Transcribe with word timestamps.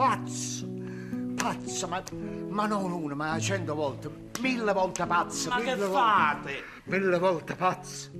pazzo, 0.00 0.66
pazzo, 1.36 1.86
ma, 1.86 2.02
ma 2.48 2.64
non 2.64 2.90
una, 2.90 3.14
ma 3.14 3.38
cento 3.38 3.74
volte, 3.74 4.10
mille 4.40 4.72
volte 4.72 5.04
pazzo. 5.04 5.50
Ma 5.50 5.56
che 5.56 5.74
mille 5.74 5.86
fate? 5.88 6.52
Volte, 6.52 6.64
mille 6.84 7.18
volte 7.18 7.54
pazzo. 7.54 8.10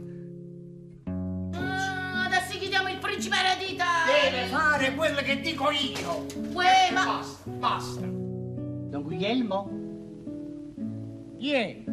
Ah, 1.54 2.24
adesso 2.27 2.58
chiediamo 2.58 2.90
il 2.90 2.98
principe 2.98 3.37
eredita. 3.37 3.85
Deve 4.04 4.46
fare 4.48 4.95
quello 4.95 5.22
che 5.22 5.40
dico 5.40 5.71
io. 5.71 6.27
Uè, 6.53 6.91
ma... 6.93 7.05
Basta, 7.07 7.51
basta. 7.51 8.01
Don 8.03 9.03
Guglielmo? 9.03 9.71
Vieni. 11.39 11.85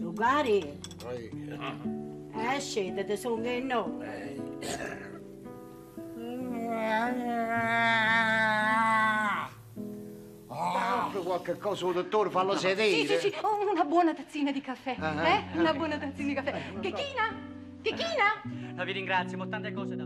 Lugari, 0.00 0.80
eh, 2.32 2.58
scendete, 2.58 3.16
sono 3.16 3.40
che 3.40 3.60
no. 3.60 4.00
Apri 10.50 11.22
qualche 11.22 11.56
cosa, 11.58 11.86
oh, 11.86 11.92
dottore, 11.92 12.30
fallo 12.30 12.54
Sì, 12.56 12.68
sedere. 12.68 13.18
sì, 13.18 13.28
sì, 13.30 13.34
oh, 13.42 13.70
una 13.70 13.84
buona 13.84 14.14
tazzina 14.14 14.50
di 14.52 14.60
caffè, 14.60 14.96
Ah, 14.98 15.28
eh? 15.28 15.44
ah. 15.54 15.58
Una 15.58 15.72
buona 15.74 15.96
tazzina 15.98 16.28
di 16.28 16.34
caffè. 16.34 16.62
Chechina? 16.80 17.34
Chechina? 17.82 18.42
No, 18.74 18.84
vi 18.84 18.92
ringrazio, 18.92 19.38
ho 19.40 19.48
tante 19.48 19.72
cose 19.72 19.96
da... 19.96 20.04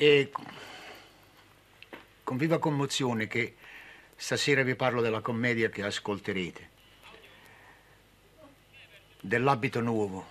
E 0.00 0.30
con 2.22 2.36
viva 2.36 2.60
commozione 2.60 3.26
che 3.26 3.56
stasera 4.14 4.62
vi 4.62 4.76
parlo 4.76 5.00
della 5.00 5.20
commedia 5.20 5.70
che 5.70 5.82
ascolterete, 5.82 6.68
dell'abito 9.20 9.80
nuovo, 9.80 10.24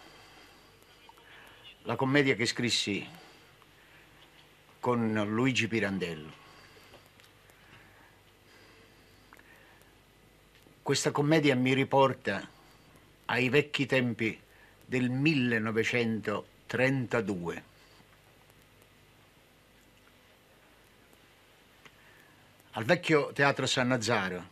la 1.81 1.97
commedia 1.97 2.35
che 2.35 2.45
scrissi 2.45 3.05
con 4.79 5.21
Luigi 5.27 5.67
Pirandello. 5.67 6.31
Questa 10.81 11.11
commedia 11.11 11.57
mi 11.57 11.73
riporta 11.73 12.49
ai 13.25 13.49
vecchi 13.49 13.85
tempi 13.85 14.39
del 14.85 15.09
1932. 15.09 17.75
Al 22.77 22.83
vecchio 22.83 23.31
teatro 23.33 23.65
San 23.65 23.87
Nazzaro, 23.87 24.45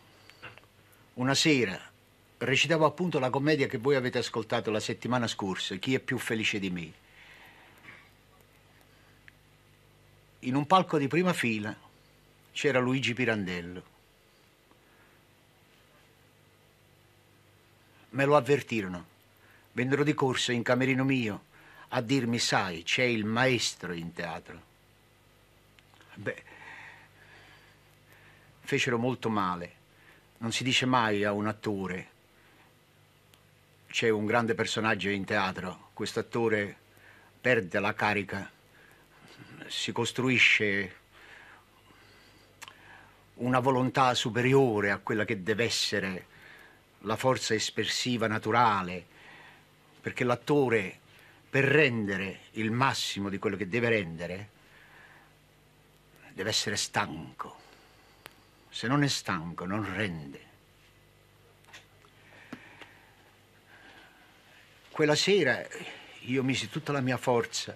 una 1.13 1.35
sera, 1.35 1.79
recitavo 2.39 2.83
appunto 2.83 3.19
la 3.19 3.29
commedia 3.29 3.67
che 3.67 3.77
voi 3.77 3.93
avete 3.93 4.17
ascoltato 4.17 4.71
la 4.71 4.79
settimana 4.79 5.27
scorsa, 5.27 5.75
Chi 5.75 5.93
è 5.93 5.99
più 5.99 6.17
felice 6.17 6.57
di 6.57 6.71
me. 6.71 6.91
In 10.39 10.55
un 10.55 10.65
palco 10.65 10.97
di 10.97 11.07
prima 11.07 11.33
fila 11.33 11.77
c'era 12.51 12.79
Luigi 12.79 13.13
Pirandello. 13.13 13.83
Me 18.09 18.25
lo 18.25 18.35
avvertirono. 18.35 19.05
Vennero 19.73 20.03
di 20.03 20.15
corsa 20.15 20.51
in 20.51 20.63
camerino 20.63 21.03
mio 21.03 21.43
a 21.89 22.01
dirmi, 22.01 22.39
sai, 22.39 22.81
c'è 22.81 23.03
il 23.03 23.23
maestro 23.23 23.93
in 23.93 24.13
teatro. 24.13 24.61
Beh, 26.15 26.53
fecero 28.65 28.97
molto 28.97 29.29
male. 29.29 29.73
Non 30.39 30.51
si 30.51 30.63
dice 30.63 30.85
mai 30.85 31.23
a 31.23 31.31
un 31.31 31.47
attore. 31.47 32.09
C'è 33.87 34.09
un 34.09 34.25
grande 34.25 34.55
personaggio 34.55 35.09
in 35.09 35.23
teatro, 35.23 35.89
questo 35.93 36.19
attore 36.19 36.75
perde 37.39 37.79
la 37.79 37.93
carica, 37.93 38.51
si 39.67 39.91
costruisce 39.91 40.95
una 43.35 43.59
volontà 43.59 44.13
superiore 44.13 44.91
a 44.91 44.97
quella 44.97 45.25
che 45.25 45.43
deve 45.43 45.63
essere 45.63 46.25
la 47.01 47.15
forza 47.15 47.53
espressiva 47.53 48.27
naturale, 48.27 49.05
perché 50.01 50.23
l'attore 50.23 50.99
per 51.49 51.63
rendere 51.63 52.39
il 52.51 52.71
massimo 52.71 53.29
di 53.29 53.37
quello 53.37 53.55
che 53.55 53.69
deve 53.69 53.89
rendere 53.89 54.49
deve 56.33 56.49
essere 56.49 56.75
stanco. 56.75 57.64
Se 58.75 58.87
non 58.87 59.03
è 59.03 59.07
stanco, 59.07 59.63
non 59.63 59.89
rende. 59.95 60.39
Quella 64.91 65.15
sera 65.15 65.65
io 66.23 66.43
misi 66.43 66.67
tutta 66.67 66.91
la 66.91 66.99
mia 66.99 67.15
forza 67.15 67.73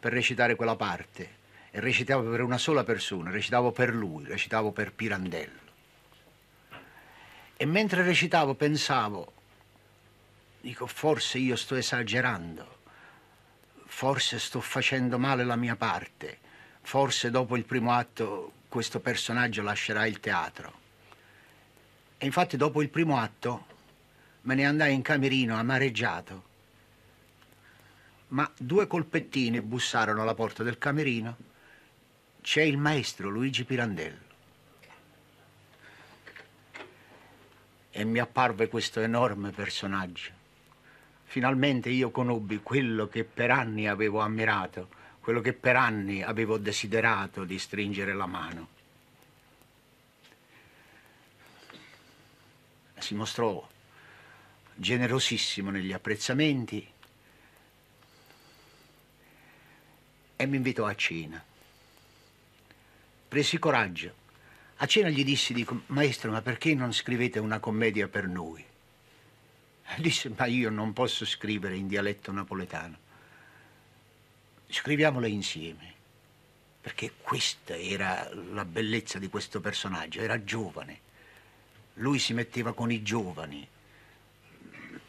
per 0.00 0.10
recitare 0.10 0.54
quella 0.54 0.74
parte 0.74 1.36
e 1.70 1.80
recitavo 1.80 2.30
per 2.30 2.40
una 2.40 2.56
sola 2.56 2.82
persona, 2.82 3.30
recitavo 3.30 3.72
per 3.72 3.94
lui, 3.94 4.24
recitavo 4.24 4.72
per 4.72 4.94
Pirandello. 4.94 5.60
E 7.54 7.66
mentre 7.66 8.02
recitavo 8.02 8.54
pensavo, 8.54 9.32
dico, 10.62 10.86
forse 10.86 11.36
io 11.36 11.56
sto 11.56 11.74
esagerando, 11.74 12.78
forse 13.84 14.38
sto 14.38 14.62
facendo 14.62 15.18
male 15.18 15.44
la 15.44 15.56
mia 15.56 15.76
parte, 15.76 16.38
forse 16.80 17.30
dopo 17.30 17.54
il 17.54 17.64
primo 17.64 17.92
atto 17.92 18.60
questo 18.72 19.00
personaggio 19.00 19.60
lascerà 19.60 20.06
il 20.06 20.18
teatro. 20.18 20.72
E 22.16 22.24
infatti 22.24 22.56
dopo 22.56 22.80
il 22.80 22.88
primo 22.88 23.18
atto 23.18 23.66
me 24.42 24.54
ne 24.54 24.64
andai 24.64 24.94
in 24.94 25.02
camerino 25.02 25.56
amareggiato. 25.56 26.42
Ma 28.28 28.50
due 28.56 28.86
colpettini 28.86 29.60
bussarono 29.60 30.22
alla 30.22 30.32
porta 30.32 30.62
del 30.62 30.78
camerino. 30.78 31.36
C'è 32.40 32.62
il 32.62 32.78
maestro 32.78 33.28
Luigi 33.28 33.64
Pirandello. 33.64 34.30
E 37.90 38.04
mi 38.04 38.20
apparve 38.20 38.68
questo 38.68 39.00
enorme 39.00 39.50
personaggio. 39.50 40.30
Finalmente 41.24 41.90
io 41.90 42.10
conobbi 42.10 42.60
quello 42.62 43.06
che 43.06 43.24
per 43.24 43.50
anni 43.50 43.86
avevo 43.86 44.20
ammirato, 44.20 44.88
quello 45.22 45.40
che 45.40 45.52
per 45.52 45.76
anni 45.76 46.20
avevo 46.20 46.58
desiderato 46.58 47.44
di 47.44 47.56
stringere 47.56 48.12
la 48.12 48.26
mano. 48.26 48.68
Si 52.98 53.14
mostrò 53.14 53.66
generosissimo 54.74 55.70
negli 55.70 55.92
apprezzamenti 55.92 56.84
e 60.34 60.46
mi 60.46 60.56
invitò 60.56 60.86
a 60.86 60.94
cena. 60.96 61.42
Presi 63.28 63.60
coraggio. 63.60 64.14
A 64.78 64.86
cena 64.86 65.08
gli 65.08 65.22
dissi, 65.22 65.54
dico, 65.54 65.82
maestro, 65.86 66.32
ma 66.32 66.42
perché 66.42 66.74
non 66.74 66.92
scrivete 66.92 67.38
una 67.38 67.60
commedia 67.60 68.08
per 68.08 68.26
noi? 68.26 68.64
Disse, 69.98 70.32
ma 70.36 70.46
io 70.46 70.68
non 70.68 70.92
posso 70.92 71.24
scrivere 71.24 71.76
in 71.76 71.86
dialetto 71.86 72.32
napoletano. 72.32 73.01
Scriviamola 74.72 75.26
insieme, 75.26 75.92
perché 76.80 77.12
questa 77.20 77.76
era 77.76 78.30
la 78.52 78.64
bellezza 78.64 79.18
di 79.18 79.28
questo 79.28 79.60
personaggio, 79.60 80.22
era 80.22 80.42
giovane. 80.42 81.00
Lui 81.96 82.18
si 82.18 82.32
metteva 82.32 82.72
con 82.72 82.90
i 82.90 83.02
giovani. 83.02 83.68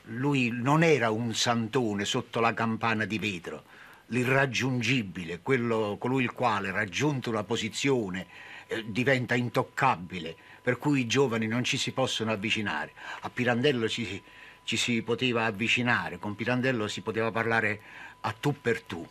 Lui 0.07 0.49
non 0.51 0.83
era 0.83 1.11
un 1.11 1.33
santone 1.33 2.03
sotto 2.03 2.41
la 2.41 2.53
campana 2.53 3.05
di 3.05 3.17
vetro, 3.17 3.63
l'irraggiungibile, 4.07 5.39
quello, 5.39 5.95
colui 5.97 6.23
il 6.23 6.33
quale, 6.33 6.69
raggiunto 6.69 7.29
una 7.29 7.45
posizione, 7.45 8.27
eh, 8.67 8.83
diventa 8.85 9.33
intoccabile, 9.33 10.35
per 10.61 10.77
cui 10.77 10.99
i 10.99 11.07
giovani 11.07 11.47
non 11.47 11.63
ci 11.63 11.77
si 11.77 11.93
possono 11.93 12.33
avvicinare. 12.33 12.91
A 13.21 13.29
Pirandello 13.29 13.87
ci, 13.87 14.21
ci 14.65 14.75
si 14.75 15.01
poteva 15.03 15.45
avvicinare, 15.45 16.19
con 16.19 16.35
Pirandello 16.35 16.89
si 16.89 16.99
poteva 16.99 17.31
parlare 17.31 17.81
a 18.19 18.33
tu 18.33 18.59
per 18.59 18.81
tu. 18.81 19.07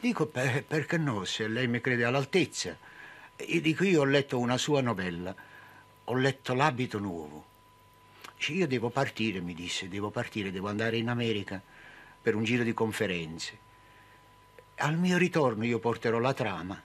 Dico, 0.00 0.26
"Per- 0.26 0.64
perché 0.64 0.98
no, 0.98 1.24
se 1.24 1.48
lei 1.48 1.68
mi 1.68 1.80
crede 1.80 2.04
all'altezza. 2.04 2.76
E 3.36 3.60
dico, 3.60 3.84
io 3.84 4.00
ho 4.00 4.04
letto 4.04 4.38
una 4.38 4.58
sua 4.58 4.80
novella, 4.80 5.34
ho 6.04 6.14
letto 6.14 6.54
L'abito 6.54 6.98
nuovo. 6.98 7.44
Dice, 8.36 8.52
io 8.52 8.66
devo 8.66 8.90
partire, 8.90 9.40
mi 9.40 9.54
disse, 9.54 9.88
devo 9.88 10.10
partire, 10.10 10.50
devo 10.50 10.68
andare 10.68 10.96
in 10.96 11.08
America 11.08 11.60
per 12.20 12.34
un 12.34 12.44
giro 12.44 12.62
di 12.62 12.74
conferenze. 12.74 13.58
Al 14.76 14.98
mio 14.98 15.16
ritorno 15.16 15.64
io 15.64 15.78
porterò 15.78 16.18
la 16.18 16.34
trama 16.34 16.80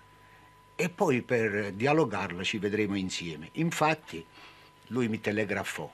e 0.75 0.89
poi 0.89 1.21
per 1.21 1.73
dialogarla 1.73 2.43
ci 2.43 2.57
vedremo 2.57 2.95
insieme. 2.95 3.49
Infatti 3.53 4.25
lui 4.87 5.07
mi 5.09 5.19
telegrafò. 5.19 5.91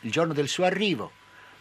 Il 0.00 0.10
giorno 0.10 0.32
del 0.32 0.48
suo 0.48 0.64
arrivo 0.64 1.12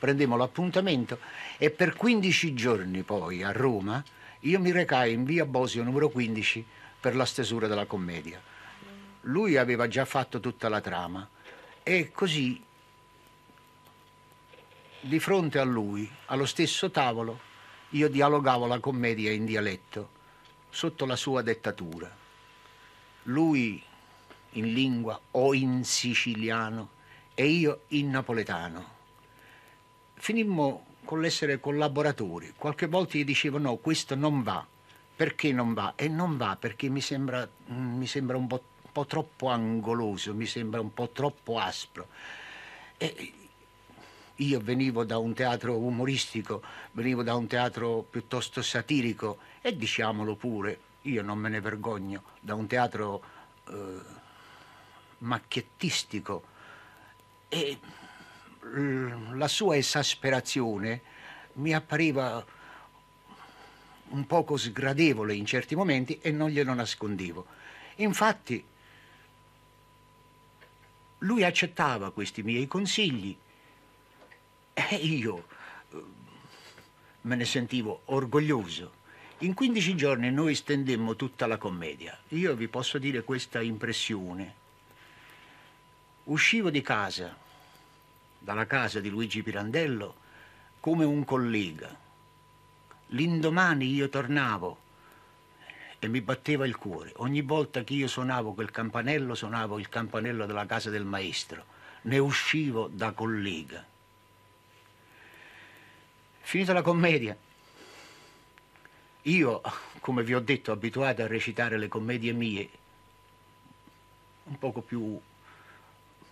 prendemmo 0.02 0.36
l'appuntamento 0.36 1.20
e 1.60 1.70
per 1.70 1.94
15 1.94 2.56
giorni 2.56 3.04
poi 3.04 3.44
a 3.44 3.52
Roma 3.52 4.04
io 4.40 4.60
mi 4.60 4.72
recai 4.72 5.14
in 5.14 5.26
via 5.26 5.46
Bosio 5.46 5.84
numero 5.84 6.10
15 6.10 6.66
per 7.00 7.16
la 7.16 7.24
stesura 7.24 7.68
della 7.68 7.86
commedia. 7.86 8.42
Lui 9.26 9.58
aveva 9.58 9.88
già 9.88 10.04
fatto 10.06 10.40
tutta 10.40 10.70
la 10.70 10.82
trama 10.82 11.30
e 11.84 12.12
così 12.12 12.60
di 15.02 15.20
fronte 15.20 15.60
a 15.60 15.64
lui, 15.64 16.10
allo 16.26 16.48
stesso 16.48 16.90
tavolo, 16.90 17.40
io 17.90 18.10
dialogavo 18.10 18.66
la 18.66 18.80
commedia 18.80 19.32
in 19.32 19.46
dialetto 19.46 20.10
sotto 20.72 21.06
la 21.06 21.16
sua 21.16 21.44
dettatura. 21.44 22.10
Lui 23.24 23.84
in 24.54 24.74
lingua 24.74 25.20
o 25.30 25.54
in 25.54 25.84
siciliano 25.84 26.90
e 27.36 27.46
io 27.46 27.82
in 27.90 28.10
napoletano. 28.10 29.01
Finimmo 30.22 30.86
con 31.04 31.20
l'essere 31.20 31.60
collaboratori. 31.60 32.54
Qualche 32.56 32.86
volta 32.86 33.18
gli 33.18 33.26
dicevo 33.26 33.58
no, 33.58 33.78
questo 33.78 34.14
non 34.14 34.44
va. 34.44 34.64
Perché 35.16 35.52
non 35.52 35.74
va? 35.74 35.94
E 35.96 36.08
non 36.10 36.38
va 36.38 36.56
perché 36.60 36.90
mi 36.90 37.02
sembra, 37.02 37.50
mm, 37.72 37.98
mi 37.98 38.06
sembra 38.06 38.38
un, 38.38 38.46
po', 38.46 38.62
un 38.84 38.92
po' 38.92 39.08
troppo 39.08 39.48
angoloso, 39.48 40.36
mi 40.36 40.46
sembra 40.46 40.80
un 40.80 40.94
po' 40.94 41.10
troppo 41.10 41.58
aspro. 41.58 42.08
E 42.98 43.34
io 44.36 44.60
venivo 44.60 45.06
da 45.06 45.18
un 45.18 45.34
teatro 45.34 45.76
umoristico, 45.76 46.62
venivo 46.92 47.24
da 47.24 47.34
un 47.34 47.48
teatro 47.48 48.06
piuttosto 48.08 48.62
satirico 48.62 49.40
e 49.60 49.76
diciamolo 49.76 50.36
pure, 50.36 50.80
io 51.02 51.24
non 51.24 51.40
me 51.40 51.50
ne 51.50 51.62
vergogno, 51.62 52.22
da 52.40 52.54
un 52.54 52.68
teatro 52.68 53.24
eh, 53.70 54.00
macchiettistico 55.18 56.44
e 57.50 57.80
la 59.34 59.48
sua 59.48 59.76
esasperazione 59.76 61.02
mi 61.54 61.74
appariva 61.74 62.46
un 64.10 64.28
poco 64.28 64.58
sgradevole 64.58 65.34
in 65.34 65.46
certi 65.46 65.76
momenti 65.76 66.20
e 66.22 66.32
non 66.32 66.50
glielo 66.50 66.74
nascondevo. 66.74 67.46
Infatti 67.96 68.64
lui 71.20 71.44
accettava 71.44 72.12
questi 72.12 72.44
miei 72.44 72.68
consigli 72.68 73.36
e 74.74 74.96
io 74.96 75.46
eh, 75.92 76.04
me 77.22 77.36
ne 77.36 77.46
sentivo 77.46 78.02
orgoglioso. 78.06 79.00
In 79.40 79.54
15 79.54 79.96
giorni 79.96 80.32
noi 80.32 80.56
stendemmo 80.56 81.16
tutta 81.16 81.48
la 81.48 81.58
commedia. 81.58 82.18
Io 82.30 82.54
vi 82.56 82.68
posso 82.68 82.98
dire 82.98 83.24
questa 83.24 83.62
impressione. 83.62 84.56
Uscivo 86.26 86.70
di 86.70 86.82
casa, 86.82 87.36
dalla 88.44 88.66
casa 88.66 89.00
di 89.00 89.10
Luigi 89.10 89.44
Pirandello, 89.44 90.16
come 90.80 91.06
un 91.06 91.24
collega. 91.24 91.96
L'indomani 93.08 93.94
io 93.94 94.10
tornavo 94.10 94.80
e 96.00 96.08
mi 96.08 96.22
batteva 96.22 96.66
il 96.66 96.76
cuore. 96.76 97.14
Ogni 97.18 97.42
volta 97.42 97.84
che 97.84 97.94
io 97.94 98.08
suonavo 98.08 98.54
quel 98.54 98.72
campanello, 98.72 99.36
suonavo 99.36 99.78
il 99.78 99.90
campanello 99.90 100.48
della 100.48 100.66
casa 100.66 100.90
del 100.90 101.06
maestro. 101.06 101.66
Ne 102.04 102.18
uscivo 102.18 102.90
da 102.92 103.12
collega. 103.12 103.86
Finita 106.40 106.74
la 106.74 106.82
commedia, 106.82 107.38
io, 109.22 109.62
come 110.00 110.24
vi 110.24 110.34
ho 110.34 110.40
detto, 110.40 110.72
abituato 110.72 111.22
a 111.22 111.28
recitare 111.28 111.78
le 111.78 111.88
commedie 111.88 112.32
mie, 112.32 112.70
un 114.46 114.58
poco 114.58 114.82
più 114.82 115.22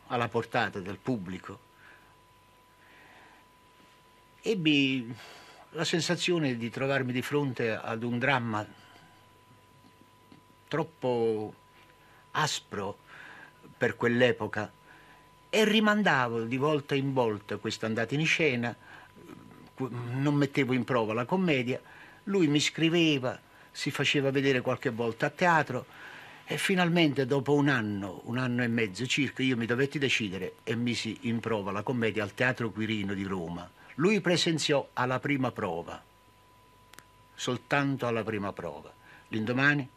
alla 0.07 0.27
portata 0.27 0.79
del 0.79 0.97
pubblico, 0.97 1.67
ebbi 4.49 5.13
la 5.73 5.83
sensazione 5.83 6.57
di 6.57 6.71
trovarmi 6.71 7.11
di 7.11 7.21
fronte 7.21 7.75
ad 7.75 8.01
un 8.01 8.17
dramma 8.17 8.65
troppo 10.67 11.53
aspro 12.31 12.97
per 13.77 13.95
quell'epoca 13.95 14.71
e 15.49 15.65
rimandavo 15.65 16.45
di 16.45 16.57
volta 16.57 16.95
in 16.95 17.13
volta 17.13 17.57
questa 17.57 17.85
andata 17.85 18.15
in 18.15 18.25
scena 18.25 18.75
non 19.77 20.33
mettevo 20.33 20.73
in 20.73 20.83
prova 20.83 21.13
la 21.13 21.25
commedia, 21.25 21.79
lui 22.23 22.47
mi 22.47 22.59
scriveva, 22.59 23.39
si 23.71 23.91
faceva 23.91 24.31
vedere 24.31 24.61
qualche 24.61 24.89
volta 24.89 25.27
a 25.27 25.29
teatro 25.29 25.85
e 26.45 26.57
finalmente 26.57 27.25
dopo 27.25 27.53
un 27.53 27.69
anno, 27.69 28.21
un 28.25 28.37
anno 28.37 28.63
e 28.63 28.67
mezzo 28.67 29.05
circa, 29.05 29.43
io 29.43 29.55
mi 29.55 29.67
dovetti 29.67 29.99
decidere 29.99 30.55
e 30.63 30.75
misi 30.75 31.19
in 31.21 31.39
prova 31.39 31.71
la 31.71 31.83
commedia 31.83 32.23
al 32.23 32.33
Teatro 32.33 32.71
Quirino 32.71 33.13
di 33.13 33.23
Roma. 33.23 33.69
Lui 33.99 34.21
presenziò 34.21 34.91
alla 34.93 35.19
prima 35.19 35.51
prova, 35.51 36.01
soltanto 37.35 38.07
alla 38.07 38.23
prima 38.23 38.53
prova. 38.53 38.89
L'indomani 39.27 39.87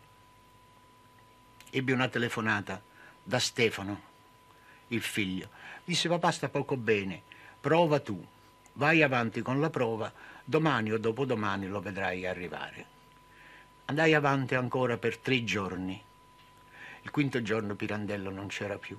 ebbe 1.71 1.93
una 1.93 2.09
telefonata 2.09 2.83
da 3.23 3.39
Stefano, 3.39 4.03
il 4.89 5.03
figlio. 5.03 5.51
Disse 5.85 6.09
papà 6.09 6.33
sta 6.33 6.49
poco 6.49 6.77
bene, 6.77 7.23
prova 7.61 8.01
tu 8.01 8.21
vai 8.73 9.03
avanti 9.03 9.41
con 9.41 9.61
la 9.61 9.71
prova, 9.71 10.13
domani 10.45 10.91
o 10.91 10.99
dopodomani 10.99 11.69
lo 11.69 11.81
vedrai 11.81 12.27
arrivare. 12.27 12.87
Andai 13.85 14.15
avanti 14.15 14.57
ancora 14.57 14.97
per 14.97 15.19
tre 15.19 15.45
giorni. 15.45 16.03
Il 17.03 17.11
quinto 17.13 17.41
giorno 17.41 17.77
Pirandello 17.77 18.31
non 18.31 18.49
c'era 18.49 18.79
più. 18.79 18.99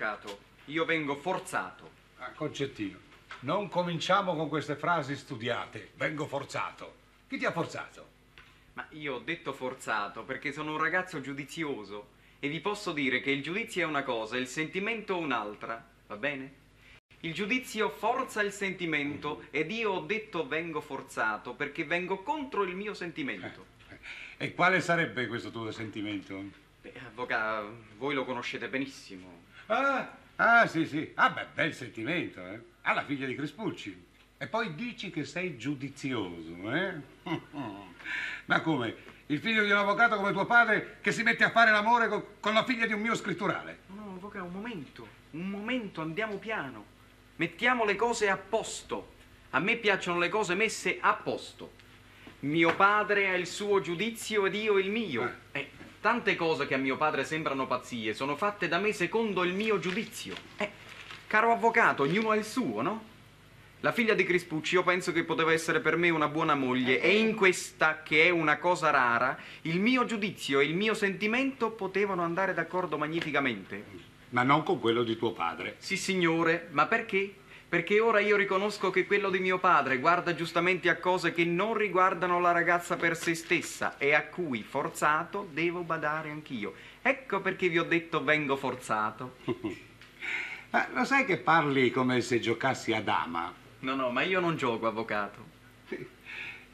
Avvocato, 0.00 0.38
io 0.66 0.84
vengo 0.86 1.14
forzato. 1.16 1.90
Ah, 2.18 2.30
Concettino, 2.30 2.98
non 3.40 3.68
cominciamo 3.68 4.34
con 4.34 4.48
queste 4.48 4.76
frasi 4.76 5.14
studiate. 5.14 5.90
Vengo 5.96 6.26
forzato. 6.26 6.94
Chi 7.28 7.36
ti 7.36 7.44
ha 7.44 7.52
forzato? 7.52 8.08
Ma 8.72 8.86
io 8.90 9.16
ho 9.16 9.18
detto 9.18 9.52
forzato 9.52 10.22
perché 10.22 10.52
sono 10.52 10.72
un 10.72 10.78
ragazzo 10.78 11.20
giudizioso 11.20 12.18
E 12.38 12.48
vi 12.48 12.60
posso 12.60 12.92
dire 12.92 13.20
che 13.20 13.30
il 13.30 13.42
giudizio 13.42 13.82
è 13.82 13.84
una 13.84 14.02
cosa 14.02 14.36
e 14.36 14.40
il 14.40 14.46
sentimento 14.46 15.18
un'altra, 15.18 15.84
va 16.06 16.16
bene? 16.16 16.58
Il 17.20 17.34
giudizio 17.34 17.90
forza 17.90 18.40
il 18.40 18.52
sentimento 18.52 19.44
ed 19.50 19.70
io 19.70 19.90
ho 19.90 20.00
detto 20.00 20.48
vengo 20.48 20.80
forzato 20.80 21.52
perché 21.52 21.84
vengo 21.84 22.22
contro 22.22 22.62
il 22.62 22.74
mio 22.74 22.94
sentimento. 22.94 23.66
E 24.38 24.54
quale 24.54 24.80
sarebbe 24.80 25.26
questo 25.26 25.50
tuo 25.50 25.70
sentimento? 25.70 26.42
Beh, 26.80 26.94
avvocato, 27.04 27.76
voi 27.98 28.14
lo 28.14 28.24
conoscete 28.24 28.70
benissimo. 28.70 29.48
Ah, 29.72 30.10
ah, 30.34 30.66
sì, 30.66 30.84
sì. 30.84 31.12
Ah, 31.14 31.30
beh, 31.30 31.46
bel 31.54 31.72
sentimento, 31.72 32.44
eh. 32.44 32.60
Alla 32.82 33.04
figlia 33.04 33.26
di 33.26 33.36
Crespucci. 33.36 34.08
E 34.36 34.46
poi 34.48 34.74
dici 34.74 35.10
che 35.10 35.24
sei 35.24 35.56
giudizioso, 35.56 36.72
eh? 36.74 36.94
Ma 38.46 38.60
come? 38.62 38.96
Il 39.26 39.38
figlio 39.38 39.62
di 39.62 39.70
un 39.70 39.76
avvocato 39.76 40.16
come 40.16 40.32
tuo 40.32 40.44
padre 40.44 40.98
che 41.00 41.12
si 41.12 41.22
mette 41.22 41.44
a 41.44 41.50
fare 41.50 41.70
l'amore 41.70 42.08
co- 42.08 42.34
con 42.40 42.52
la 42.52 42.64
figlia 42.64 42.84
di 42.86 42.94
un 42.94 43.00
mio 43.00 43.14
scritturale? 43.14 43.80
No, 43.94 44.14
avvocato, 44.16 44.44
un 44.44 44.50
momento, 44.50 45.06
un 45.32 45.48
momento, 45.48 46.00
andiamo 46.00 46.36
piano. 46.38 46.84
Mettiamo 47.36 47.84
le 47.84 47.94
cose 47.94 48.28
a 48.28 48.36
posto. 48.36 49.12
A 49.50 49.60
me 49.60 49.76
piacciono 49.76 50.18
le 50.18 50.28
cose 50.28 50.56
messe 50.56 50.98
a 51.00 51.14
posto. 51.14 51.74
Mio 52.40 52.74
padre 52.74 53.28
ha 53.28 53.34
il 53.34 53.46
suo 53.46 53.80
giudizio 53.80 54.46
ed 54.46 54.54
io 54.56 54.78
il 54.78 54.90
mio. 54.90 55.32
Eh, 55.52 55.70
tante 56.00 56.34
cose 56.34 56.66
che 56.66 56.74
a 56.74 56.78
mio 56.78 56.96
padre 56.96 57.24
sembrano 57.24 57.66
pazzie 57.66 58.14
sono 58.14 58.34
fatte 58.34 58.68
da 58.68 58.78
me 58.78 58.92
secondo 58.92 59.44
il 59.44 59.52
mio 59.52 59.78
giudizio. 59.78 60.34
Eh, 60.56 60.70
caro 61.26 61.52
avvocato, 61.52 62.02
ognuno 62.02 62.30
ha 62.30 62.36
il 62.36 62.44
suo, 62.44 62.80
no? 62.82 63.08
La 63.82 63.92
figlia 63.92 64.12
di 64.12 64.24
Crispucci 64.24 64.74
io 64.74 64.82
penso 64.82 65.10
che 65.10 65.24
poteva 65.24 65.52
essere 65.52 65.80
per 65.80 65.96
me 65.96 66.10
una 66.10 66.28
buona 66.28 66.54
moglie 66.54 67.00
e 67.00 67.16
in 67.16 67.34
questa, 67.34 68.02
che 68.02 68.24
è 68.24 68.30
una 68.30 68.58
cosa 68.58 68.90
rara, 68.90 69.38
il 69.62 69.80
mio 69.80 70.04
giudizio 70.04 70.60
e 70.60 70.66
il 70.66 70.74
mio 70.74 70.92
sentimento 70.92 71.70
potevano 71.70 72.22
andare 72.22 72.52
d'accordo 72.52 72.98
magnificamente. 72.98 73.84
Ma 74.30 74.42
non 74.42 74.62
con 74.64 74.80
quello 74.80 75.02
di 75.02 75.16
tuo 75.16 75.32
padre. 75.32 75.76
Sì, 75.78 75.96
signore, 75.96 76.68
ma 76.72 76.86
perché? 76.86 77.34
Perché 77.70 78.00
ora 78.00 78.18
io 78.18 78.34
riconosco 78.34 78.90
che 78.90 79.06
quello 79.06 79.30
di 79.30 79.38
mio 79.38 79.60
padre 79.60 79.98
guarda 79.98 80.34
giustamente 80.34 80.88
a 80.88 80.96
cose 80.96 81.32
che 81.32 81.44
non 81.44 81.74
riguardano 81.74 82.40
la 82.40 82.50
ragazza 82.50 82.96
per 82.96 83.16
se 83.16 83.36
stessa 83.36 83.96
e 83.96 84.12
a 84.12 84.24
cui, 84.24 84.64
forzato, 84.64 85.48
devo 85.52 85.82
badare 85.82 86.30
anch'io. 86.30 86.74
Ecco 87.00 87.40
perché 87.40 87.68
vi 87.68 87.78
ho 87.78 87.84
detto 87.84 88.24
vengo 88.24 88.56
forzato. 88.56 89.36
Ma 90.70 90.88
lo 90.92 91.04
sai 91.04 91.24
che 91.24 91.36
parli 91.36 91.92
come 91.92 92.20
se 92.22 92.40
giocassi 92.40 92.92
a 92.92 93.02
dama? 93.02 93.54
No, 93.80 93.94
no, 93.94 94.10
ma 94.10 94.22
io 94.22 94.40
non 94.40 94.56
gioco, 94.56 94.88
avvocato. 94.88 95.46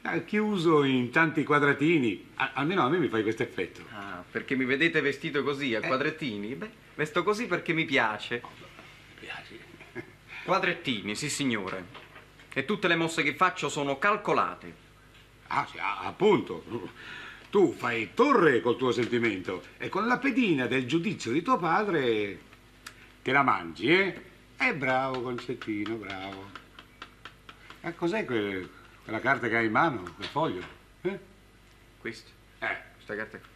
Ah, 0.01 0.17
Chiuso 0.19 0.83
in 0.83 1.11
tanti 1.11 1.43
quadratini. 1.43 2.31
Almeno 2.53 2.83
a 2.83 2.89
me 2.89 2.97
mi 2.97 3.07
fai 3.07 3.21
questo 3.21 3.43
effetto. 3.43 3.81
Ah, 3.93 4.23
perché 4.29 4.55
mi 4.55 4.65
vedete 4.65 5.01
vestito 5.01 5.43
così, 5.43 5.75
a 5.75 5.81
quadrettini? 5.81 6.55
Beh, 6.55 6.69
vesto 6.95 7.23
così 7.23 7.45
perché 7.45 7.73
mi 7.73 7.85
piace. 7.85 8.41
Quadrettini, 10.47 11.13
sì, 11.13 11.29
signore. 11.29 11.85
E 12.53 12.63
tutte 12.63 12.87
le 12.87 12.95
mosse 12.95 13.21
che 13.21 13.35
faccio 13.35 13.67
sono 13.67 13.99
calcolate. 13.99 14.73
Ah, 15.47 15.67
sì, 15.69 15.77
ah, 15.77 15.99
appunto. 16.05 16.63
Tu 17.49 17.73
fai 17.73 18.13
torre 18.13 18.61
col 18.61 18.77
tuo 18.77 18.93
sentimento 18.93 19.61
e 19.77 19.89
con 19.89 20.07
la 20.07 20.17
pedina 20.19 20.65
del 20.65 20.87
giudizio 20.87 21.33
di 21.33 21.41
tuo 21.41 21.57
padre 21.57 22.39
te 23.21 23.31
la 23.33 23.43
mangi, 23.43 23.91
eh? 23.91 24.21
Eh, 24.57 24.73
bravo, 24.73 25.21
Concettino, 25.21 25.95
bravo. 25.95 26.49
E 27.81 27.93
cos'è 27.93 28.23
que- 28.23 28.69
quella 29.03 29.19
carta 29.19 29.49
che 29.49 29.57
hai 29.57 29.65
in 29.65 29.71
mano, 29.73 30.13
quel 30.15 30.27
foglio? 30.29 30.61
Eh? 31.01 31.19
Questo, 31.99 32.29
Eh, 32.59 32.77
questa 32.95 33.15
carta 33.17 33.37
qui. 33.37 33.47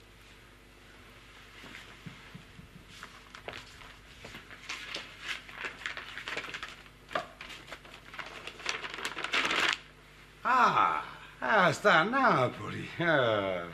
Ah, 10.43 11.03
ah, 11.37 11.71
sta 11.71 11.99
a 11.99 12.03
Napoli. 12.03 12.89
Ah, 12.97 13.67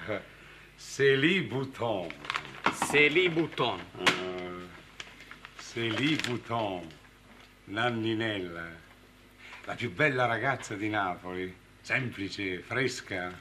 Célie 0.75 1.43
Bouton. 1.43 2.09
Célie 2.89 3.29
Bouton. 3.29 3.79
Ah, 4.03 4.65
Célie 5.57 6.17
Bouton, 6.17 6.86
Nanninella, 7.65 8.65
la 9.63 9.75
più 9.75 9.93
bella 9.93 10.25
ragazza 10.25 10.75
di 10.75 10.89
Napoli, 10.89 11.55
semplice, 11.79 12.59
fresca. 12.59 13.31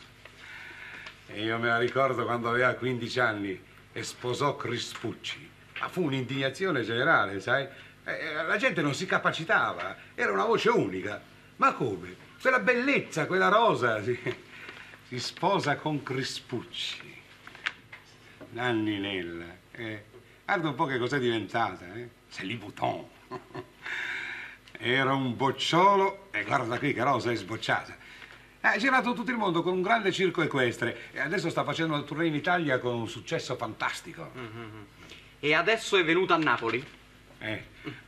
E 1.26 1.42
io 1.42 1.59
me 1.59 1.66
la 1.66 1.78
ricordo 1.78 2.25
quando 2.25 2.49
aveva 2.49 2.75
15 2.75 3.18
anni 3.18 3.61
e 3.92 4.02
sposò 4.04 4.54
Crispucci. 4.54 5.50
Ma 5.80 5.88
fu 5.88 6.04
un'indignazione 6.04 6.83
generale, 6.83 7.40
sai? 7.40 7.66
Eh, 8.04 8.35
la 8.35 8.56
gente 8.56 8.83
non 8.83 8.95
si 8.95 9.04
capacitava, 9.04 9.97
era 10.14 10.30
una 10.30 10.45
voce 10.45 10.68
unica. 10.68 11.21
Ma 11.56 11.73
come? 11.73 12.25
Quella 12.47 12.62
bellezza, 12.62 13.26
quella 13.26 13.49
rosa, 13.49 14.00
si, 14.05 14.17
si 15.09 15.19
sposa 15.19 15.75
con 15.75 16.05
Crispucci. 16.05 17.12
Nanninella. 18.50 19.57
Eh. 19.73 20.05
Guarda 20.45 20.69
un 20.69 20.76
po' 20.76 20.85
che 20.85 20.97
cos'è 20.97 21.19
diventata, 21.19 21.93
eh? 21.93 22.09
C'est 22.29 22.55
Bouton. 22.55 23.05
Era 24.79 25.12
un 25.12 25.35
bocciolo 25.35 26.29
e 26.31 26.45
guarda 26.45 26.79
qui 26.79 26.93
che 26.93 27.03
rosa 27.03 27.33
è 27.33 27.35
sbocciata. 27.35 27.97
Ha 28.61 28.76
girato 28.76 29.12
tutto 29.12 29.33
il 29.33 29.38
mondo 29.38 29.65
con 29.65 29.73
un 29.73 29.83
grande 29.83 30.12
circo 30.12 30.43
equestre 30.43 31.11
e 31.11 31.19
adesso 31.19 31.50
sta 31.50 31.65
facendo 31.65 31.97
il 31.97 32.05
tournée 32.05 32.29
in 32.29 32.37
Italia 32.37 32.79
con 32.79 32.95
un 32.95 33.09
successo 33.09 33.57
fantastico. 33.57 34.31
E 35.41 35.53
adesso 35.53 35.97
è 35.97 36.05
venuta 36.05 36.35
a 36.35 36.38
Napoli? 36.38 36.87
Eh, 37.41 37.65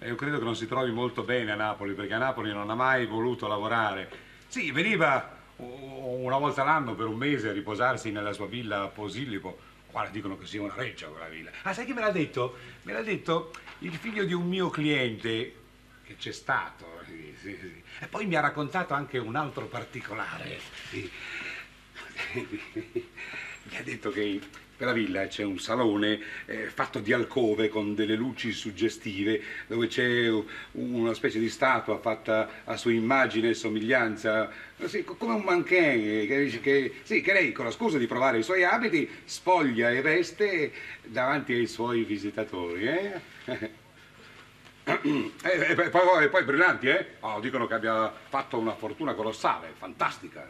io 0.07 0.15
credo 0.15 0.39
che 0.39 0.45
non 0.45 0.55
si 0.55 0.69
trovi 0.69 0.93
molto 0.93 1.25
bene 1.25 1.51
a 1.51 1.57
Napoli 1.57 1.95
perché 1.95 2.15
a 2.15 2.19
Napoli 2.19 2.53
non 2.53 2.71
ha 2.71 2.77
mai 2.77 3.05
voluto 3.05 3.49
lavorare. 3.49 4.27
Sì, 4.49 4.73
veniva 4.73 5.37
una 5.57 6.39
volta 6.39 6.65
l'anno 6.65 6.95
per 6.95 7.07
un 7.07 7.17
mese 7.17 7.51
a 7.51 7.53
riposarsi 7.53 8.11
nella 8.11 8.33
sua 8.33 8.47
villa 8.47 8.83
a 8.83 8.87
Posillipo. 8.89 9.59
Guarda, 9.91 10.11
dicono 10.11 10.39
che 10.39 10.47
sia 10.47 10.63
una 10.63 10.75
reggia 10.75 11.09
quella 11.09 11.29
villa. 11.29 11.51
Ah, 11.63 11.75
sai 11.75 11.85
chi 11.85 11.93
me 11.93 12.01
l'ha 12.01 12.11
detto? 12.11 12.57
Me 12.83 12.93
l'ha 12.93 13.03
detto 13.03 13.53
il 13.81 13.95
figlio 13.95 14.25
di 14.25 14.33
un 14.33 14.47
mio 14.49 14.71
cliente 14.71 15.55
che 16.03 16.17
c'è 16.17 16.33
stato. 16.33 17.01
sì, 17.05 17.35
sì, 17.39 17.59
sì. 17.61 17.83
E 18.01 18.07
poi 18.07 18.27
mi 18.27 18.37
ha 18.37 18.41
raccontato 18.41 18.95
anche 18.95 19.19
un 19.19 19.37
altro 19.37 19.67
particolare. 19.67 20.59
Sì. 20.89 21.11
Mi 23.71 23.77
ha 23.77 23.83
detto 23.83 24.11
che 24.11 24.41
in 24.79 24.85
quella 24.85 24.93
villa 24.93 25.27
c'è 25.27 25.43
un 25.43 25.59
salone 25.59 26.21
eh, 26.47 26.69
fatto 26.69 27.01
di 27.01 27.13
alcove 27.13 27.69
con 27.69 27.97
delle 27.97 28.15
luci 28.15 28.53
suggestive, 28.53 29.43
dove 29.67 29.89
c'è 29.89 30.31
una 30.73 31.15
specie 31.15 31.41
di 31.41 31.49
statua 31.49 31.99
fatta 31.99 32.63
a 32.63 32.77
sua 32.77 32.93
immagine 32.93 33.49
e 33.49 33.55
somiglianza, 33.55 34.49
sì, 34.85 35.03
co- 35.03 35.17
come 35.17 35.35
un 35.35 35.43
mannequin, 35.43 36.29
che, 36.29 36.61
che, 36.63 36.95
sì, 37.03 37.21
che 37.21 37.33
lei, 37.33 37.51
con 37.51 37.65
la 37.65 37.73
scusa 37.73 37.99
di 37.99 38.07
provare 38.07 38.39
i 38.39 38.45
suoi 38.45 38.63
abiti, 38.63 39.09
spoglia 39.25 39.91
e 39.91 40.01
veste 40.01 40.73
davanti 41.03 41.55
ai 41.55 41.67
suoi 41.67 42.05
visitatori. 42.05 42.87
Eh? 42.87 43.21
E, 43.45 43.71
e 45.43 45.75
poi, 45.75 45.91
poi, 45.91 46.29
poi 46.29 46.45
brillanti, 46.45 46.87
eh? 46.87 47.07
Oh, 47.21 47.41
dicono 47.41 47.67
che 47.67 47.75
abbia 47.75 48.13
fatto 48.29 48.57
una 48.57 48.77
fortuna 48.77 49.15
colossale, 49.15 49.73
fantastica. 49.77 50.49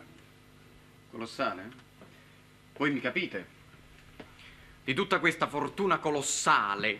Colossale? 1.10 1.86
Voi 2.76 2.90
mi 2.90 3.00
capite? 3.00 3.56
Di 4.88 4.94
tutta 4.94 5.18
questa 5.18 5.48
fortuna 5.48 5.98
colossale, 5.98 6.98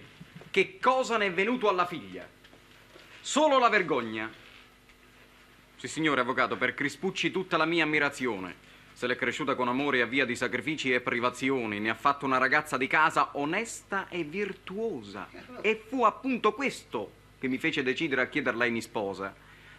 che 0.51 0.79
cosa 0.79 1.17
ne 1.17 1.25
è 1.29 1.33
venuto 1.33 1.71
alla 1.71 1.87
figlia? 1.87 2.29
Solo 3.19 3.59
la 3.59 3.71
vergogna. 3.71 4.31
Sì, 5.75 5.89
signore 5.89 6.21
avvocato, 6.21 6.59
per 6.59 6.75
Crispucci 6.75 7.31
tutta 7.31 7.57
la 7.57 7.65
mia 7.65 7.85
ammirazione. 7.85 8.55
Se 8.93 9.07
l'è 9.07 9.17
cresciuta 9.17 9.55
con 9.55 9.69
amore 9.69 10.03
a 10.03 10.05
via 10.05 10.27
di 10.27 10.37
sacrifici 10.37 10.93
e 10.93 11.01
privazioni, 11.01 11.81
ne 11.81 11.89
ha 11.89 11.95
fatto 11.95 12.27
una 12.27 12.37
ragazza 12.37 12.77
di 12.77 12.87
casa 12.87 13.31
onesta 13.39 14.09
e 14.11 14.23
virtuosa. 14.23 15.27
E 15.63 15.83
fu 15.89 16.05
appunto 16.05 16.53
questo 16.53 17.13
che 17.39 17.49
mi 17.49 17.57
fece 17.57 17.83
decidere 17.83 18.21
a 18.21 18.29
chiederla 18.29 18.67
in 18.67 18.83
sposa. 18.83 19.35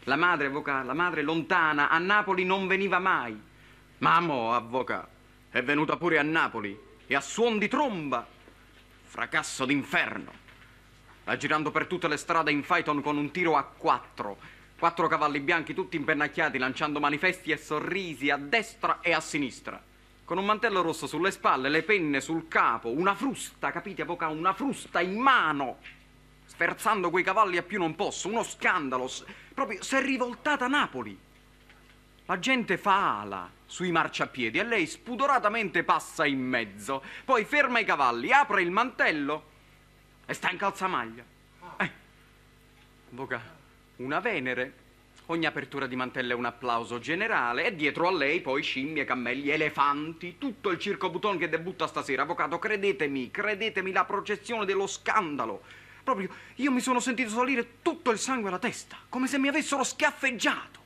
La 0.05 0.15
madre, 0.15 0.47
avvocato, 0.47 0.87
la 0.87 0.95
madre 0.95 1.21
lontana, 1.21 1.89
a 1.89 1.99
Napoli 1.99 2.43
non 2.43 2.65
veniva 2.65 2.97
mai. 2.97 3.39
Ma 3.99 4.19
mo, 4.19 4.55
avvocato, 4.55 5.09
è 5.51 5.61
venuta 5.61 5.95
pure 5.95 6.17
a 6.17 6.23
Napoli 6.23 6.87
e 7.11 7.15
a 7.15 7.21
suon 7.21 7.57
di 7.57 7.67
tromba. 7.67 8.23
Fracasso 9.03 9.65
d'inferno. 9.65 10.31
Va 11.23 11.35
girando 11.37 11.71
per 11.71 11.87
tutte 11.87 12.07
le 12.07 12.17
strade 12.17 12.51
in 12.51 12.61
Phaeton 12.61 13.01
con 13.01 13.17
un 13.17 13.31
tiro 13.31 13.57
a 13.57 13.63
quattro. 13.63 14.37
Quattro 14.77 15.07
cavalli 15.07 15.39
bianchi 15.39 15.73
tutti 15.73 15.95
impennacchiati, 15.95 16.59
lanciando 16.59 16.99
manifesti 16.99 17.49
e 17.49 17.57
sorrisi 17.57 18.29
a 18.29 18.37
destra 18.37 18.99
e 19.01 19.11
a 19.11 19.19
sinistra. 19.21 19.81
Con 20.23 20.37
un 20.37 20.45
mantello 20.45 20.83
rosso 20.83 21.07
sulle 21.07 21.31
spalle, 21.31 21.69
le 21.69 21.81
penne 21.81 22.21
sul 22.21 22.47
capo, 22.47 22.91
una 22.91 23.15
frusta, 23.15 23.71
capite, 23.71 24.03
avvocato? 24.03 24.31
Una 24.31 24.53
frusta 24.53 25.01
in 25.01 25.17
mano. 25.17 25.79
Sferzando 26.45 27.09
quei 27.09 27.23
cavalli 27.23 27.57
a 27.57 27.63
più 27.63 27.79
non 27.79 27.95
posso, 27.95 28.27
uno 28.27 28.43
scandalo. 28.43 29.09
Proprio 29.55 29.81
si 29.81 29.95
è 29.95 30.01
rivoltata 30.03 30.67
Napoli. 30.67 31.17
La 32.25 32.37
gente 32.37 32.77
fa 32.77 33.21
ala, 33.21 33.49
sui 33.69 33.91
marciapiedi 33.91 34.57
e 34.57 34.63
lei 34.63 34.87
spudoratamente 34.87 35.83
passa 35.83 36.25
in 36.25 36.41
mezzo, 36.41 37.03
poi 37.23 37.45
ferma 37.45 37.77
i 37.77 37.85
cavalli, 37.85 38.31
apre 38.31 38.63
il 38.63 38.71
mantello 38.71 39.43
e 40.25 40.33
sta 40.33 40.49
in 40.49 40.57
calzamaglia. 40.57 41.23
Eh, 41.77 41.91
Avvocato, 43.11 43.51
una 43.97 44.19
Venere. 44.19 44.87
Ogni 45.27 45.45
apertura 45.45 45.85
di 45.85 45.95
mantello 45.95 46.31
è 46.31 46.35
un 46.35 46.45
applauso 46.45 46.97
generale 46.97 47.65
e 47.65 47.75
dietro 47.75 48.07
a 48.07 48.11
lei 48.11 48.41
poi 48.41 48.63
scimmie, 48.63 49.05
cammelli, 49.05 49.51
elefanti, 49.51 50.39
tutto 50.39 50.71
il 50.71 50.79
circo 50.79 51.11
Buton 51.11 51.37
che 51.37 51.47
debutta 51.47 51.85
stasera. 51.85 52.23
Avvocato, 52.23 52.57
credetemi, 52.57 53.29
credetemi, 53.29 53.91
la 53.91 54.05
processione 54.05 54.65
dello 54.65 54.87
scandalo. 54.87 55.61
Proprio 56.03 56.33
io 56.55 56.71
mi 56.71 56.79
sono 56.79 56.99
sentito 56.99 57.29
salire 57.29 57.83
tutto 57.83 58.09
il 58.09 58.17
sangue 58.17 58.49
alla 58.49 58.57
testa, 58.57 58.97
come 59.07 59.27
se 59.27 59.37
mi 59.37 59.47
avessero 59.47 59.83
schiaffeggiato. 59.83 60.79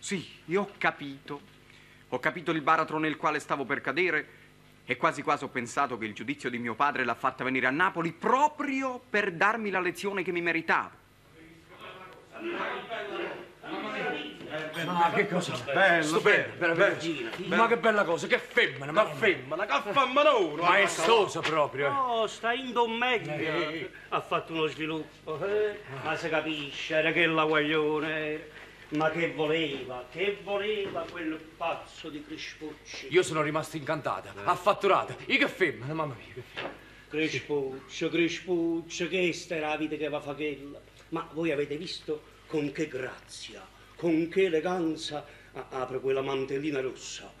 Sì, 0.00 0.28
io 0.46 0.62
ho 0.62 0.70
capito. 0.76 1.54
Ho 2.10 2.18
capito 2.20 2.52
il 2.52 2.60
baratro 2.60 2.98
nel 2.98 3.16
quale 3.16 3.40
stavo 3.40 3.64
per 3.64 3.80
cadere 3.80 4.28
e 4.84 4.96
quasi 4.96 5.22
quasi 5.22 5.42
ho 5.42 5.48
pensato 5.48 5.98
che 5.98 6.04
il 6.04 6.14
giudizio 6.14 6.48
di 6.48 6.58
mio 6.58 6.74
padre 6.74 7.04
l'ha 7.04 7.14
fatta 7.14 7.42
venire 7.42 7.66
a 7.66 7.70
Napoli 7.70 8.12
proprio 8.12 9.00
per 9.10 9.32
darmi 9.32 9.70
la 9.70 9.80
lezione 9.80 10.22
che 10.22 10.30
mi 10.30 10.40
meritavo. 10.40 11.04
Ma 14.84 15.10
che 15.12 15.26
cosa? 15.26 15.58
Bello, 15.72 16.02
Stupendo, 16.02 16.74
bello, 16.74 16.96
Ma 17.46 17.66
che 17.66 17.76
bella 17.76 18.04
cosa, 18.04 18.26
che 18.28 18.38
femmina, 18.38 18.92
ma 18.92 19.06
femmina, 19.06 19.66
che 19.66 19.90
fammanone! 19.90 20.62
Maestosa 20.62 21.40
proprio. 21.40 21.90
Oh, 21.90 22.26
sta 22.28 22.52
indo 22.52 22.86
meglio. 22.86 23.88
Ha 24.10 24.20
fatto 24.20 24.52
uno 24.52 24.66
sviluppo, 24.66 25.44
eh? 25.44 25.80
Ma 26.04 26.14
si 26.14 26.28
capisce, 26.28 26.94
era 26.94 27.10
che 27.10 27.26
la 27.26 27.44
guaglione. 27.44 28.64
Ma 28.88 29.10
che 29.10 29.32
voleva, 29.32 30.06
che 30.12 30.38
voleva 30.44 31.04
quel 31.10 31.36
pazzo 31.56 32.08
di 32.08 32.24
Crispucci? 32.24 33.08
Io 33.10 33.22
sono 33.24 33.42
rimasto 33.42 33.76
incantata, 33.76 34.32
affatturata. 34.44 35.16
Io 35.26 35.38
che 35.38 35.48
femmina, 35.48 35.92
mamma 35.92 36.14
mia. 36.14 36.34
che 36.34 36.42
femmina. 36.54 36.84
Crispuccio, 37.08 38.08
Crispuccio, 38.08 39.08
che 39.08 39.32
sta 39.32 39.58
la 39.58 39.76
vita 39.76 39.96
che 39.96 40.08
va 40.08 40.20
fa 40.20 40.34
quella. 40.34 40.80
Ma 41.08 41.28
voi 41.32 41.50
avete 41.50 41.76
visto 41.76 42.22
con 42.46 42.70
che 42.70 42.86
grazia, 42.86 43.66
con 43.96 44.28
che 44.28 44.44
eleganza 44.44 45.26
apre 45.70 45.98
quella 45.98 46.22
mantellina 46.22 46.80
rossa? 46.80 47.32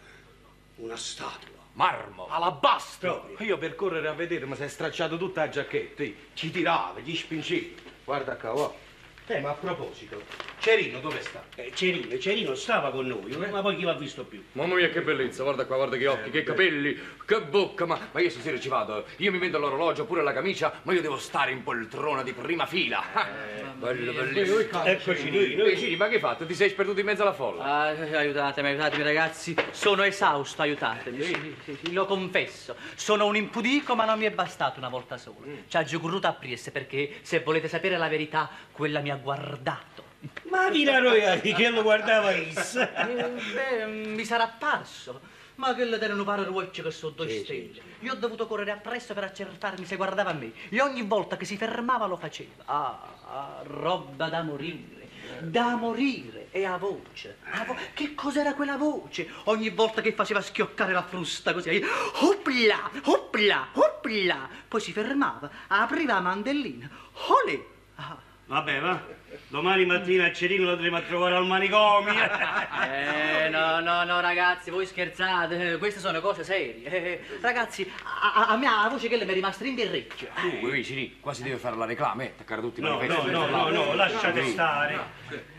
Una 0.76 0.96
statua. 0.96 1.54
Marmo, 1.74 2.26
alabastro. 2.28 3.20
Proprio. 3.20 3.46
Io 3.46 3.58
per 3.58 3.76
correre 3.76 4.08
a 4.08 4.14
vedere 4.14 4.46
mi 4.46 4.56
si 4.56 4.62
è 4.62 4.68
stracciato 4.68 5.16
tutta 5.16 5.42
la 5.42 5.48
giacchetta. 5.50 6.04
Ci 6.32 6.50
tirava, 6.50 6.98
gli 7.00 7.14
spingevi. 7.14 7.76
Guarda 8.04 8.36
qua, 8.36 8.54
oh. 8.54 8.85
Eh, 9.28 9.40
ma 9.40 9.50
a 9.50 9.54
proposito, 9.54 10.22
Cerino 10.60 11.00
dove 11.00 11.20
sta? 11.20 11.42
Eh, 11.56 11.72
Cerino, 11.74 12.16
Cerino 12.16 12.54
stava 12.54 12.92
con 12.92 13.08
noi, 13.08 13.32
eh, 13.32 13.50
ma 13.50 13.60
poi 13.60 13.74
chi 13.76 13.82
l'ha 13.82 13.94
visto 13.94 14.22
più? 14.24 14.40
Mamma 14.52 14.76
mia 14.76 14.88
che 14.88 15.02
bellezza, 15.02 15.42
guarda 15.42 15.66
qua, 15.66 15.74
guarda 15.74 15.96
che 15.96 16.06
occhi, 16.06 16.30
che 16.30 16.44
capelli, 16.44 16.96
che 17.24 17.40
bocca, 17.40 17.86
ma, 17.86 17.98
ma 18.12 18.20
io 18.20 18.30
stasera 18.30 18.60
ci 18.60 18.68
vado, 18.68 19.04
io 19.16 19.32
mi 19.32 19.38
vendo 19.38 19.58
l'orologio, 19.58 20.04
pure 20.04 20.22
la 20.22 20.32
camicia, 20.32 20.80
ma 20.84 20.92
io 20.92 21.00
devo 21.00 21.18
stare 21.18 21.50
in 21.50 21.64
poltrona 21.64 22.22
di 22.22 22.32
prima 22.34 22.66
fila. 22.66 23.02
Ah, 23.12 23.26
bello, 23.74 24.12
bellissimo. 24.12 24.84
Ecco 24.84 25.16
Cirino. 25.16 25.64
Eh, 25.64 25.76
Ciri, 25.76 25.96
ma 25.96 26.06
che 26.06 26.14
hai 26.14 26.20
fatto? 26.20 26.46
Ti 26.46 26.54
sei 26.54 26.68
sperduto 26.68 27.00
in 27.00 27.06
mezzo 27.06 27.22
alla 27.22 27.32
folla? 27.32 27.64
Ah, 27.64 27.86
aiutatemi, 27.88 28.68
aiutatemi 28.68 29.02
ragazzi, 29.02 29.56
sono 29.72 30.04
esausto, 30.04 30.62
aiutatemi, 30.62 31.20
sì, 31.20 31.56
sì, 31.64 31.78
sì, 31.82 31.92
lo 31.92 32.06
confesso. 32.06 32.76
Sono 32.94 33.26
un 33.26 33.34
impudico, 33.34 33.96
ma 33.96 34.04
non 34.04 34.20
mi 34.20 34.26
è 34.26 34.30
bastato 34.30 34.78
una 34.78 34.88
volta 34.88 35.16
sola. 35.16 35.46
Ci 35.66 35.76
ha 35.76 35.82
giuguruto 35.82 36.28
a 36.28 36.32
Prieste 36.32 36.70
perché, 36.70 37.16
se 37.22 37.40
volete 37.40 37.66
sapere 37.66 37.96
la 37.96 38.08
verità, 38.08 38.48
quella 38.70 39.00
mi 39.00 39.14
ha 39.16 39.18
guardato. 39.18 40.04
Ma 40.50 40.68
Vila 40.70 40.98
Royali 40.98 41.52
che 41.52 41.68
lo 41.70 41.82
guardava 41.82 42.30
essa. 42.30 42.84
Eh, 43.06 43.30
beh, 43.54 43.86
mi 43.86 44.24
sarà 44.24 44.44
apparso. 44.44 45.34
Ma 45.56 45.74
che 45.74 45.84
le 45.84 45.98
erano 45.98 46.22
pare 46.24 46.44
ruocce 46.44 46.82
che 46.82 46.90
sono 46.90 47.12
due 47.12 47.30
stelle. 47.30 47.80
Io 48.00 48.12
ho 48.12 48.16
dovuto 48.16 48.46
correre 48.46 48.72
appresso 48.72 49.14
per 49.14 49.24
accertarmi 49.24 49.86
se 49.86 49.96
guardava 49.96 50.30
a 50.30 50.34
me. 50.34 50.52
E 50.68 50.80
ogni 50.82 51.02
volta 51.02 51.36
che 51.38 51.46
si 51.46 51.56
fermava 51.56 52.06
lo 52.06 52.16
faceva. 52.16 52.62
Ah, 52.66 53.00
ah, 53.24 53.60
roba 53.64 54.28
da 54.28 54.42
morire. 54.42 55.08
Da 55.40 55.76
morire. 55.76 56.48
E 56.50 56.64
a 56.66 56.76
voce. 56.76 57.38
A 57.52 57.64
vo- 57.64 57.76
che 57.94 58.14
cos'era 58.14 58.52
quella 58.54 58.76
voce? 58.76 59.28
Ogni 59.44 59.70
volta 59.70 60.02
che 60.02 60.12
faceva 60.12 60.42
schioccare 60.42 60.92
la 60.92 61.02
frusta 61.02 61.54
così. 61.54 61.82
Opla, 62.20 62.90
opla, 63.04 63.68
opla. 63.72 64.48
Poi 64.68 64.80
si 64.80 64.92
fermava, 64.92 65.50
apriva 65.68 66.14
la 66.14 66.20
mandellina. 66.20 66.88
Olè. 67.28 67.64
Ah, 67.94 68.18
Vabbè, 68.46 68.80
va. 68.80 69.02
Domani 69.48 69.84
mattina 69.86 70.26
a 70.26 70.32
Cerino 70.32 70.64
lo 70.64 70.72
andremo 70.72 70.96
a 70.96 71.02
trovare 71.02 71.34
al 71.36 71.46
manicomio. 71.46 72.14
Eh, 72.86 73.48
no, 73.48 73.80
no, 73.80 74.04
no, 74.04 74.20
ragazzi, 74.20 74.70
voi 74.70 74.86
scherzate, 74.86 75.76
queste 75.78 75.98
sono 76.00 76.20
cose 76.20 76.44
serie. 76.44 76.84
Eh, 76.84 77.20
ragazzi, 77.40 77.90
a, 78.04 78.34
a- 78.34 78.46
a 78.48 78.56
me 78.56 78.66
la 78.66 78.88
voce 78.90 79.08
che 79.08 79.16
le 79.16 79.24
mi 79.24 79.30
è 79.32 79.34
rimasta 79.34 79.64
in 79.64 79.74
berrecchio. 79.74 80.28
Tu, 80.40 80.66
uh, 80.66 80.82
Ciri, 80.82 81.18
quasi 81.20 81.42
deve 81.42 81.56
fare 81.56 81.76
la 81.76 81.84
reclama, 81.84 82.22
eh, 82.22 82.26
attaccare 82.26 82.60
tutti 82.60 82.80
i 82.80 82.82
No, 82.82 82.90
no, 82.90 82.96
manifesti. 82.98 83.30
no, 83.30 83.46
no, 83.46 83.68
no, 83.70 83.94
lasciate 83.94 84.44
stare. 84.46 84.98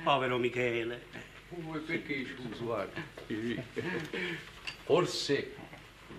Povero 0.04 0.38
Michele. 0.38 1.06
Oh, 1.50 1.72
perché 1.86 2.26
scusa, 2.36 2.64
guarda. 2.64 3.02
Forse 4.84 5.56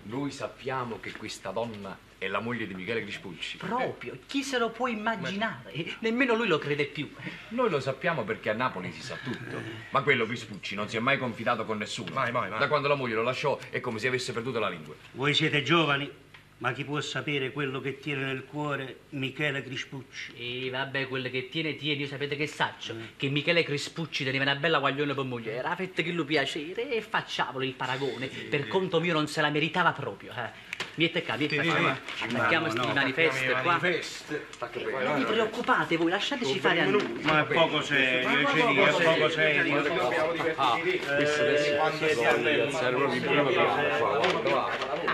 noi 0.03 0.31
sappiamo 0.31 0.99
che 0.99 1.11
questa 1.13 1.51
donna 1.51 1.97
è 2.19 2.27
la 2.27 2.39
moglie 2.39 2.67
di 2.67 2.75
Michele 2.75 3.01
Crispucci. 3.01 3.57
Proprio, 3.57 4.19
chi 4.27 4.43
se 4.43 4.59
lo 4.59 4.69
può 4.69 4.87
immaginare? 4.87 5.95
Nemmeno 5.99 6.35
lui 6.35 6.47
lo 6.47 6.59
crede 6.59 6.85
più. 6.85 7.09
Noi 7.49 7.69
lo 7.69 7.79
sappiamo 7.79 8.23
perché 8.23 8.49
a 8.49 8.53
Napoli 8.53 8.91
si 8.91 9.01
sa 9.01 9.17
tutto. 9.23 9.59
Ma 9.89 10.01
quello 10.01 10.25
Crispucci 10.25 10.75
non 10.75 10.89
si 10.89 10.97
è 10.97 10.99
mai 10.99 11.17
confidato 11.17 11.65
con 11.65 11.77
nessuno. 11.77 12.13
Mai, 12.13 12.31
mai, 12.31 12.49
mai. 12.49 12.59
Da 12.59 12.67
quando 12.67 12.87
la 12.87 12.95
moglie 12.95 13.15
lo 13.15 13.23
lasciò 13.23 13.57
è 13.69 13.79
come 13.79 13.99
se 13.99 14.07
avesse 14.07 14.33
perduto 14.33 14.59
la 14.59 14.69
lingua. 14.69 14.93
Voi 15.13 15.33
siete 15.33 15.63
giovani, 15.63 16.11
ma 16.57 16.73
chi 16.73 16.83
può 16.83 16.99
sapere 16.99 17.53
quello 17.53 17.79
che 17.79 17.99
tiene 17.99 18.25
nel 18.25 18.43
cuore 18.43 19.03
Michele 19.11 19.63
Crispucci? 19.63 20.33
E 20.35 20.69
vabbè, 20.69 21.07
quello 21.07 21.29
che 21.29 21.47
tiene, 21.47 21.77
tiene, 21.77 22.01
io 22.01 22.07
sapete 22.07 22.35
che 22.35 22.47
saccio? 22.47 22.93
Che 23.15 23.29
Michele 23.29 23.63
Crispucci 23.63 24.25
teneva 24.25 24.43
una 24.43 24.55
bella 24.55 24.79
guaglione 24.79 25.13
per 25.13 25.23
moglie, 25.23 25.53
era 25.53 25.73
fetta 25.77 26.01
che 26.01 26.11
lui 26.11 26.25
piacere 26.25 26.91
e 26.91 27.01
facciamolo 27.01 27.63
il 27.63 27.75
paragone. 27.75 28.27
Per 28.27 28.67
conto 28.67 28.99
mio 28.99 29.13
non 29.13 29.27
se 29.27 29.39
la 29.39 29.49
meritava 29.49 29.93
proprio. 29.93 30.33
Eh. 30.33 30.87
Miette 30.99 31.23
qua, 31.23 31.37
miette 31.37 31.55
qua. 31.55 31.97
Attacchiamo 32.23 32.69
sti 32.69 32.85
no, 32.85 32.93
manifesti 32.93 33.47
qua. 33.63 33.79
Non 33.79 35.15
vi 35.15 35.23
preoccupate 35.23 35.95
voi, 35.95 36.09
lasciateci 36.09 36.59
fare 36.59 36.81
a 36.81 36.85
noi. 36.87 37.19
Ma 37.21 37.39
è 37.39 37.43
poco 37.45 37.81
serio, 37.81 38.45
Cerino, 38.49 38.85
è 38.85 38.91
poco 38.91 39.29
serio. 39.29 39.81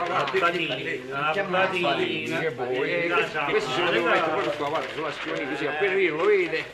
La 0.07 0.25
platina, 0.31 0.75
la 1.07 1.45
platina. 1.47 1.95
Questo 3.47 3.71
ce 3.71 3.83
lo 3.83 3.91
devo 3.91 4.07
mettere 4.07 4.29
proprio 4.31 4.51
qua, 4.53 4.69
guarda, 4.69 4.87
sulla 4.91 5.11
scrivania 5.11 5.47
così, 5.49 5.67
appena 5.67 5.93
viene 5.93 6.17
lo 6.17 6.25
vede. 6.25 6.65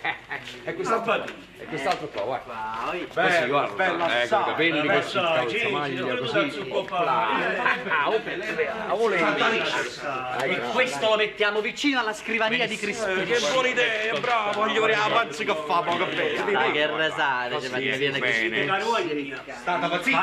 E 0.64 0.74
quest'altro, 0.74 1.26
e 1.58 1.66
quest'altro 1.66 2.08
qua, 2.08 2.22
guarda. 2.22 2.80
Così, 3.14 3.46
guarda, 3.48 3.74
bella 3.74 4.24
ecco, 4.24 4.44
capelli 4.46 4.80
Bella 4.80 4.94
così, 4.94 5.18
assai, 5.18 5.36
calza 5.36 5.58
sì, 5.58 5.68
maglia, 5.72 6.02
sì, 6.02 6.18
così. 6.18 6.70
Ah, 6.92 8.10
oh, 8.94 9.01
ah, 9.06 9.32
volevi. 9.32 10.54
E 10.54 10.60
questo 10.72 11.10
lo 11.10 11.16
mettiamo 11.16 11.62
vicino 11.62 12.00
alla 12.00 12.14
scrivania 12.14 12.68
di 12.68 12.78
Crispucci. 12.78 13.26
Che 13.26 13.40
buona 13.52 13.68
idea, 13.68 14.20
bravo, 14.20 14.64
vedere 14.64 14.96
la 14.96 15.10
pazza 15.12 15.44
che 15.44 15.56
fa, 15.56 15.82
poco 15.82 16.06
bene. 16.06 16.72
Che 16.72 16.88
rasate, 16.88 17.62
ci 17.62 17.68
fa 17.68 17.78
che 17.78 17.98
viene. 17.98 18.20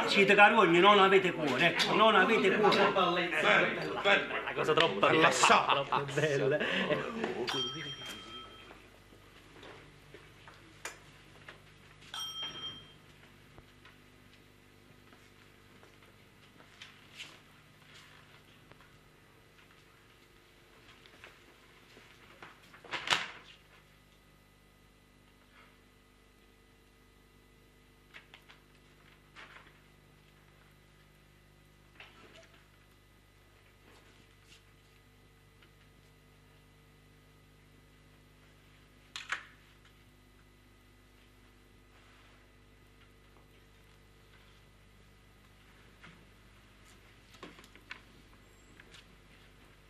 Siete 0.06 0.34
carogni, 0.34 0.78
non 0.80 0.98
avete 0.98 1.32
cuore, 1.32 1.66
ecco, 1.66 1.94
non 1.94 2.14
avete 2.14 2.50
cuore. 2.50 2.76
Una 2.88 4.52
cosa 4.54 4.72
troppo 4.72 5.06
troppo 5.06 6.04
bella. 6.14 6.58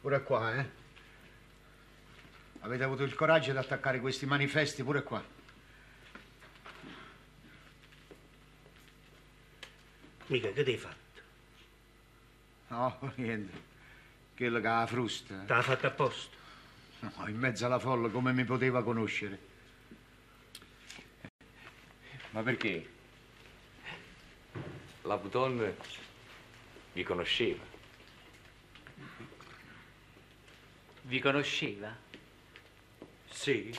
Pure 0.08 0.22
qua, 0.22 0.54
eh? 0.54 0.64
Avete 2.60 2.82
avuto 2.82 3.02
il 3.02 3.14
coraggio 3.14 3.52
di 3.52 3.58
attaccare 3.58 4.00
questi 4.00 4.24
manifesti 4.24 4.82
pure 4.82 5.02
qua. 5.02 5.22
Mica, 10.28 10.50
che 10.50 10.64
ti 10.64 10.70
hai 10.70 10.76
fatto? 10.78 11.20
No, 12.68 13.12
niente. 13.16 13.52
Quello 14.34 14.60
che 14.60 14.66
ha 14.66 14.78
la 14.78 14.86
frusta. 14.86 15.44
T'ha 15.44 15.60
fatto 15.60 15.86
apposta. 15.86 16.36
No, 17.00 17.28
in 17.28 17.36
mezzo 17.36 17.66
alla 17.66 17.78
folla 17.78 18.08
come 18.08 18.32
mi 18.32 18.46
poteva 18.46 18.82
conoscere? 18.82 19.38
Ma 22.30 22.42
perché? 22.42 22.88
La 25.02 25.18
Buton 25.18 25.74
mi 26.94 27.02
conosceva. 27.02 27.76
Vi 31.08 31.20
conosceva? 31.20 31.96
Sì. 33.30 33.74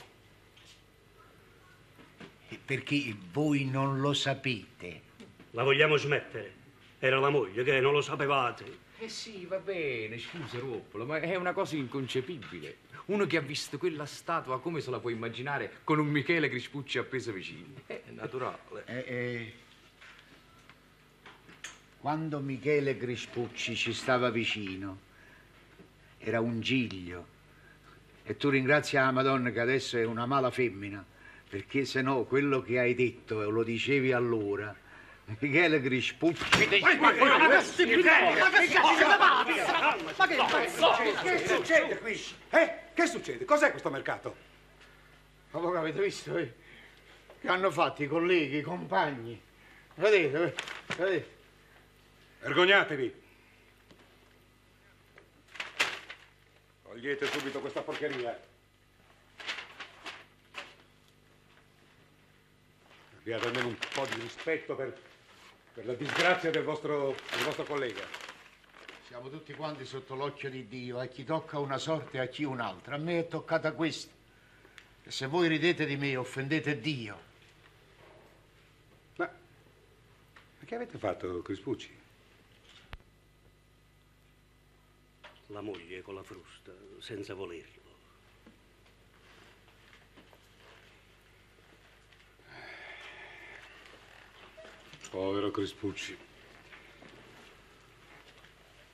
E 2.48 2.58
Perché 2.64 3.16
voi 3.30 3.66
non 3.66 4.00
lo 4.00 4.12
sapete. 4.14 5.02
La 5.52 5.62
vogliamo 5.62 5.96
smettere? 5.96 6.54
Era 6.98 7.20
la 7.20 7.30
moglie, 7.30 7.62
che 7.62 7.78
non 7.78 7.92
lo 7.92 8.00
sapevate. 8.00 8.88
Eh 8.98 9.08
sì, 9.08 9.46
va 9.46 9.58
bene, 9.58 10.18
scusa 10.18 10.58
Roppolo, 10.58 11.06
ma 11.06 11.20
è 11.20 11.36
una 11.36 11.52
cosa 11.52 11.76
inconcepibile. 11.76 12.78
Uno 13.06 13.26
che 13.26 13.36
ha 13.36 13.40
visto 13.40 13.78
quella 13.78 14.06
statua, 14.06 14.60
come 14.60 14.80
se 14.80 14.90
la 14.90 14.98
può 14.98 15.10
immaginare, 15.10 15.78
con 15.84 16.00
un 16.00 16.08
Michele 16.08 16.48
Crispucci 16.48 16.98
appeso 16.98 17.30
vicino? 17.30 17.74
È 17.86 18.02
naturale. 18.08 18.82
Eh, 18.86 19.04
eh, 19.06 19.52
Quando 22.00 22.40
Michele 22.40 22.96
Crispucci 22.96 23.76
ci 23.76 23.92
stava 23.92 24.30
vicino, 24.30 25.08
era 26.20 26.40
un 26.40 26.60
giglio. 26.60 27.38
E 28.22 28.36
tu 28.36 28.50
ringrazia 28.50 29.04
la 29.04 29.10
Madonna 29.10 29.50
che 29.50 29.60
adesso 29.60 29.96
è 29.98 30.04
una 30.04 30.26
mala 30.26 30.50
femmina, 30.50 31.04
perché 31.48 31.84
se 31.84 32.02
no 32.02 32.24
quello 32.24 32.62
che 32.62 32.78
hai 32.78 32.94
detto 32.94 33.42
e 33.42 33.46
lo 33.46 33.64
dicevi 33.64 34.12
allora, 34.12 34.74
Michele 35.38 35.80
Crispucci... 35.80 36.68
Che 41.22 41.46
succede 41.46 41.98
qui? 41.98 42.20
Eh? 42.50 42.74
Che 42.94 43.06
succede? 43.06 43.44
Cos'è 43.44 43.70
questo 43.70 43.90
mercato? 43.90 44.36
Ma 45.52 45.60
voi 45.60 45.76
avete 45.76 46.00
visto 46.02 46.36
eh? 46.36 46.52
che 47.40 47.48
hanno 47.48 47.70
fatto 47.70 48.02
i 48.02 48.06
colleghi, 48.06 48.58
i 48.58 48.62
compagni? 48.62 49.40
Vedete, 49.94 50.54
vedete? 50.96 51.38
Vergognatevi! 52.40 53.14
Togliete 56.90 57.24
subito 57.26 57.60
questa 57.60 57.82
porcheria. 57.82 58.36
Abbiate 63.18 63.46
almeno 63.46 63.68
un 63.68 63.76
po' 63.94 64.04
di 64.06 64.20
rispetto 64.20 64.74
per, 64.74 65.00
per 65.72 65.86
la 65.86 65.94
disgrazia 65.94 66.50
del 66.50 66.64
vostro, 66.64 67.14
del 67.30 67.44
vostro 67.44 67.62
collega. 67.62 68.02
Siamo 69.06 69.30
tutti 69.30 69.54
quanti 69.54 69.84
sotto 69.84 70.16
l'occhio 70.16 70.50
di 70.50 70.66
Dio, 70.66 70.98
a 70.98 71.06
chi 71.06 71.22
tocca 71.22 71.60
una 71.60 71.78
sorte 71.78 72.16
e 72.16 72.20
a 72.22 72.26
chi 72.26 72.42
un'altra. 72.42 72.96
A 72.96 72.98
me 72.98 73.20
è 73.20 73.28
toccata 73.28 73.70
questa. 73.70 74.12
E 75.04 75.10
se 75.12 75.26
voi 75.26 75.46
ridete 75.46 75.86
di 75.86 75.94
me, 75.94 76.16
offendete 76.16 76.80
Dio. 76.80 77.20
Ma, 79.14 79.30
ma 80.58 80.66
che 80.66 80.74
avete 80.74 80.98
fatto, 80.98 81.40
Crispucci? 81.40 81.99
La 85.52 85.60
moglie 85.60 86.00
con 86.02 86.14
la 86.14 86.22
frusta, 86.22 86.72
senza 86.98 87.34
volerlo. 87.34 87.80
Povero 95.10 95.50
Crispucci. 95.50 96.16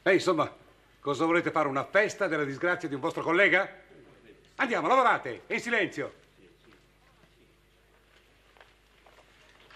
E 0.03 0.13
insomma, 0.13 0.51
cosa 0.99 1.27
volete 1.27 1.51
fare? 1.51 1.69
Una 1.69 1.85
festa 1.85 2.27
della 2.27 2.45
disgrazia 2.45 2.89
di 2.89 2.95
un 2.95 3.01
vostro 3.01 3.23
collega? 3.23 3.83
Andiamo, 4.55 4.89
lavorate, 4.89 5.43
in 5.49 5.61
silenzio. 5.61 6.15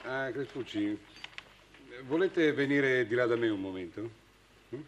Ah, 0.05 0.31
Crispucci, 0.33 0.99
volete 2.05 2.53
venire 2.53 3.07
di 3.07 3.14
là 3.14 3.27
da 3.27 3.37
me 3.37 3.51
un 3.51 3.61
momento? 3.61 4.11
Mm? 4.75 4.81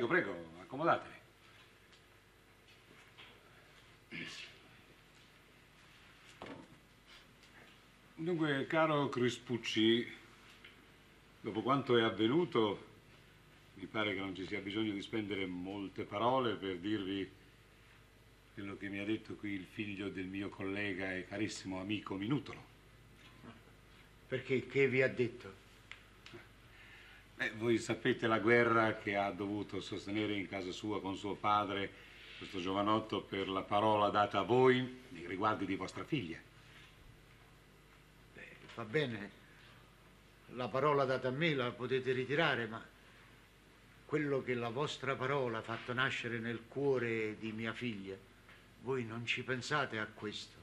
Prego, 0.00 0.06
prego, 0.06 0.34
accomodatevi. 0.62 1.14
Dunque, 8.14 8.66
caro 8.66 9.10
Crispucci, 9.10 10.10
dopo 11.42 11.60
quanto 11.60 11.98
è 11.98 12.02
avvenuto, 12.02 12.86
mi 13.74 13.84
pare 13.86 14.14
che 14.14 14.20
non 14.20 14.34
ci 14.34 14.46
sia 14.46 14.60
bisogno 14.60 14.92
di 14.92 15.02
spendere 15.02 15.44
molte 15.44 16.04
parole 16.04 16.54
per 16.54 16.78
dirvi 16.78 17.30
quello 18.54 18.78
che 18.78 18.88
mi 18.88 19.00
ha 19.00 19.04
detto 19.04 19.34
qui 19.34 19.52
il 19.52 19.66
figlio 19.66 20.08
del 20.08 20.26
mio 20.26 20.48
collega 20.48 21.14
e 21.14 21.26
carissimo 21.26 21.78
amico 21.78 22.14
Minutolo. 22.14 22.64
Perché? 24.28 24.66
Che 24.66 24.88
vi 24.88 25.02
ha 25.02 25.08
detto? 25.08 25.68
Beh, 27.40 27.52
voi 27.56 27.78
sapete 27.78 28.26
la 28.26 28.38
guerra 28.38 28.98
che 28.98 29.16
ha 29.16 29.30
dovuto 29.30 29.80
sostenere 29.80 30.34
in 30.34 30.46
casa 30.46 30.70
sua 30.72 31.00
con 31.00 31.16
suo 31.16 31.36
padre, 31.36 31.90
questo 32.36 32.60
giovanotto, 32.60 33.22
per 33.22 33.48
la 33.48 33.62
parola 33.62 34.10
data 34.10 34.40
a 34.40 34.42
voi 34.42 35.04
nei 35.08 35.26
riguardi 35.26 35.64
di 35.64 35.74
vostra 35.74 36.04
figlia. 36.04 36.36
Beh, 38.34 38.56
va 38.74 38.84
bene, 38.84 39.30
la 40.48 40.68
parola 40.68 41.06
data 41.06 41.28
a 41.28 41.30
me 41.30 41.54
la 41.54 41.70
potete 41.70 42.12
ritirare, 42.12 42.66
ma 42.66 42.84
quello 44.04 44.42
che 44.42 44.52
la 44.52 44.68
vostra 44.68 45.16
parola 45.16 45.60
ha 45.60 45.62
fatto 45.62 45.94
nascere 45.94 46.40
nel 46.40 46.60
cuore 46.68 47.38
di 47.38 47.52
mia 47.52 47.72
figlia, 47.72 48.16
voi 48.82 49.06
non 49.06 49.24
ci 49.24 49.42
pensate 49.44 49.98
a 49.98 50.04
questo. 50.04 50.59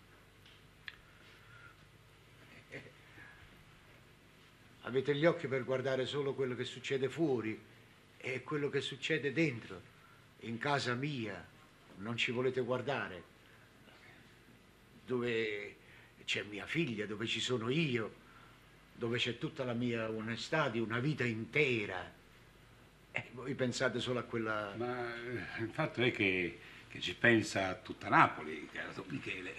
Avete 4.87 5.13
gli 5.13 5.25
occhi 5.25 5.47
per 5.47 5.65
guardare 5.65 6.05
solo 6.05 6.33
quello 6.33 6.55
che 6.55 6.63
succede 6.63 7.09
fuori 7.09 7.59
e 8.15 8.41
quello 8.41 8.69
che 8.69 8.79
succede 8.79 9.33
dentro. 9.33 9.81
In 10.41 10.57
casa 10.59 10.93
mia 10.93 11.45
non 11.97 12.15
ci 12.15 12.31
volete 12.31 12.61
guardare. 12.61 13.21
Dove 15.05 15.75
c'è 16.23 16.43
mia 16.43 16.65
figlia, 16.65 17.05
dove 17.05 17.27
ci 17.27 17.41
sono 17.41 17.67
io, 17.69 18.13
dove 18.93 19.17
c'è 19.17 19.37
tutta 19.37 19.65
la 19.65 19.73
mia 19.73 20.09
onestà 20.09 20.69
di 20.69 20.79
una 20.79 20.99
vita 20.99 21.25
intera. 21.25 22.09
E 23.11 23.25
voi 23.33 23.55
pensate 23.55 23.99
solo 23.99 24.19
a 24.19 24.23
quella... 24.23 24.73
Ma 24.77 25.13
eh, 25.13 25.63
il 25.63 25.69
fatto 25.69 26.01
è 26.01 26.11
che, 26.11 26.59
che 26.87 27.01
ci 27.01 27.13
pensa 27.13 27.75
tutta 27.75 28.07
Napoli, 28.07 28.69
caro 28.71 28.93
Don 28.93 29.05
Michele. 29.09 29.53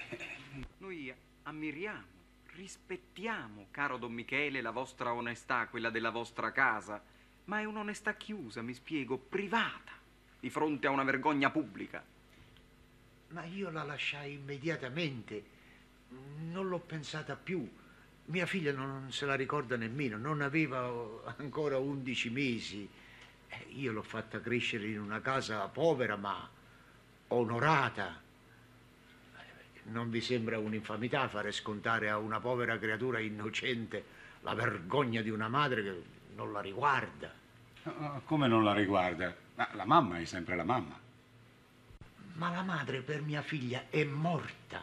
Noi 0.78 1.12
ammiriamo, 1.42 2.17
rispettiamo, 2.58 3.68
caro 3.70 3.98
Don 3.98 4.12
Michele, 4.12 4.60
la 4.60 4.72
vostra 4.72 5.12
onestà, 5.12 5.68
quella 5.68 5.90
della 5.90 6.10
vostra 6.10 6.50
casa, 6.50 7.00
ma 7.44 7.60
è 7.60 7.64
un'onestà 7.64 8.14
chiusa, 8.14 8.62
mi 8.62 8.74
spiego, 8.74 9.16
privata, 9.16 9.92
di 10.40 10.50
fronte 10.50 10.88
a 10.88 10.90
una 10.90 11.04
vergogna 11.04 11.50
pubblica. 11.50 12.04
Ma 13.28 13.44
io 13.44 13.70
la 13.70 13.84
lasciai 13.84 14.32
immediatamente, 14.32 15.44
non 16.50 16.68
l'ho 16.68 16.80
pensata 16.80 17.36
più. 17.36 17.66
Mia 18.26 18.46
figlia 18.46 18.72
non 18.72 19.12
se 19.12 19.24
la 19.24 19.36
ricorda 19.36 19.76
nemmeno, 19.76 20.16
non 20.18 20.40
aveva 20.40 20.90
ancora 21.36 21.78
11 21.78 22.30
mesi. 22.30 22.88
Eh, 23.48 23.66
Io 23.76 23.92
l'ho 23.92 24.02
fatta 24.02 24.40
crescere 24.40 24.88
in 24.88 25.00
una 25.00 25.20
casa 25.20 25.66
povera 25.68 26.16
ma 26.16 26.46
onorata. 27.28 28.20
Eh, 29.88 29.92
Non 29.92 30.10
vi 30.10 30.20
sembra 30.20 30.58
un'infamità 30.58 31.28
fare 31.28 31.52
scontare 31.52 32.08
a 32.10 32.18
una 32.18 32.40
povera 32.40 32.78
creatura 32.78 33.18
innocente 33.18 34.16
la 34.42 34.54
vergogna 34.54 35.22
di 35.22 35.30
una 35.30 35.48
madre 35.48 35.82
che 35.82 36.02
non 36.36 36.52
la 36.52 36.60
riguarda? 36.60 37.32
Come 38.24 38.46
non 38.48 38.64
la 38.64 38.74
riguarda? 38.74 39.34
Ma 39.54 39.68
la 39.72 39.84
mamma 39.84 40.18
è 40.18 40.24
sempre 40.24 40.56
la 40.56 40.64
mamma. 40.64 40.98
Ma 42.34 42.50
la 42.50 42.62
madre 42.62 43.00
per 43.00 43.22
mia 43.22 43.42
figlia 43.42 43.86
è 43.90 44.04
morta. 44.04 44.80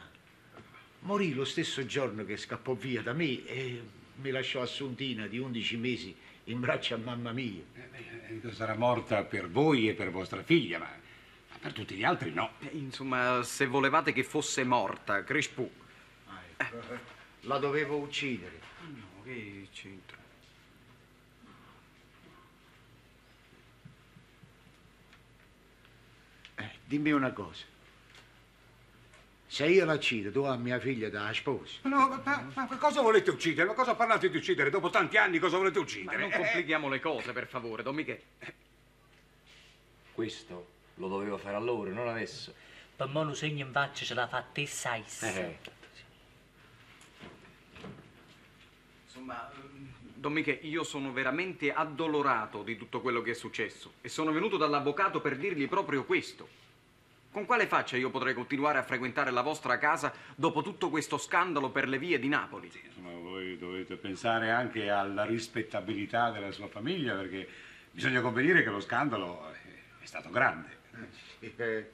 Morì 1.02 1.34
lo 1.34 1.46
stesso 1.46 1.86
giorno 1.86 2.26
che 2.26 2.36
scappò 2.36 2.74
via 2.74 3.02
da 3.02 3.14
me 3.14 3.46
e 3.46 3.82
mi 4.16 4.32
lasciò 4.32 4.62
assuntina 4.62 5.28
di 5.28 5.38
11 5.38 5.78
mesi 5.78 6.16
in 6.46 6.60
braccio 6.60 6.96
a 6.96 6.98
mamma 6.98 7.32
mia. 7.32 7.62
Eh, 7.74 8.52
Sarà 8.52 8.76
morta 8.76 9.24
per 9.24 9.50
voi 9.50 9.88
e 9.88 9.94
per 9.94 10.10
vostra 10.12 10.42
figlia, 10.44 10.80
ma 10.80 10.90
per 11.66 11.74
tutti 11.74 11.96
gli 11.96 12.04
altri 12.04 12.32
no. 12.32 12.52
Eh, 12.60 12.70
Insomma, 12.74 13.42
se 13.42 13.66
volevate 13.66 14.14
che 14.14 14.24
fosse 14.24 14.64
morta, 14.64 15.24
Crespù, 15.24 15.68
La 17.42 17.58
dovevo 17.58 17.98
uccidere. 17.98 18.60
No, 18.82 19.24
che 19.24 19.68
c'entra? 19.74 20.16
Eh, 26.56 26.70
dimmi 26.86 27.12
una 27.12 27.32
cosa. 27.32 27.64
Se 29.48 29.66
io 29.68 29.86
la 29.86 29.94
uccido, 29.94 30.32
tu 30.32 30.42
a 30.42 30.56
mia 30.56 30.80
figlia 30.80 31.10
da 31.10 31.32
sposi. 31.34 31.80
No, 31.84 32.08
ma, 32.10 32.22
ma- 32.24 32.68
ma 32.70 32.78
cosa 32.78 33.02
volete 33.02 33.30
uccidere? 33.32 33.68
Ma 33.68 33.74
cosa 33.74 33.96
parlate 33.96 34.30
di 34.30 34.38
uccidere? 34.38 34.70
Dopo 34.70 34.90
tanti 34.90 35.18
anni 35.18 35.40
cosa 35.40 35.58
volete 35.58 35.80
Ma 35.80 35.84
uccidere? 35.86 36.18
non 36.18 36.32
Eh, 36.32 36.38
complichiamo 36.38 36.90
le 36.90 37.00
cose, 37.00 37.32
per 37.32 37.48
favore, 37.48 37.82
Don 37.84 37.96
Michele. 37.96 38.24
Questo 40.14 40.74
lo 40.96 41.08
dovevo 41.08 41.38
fare 41.38 41.56
allora, 41.56 41.92
non 41.92 42.08
adesso. 42.08 42.54
Per 42.96 43.08
me 43.08 43.20
un 43.20 43.36
segno 43.36 43.66
in 43.66 43.72
faccia 43.72 44.06
ce 44.06 44.14
l'ha 44.14 44.28
fatta 44.28 44.62
e 44.62 44.68
sai. 44.68 45.04
Eh. 45.22 45.58
Insomma, 49.06 49.52
ehm, 49.52 49.94
Don 50.14 50.34
Michele, 50.34 50.60
io 50.62 50.84
sono 50.84 51.12
veramente 51.12 51.74
addolorato 51.74 52.64
di 52.64 52.78
tutto 52.78 53.02
quello 53.02 53.22
che 53.22 53.32
è 53.32 53.34
successo 53.36 53.94
e 54.02 54.10
sono 54.10 54.32
venuto 54.32 54.58
dall'avvocato 54.58 55.20
per 55.22 55.38
dirgli 55.38 55.68
proprio 55.68 56.06
questo. 56.06 56.64
Con 57.32 57.46
quale 57.46 57.68
faccia 57.68 57.98
io 57.98 58.10
potrei 58.10 58.34
continuare 58.34 58.78
a 58.78 58.84
frequentare 58.84 59.30
la 59.30 59.42
vostra 59.42 59.78
casa 59.78 60.14
dopo 60.36 60.62
tutto 60.62 60.90
questo 60.90 61.18
scandalo 61.18 61.70
per 61.70 61.90
le 61.90 62.00
vie 62.00 62.18
di 62.18 62.30
Napoli? 62.30 62.72
Insomma, 62.86 63.12
voi 63.12 63.58
dovete 63.58 63.98
pensare 63.98 64.52
anche 64.52 64.90
alla 64.90 65.26
rispettabilità 65.26 66.32
della 66.32 66.52
sua 66.52 66.70
famiglia, 66.70 67.14
perché 67.16 67.46
bisogna 67.92 68.22
convenire 68.22 68.64
che 68.64 68.70
lo 68.70 68.80
scandalo 68.80 69.52
è 70.00 70.06
stato 70.06 70.30
grande. 70.30 70.84
Sì, 71.40 71.54
eh, 71.56 71.92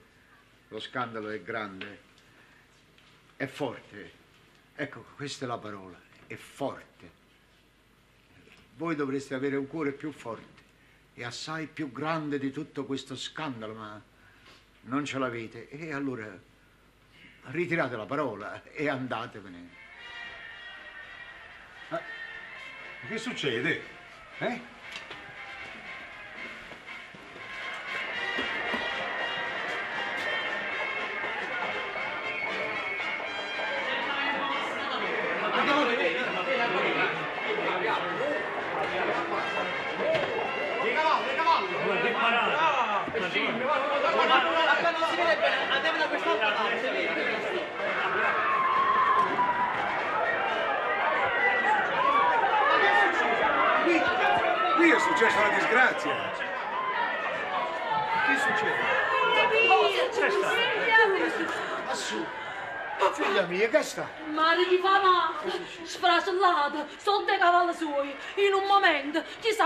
lo 0.67 0.79
scandalo 0.79 1.29
è 1.29 1.41
grande, 1.41 1.99
è 3.35 3.45
forte. 3.45 4.19
Ecco, 4.75 5.05
questa 5.15 5.45
è 5.45 5.47
la 5.47 5.57
parola, 5.57 5.99
è 6.27 6.35
forte. 6.35 7.19
Voi 8.75 8.95
dovreste 8.95 9.33
avere 9.33 9.55
un 9.57 9.67
cuore 9.67 9.91
più 9.91 10.11
forte 10.11 10.61
e 11.13 11.23
assai 11.23 11.67
più 11.67 11.91
grande 11.91 12.39
di 12.39 12.51
tutto 12.51 12.85
questo 12.85 13.15
scandalo, 13.15 13.73
ma 13.73 14.01
non 14.83 15.05
ce 15.05 15.17
l'avete. 15.17 15.69
E 15.69 15.93
allora 15.93 16.49
ritirate 17.45 17.95
la 17.95 18.05
parola 18.05 18.63
e 18.63 18.87
andatevene. 18.87 19.69
Ma 21.89 21.99
che 23.07 23.17
succede? 23.17 23.81
Eh? 24.39 24.61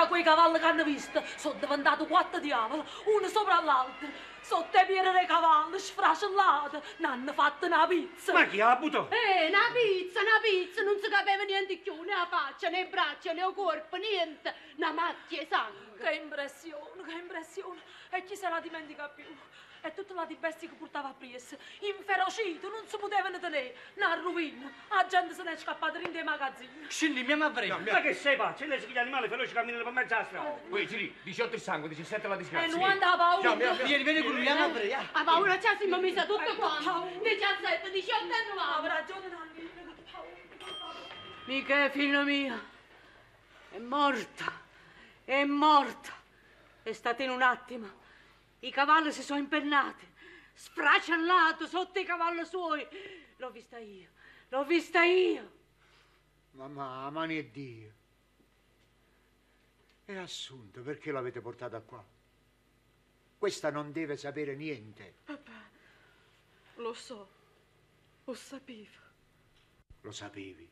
Quei 0.08 0.24
cavalli 0.24 0.60
che 0.60 0.66
hanno 0.66 0.84
visto, 0.84 1.24
sono 1.36 1.60
diventati 1.60 2.06
quattro 2.08 2.40
diavoli, 2.40 2.84
uno 3.06 3.28
sopra 3.28 3.62
l'altro. 3.62 4.34
Sotto 4.46 4.78
i 4.78 4.86
piedi 4.86 5.10
dei 5.10 5.26
cavalli, 5.26 5.80
sfracellato, 5.80 6.84
ne 6.98 7.08
hanno 7.08 7.34
fatto 7.34 7.66
una 7.66 7.88
pizza. 7.88 8.32
Ma 8.32 8.46
chi 8.46 8.62
ha 8.62 8.76
buttato? 8.76 9.10
Eh, 9.10 9.48
una 9.48 9.72
pizza, 9.74 10.22
una 10.22 10.40
pizza, 10.40 10.84
non 10.84 11.00
si 11.02 11.10
capiva 11.10 11.44
niente 11.44 11.78
più, 11.78 12.00
né 12.04 12.14
la 12.14 12.28
faccia, 12.30 12.70
né 12.70 12.82
i 12.82 12.86
braccia, 12.86 13.34
né 13.34 13.44
il 13.44 13.54
corpo, 13.56 13.96
niente, 13.96 14.54
una 14.76 14.92
macchia 14.92 15.42
e 15.42 15.48
sangue. 15.50 15.98
Che 15.98 16.14
impressione, 16.14 17.04
che 17.04 17.14
impressione. 17.14 17.82
E 18.12 18.24
chi 18.24 18.36
se 18.36 18.48
la 18.48 18.60
dimentica 18.60 19.10
più? 19.10 19.26
E 19.86 19.94
tutta 19.94 20.16
la 20.16 20.26
di 20.26 20.34
bestia 20.34 20.68
che 20.68 20.74
portava 20.74 21.14
presso, 21.16 21.56
inferocito, 21.82 22.70
non 22.70 22.88
si 22.88 22.98
potevano 22.98 23.38
tenere, 23.38 23.76
una 23.94 24.16
rovina. 24.16 24.72
La 24.90 25.06
gente 25.06 25.36
se 25.36 25.44
ne 25.44 25.52
è 25.52 25.58
scappata 25.58 26.00
in 26.00 26.12
dei 26.12 26.24
magazzini. 26.24 26.88
Scendi, 26.88 27.22
mia 27.22 27.38
madre. 27.38 27.68
Ma 27.68 28.02
che 28.02 28.16
sei 28.16 28.36
pazzo? 28.36 28.66
Lei 28.66 28.80
si 28.82 28.88
gli 28.88 28.98
animali 28.98 29.28
feroci 29.28 29.54
camminano 29.54 29.84
per 29.84 29.94
mezzo 29.94 30.16
alla 30.16 30.24
strada. 30.24 30.50
Poi 30.68 30.88
Giri, 30.88 31.16
18 31.22 31.54
il 31.54 31.62
sangue, 31.62 31.90
17 31.90 32.28
la 32.28 32.34
E 32.34 32.38
disgrazia. 32.40 32.76
90 32.76 33.06
la 33.06 33.16
paura. 33.16 33.52
Andiamo. 33.52 33.84
Vieni, 33.84 34.04
vieni 34.04 34.24
con 34.24 34.32
lui, 34.32 34.42
mia 34.42 34.56
madre. 34.56 34.88
La 34.88 35.24
paura 35.24 35.60
ci 35.60 35.68
siamo 35.78 36.00
messa 36.00 36.26
tutto 36.26 36.56
quanto. 36.56 37.20
17, 37.22 37.92
18 37.92 38.24
e 38.24 38.56
9. 38.56 38.62
Aveva 38.78 38.94
ragione 38.96 39.28
Nanni, 39.28 39.54
che 39.54 39.70
paura. 40.12 40.98
Mica 41.46 41.90
figlia 41.92 42.24
mia, 42.24 42.60
è 43.70 43.78
morta, 43.78 44.52
è 45.24 45.44
morta. 45.44 46.12
È 46.82 46.92
stata 46.92 47.22
in 47.22 47.30
un 47.30 47.44
attimo. 47.44 48.04
I 48.66 48.72
cavalli 48.72 49.12
si 49.12 49.22
sono 49.22 49.40
impennati, 49.40 50.08
sfracellato 50.54 51.68
sotto 51.68 52.00
i 52.00 52.04
cavalli 52.04 52.44
suoi. 52.46 52.86
L'ho 53.38 53.52
vista 53.52 53.78
io, 53.78 54.10
l'ho 54.50 54.66
vista 54.66 55.04
io. 55.04 55.52
Mamma, 56.54 57.08
mani 57.12 57.38
e 57.38 57.52
Dio. 57.52 57.92
È 60.04 60.16
assunto, 60.16 60.82
perché 60.82 61.12
l'avete 61.12 61.42
portata 61.42 61.80
qua? 61.82 62.04
Questa 63.38 63.70
non 63.70 63.92
deve 63.92 64.18
sapere 64.18 64.56
niente. 64.56 65.18
Lo 66.78 66.94
so, 66.94 67.30
lo 68.24 68.34
sapevo. 68.34 69.04
Lo 70.02 70.12
sapevi. 70.12 70.68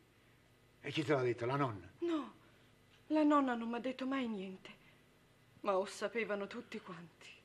E 0.80 0.90
chi 0.90 1.04
te 1.04 1.12
l'ha 1.14 1.22
detto? 1.22 1.46
La 1.46 1.56
nonna? 1.56 1.88
No, 2.00 2.34
la 3.08 3.22
nonna 3.22 3.54
non 3.54 3.68
mi 3.68 3.76
ha 3.76 3.80
detto 3.80 4.04
mai 4.04 4.26
niente, 4.26 4.70
ma 5.60 5.72
lo 5.72 5.84
sapevano 5.84 6.48
tutti 6.48 6.80
quanti. 6.80 7.42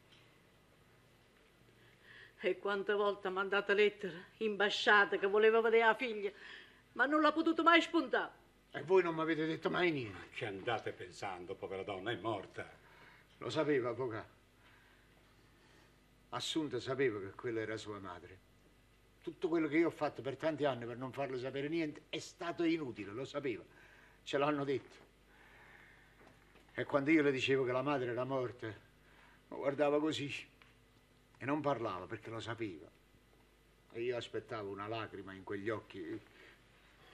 E 2.41 2.58
quante 2.58 2.93
volte 2.93 3.28
ha 3.28 3.32
mandato 3.32 3.73
lettere, 3.73 4.28
imbasciate, 4.38 5.19
che 5.19 5.28
voleva 5.28 5.60
vedere 5.60 5.86
la 5.86 5.93
figlia, 5.93 6.32
ma 6.93 7.06
non 7.06 7.21
l'ha 7.21 7.34
potuto 7.34 7.63
mai 7.63 7.82
spuntare. 7.82 8.32
E 8.71 8.82
voi 8.84 9.04
non 9.04 9.15
mi 9.15 9.21
avete 9.21 9.45
detto 9.45 9.69
mai 9.69 9.91
niente. 9.91 10.30
Che 10.34 10.45
andate 10.45 10.91
pensando, 10.93 11.56
povera 11.56 11.84
donna, 11.84 12.12
è 12.12 12.15
morta. 12.15 12.69
Lo 13.39 13.49
sapeva, 13.49 13.89
avvocato. 13.89 14.38
Assunta 16.30 16.80
sapeva 16.80 17.19
che 17.19 17.32
quella 17.32 17.60
era 17.60 17.75
sua 17.75 17.99
madre. 17.99 18.47
Tutto 19.21 19.49
quello 19.49 19.67
che 19.67 19.78
io 19.78 19.88
ho 19.88 19.91
fatto 19.91 20.21
per 20.21 20.38
tanti 20.38 20.63
anni 20.63 20.86
per 20.86 20.95
non 20.95 21.12
farle 21.12 21.38
sapere 21.39 21.67
niente 21.67 22.04
è 22.10 22.19
stato 22.19 22.63
inutile, 22.63 23.12
lo 23.12 23.25
sapeva. 23.25 23.63
Ce 24.23 24.38
l'hanno 24.38 24.63
detto. 24.63 25.08
E 26.73 26.86
quando 26.86 27.10
io 27.12 27.21
le 27.21 27.32
dicevo 27.32 27.65
che 27.65 27.71
la 27.71 27.82
madre 27.82 28.12
era 28.12 28.23
morta, 28.23 28.67
mi 28.67 29.58
guardava 29.58 29.99
così 29.99 30.34
e 31.39 31.45
non 31.45 31.62
parlava 31.62 32.06
perché 32.06 32.30
lo 32.30 32.39
sapeva. 32.39 32.88
E 33.91 34.02
io 34.02 34.15
aspettavo 34.17 34.69
una 34.69 34.88
lacrima 34.88 35.34
in 35.34 35.43
quegli 35.43 35.69
occhi 35.69 36.21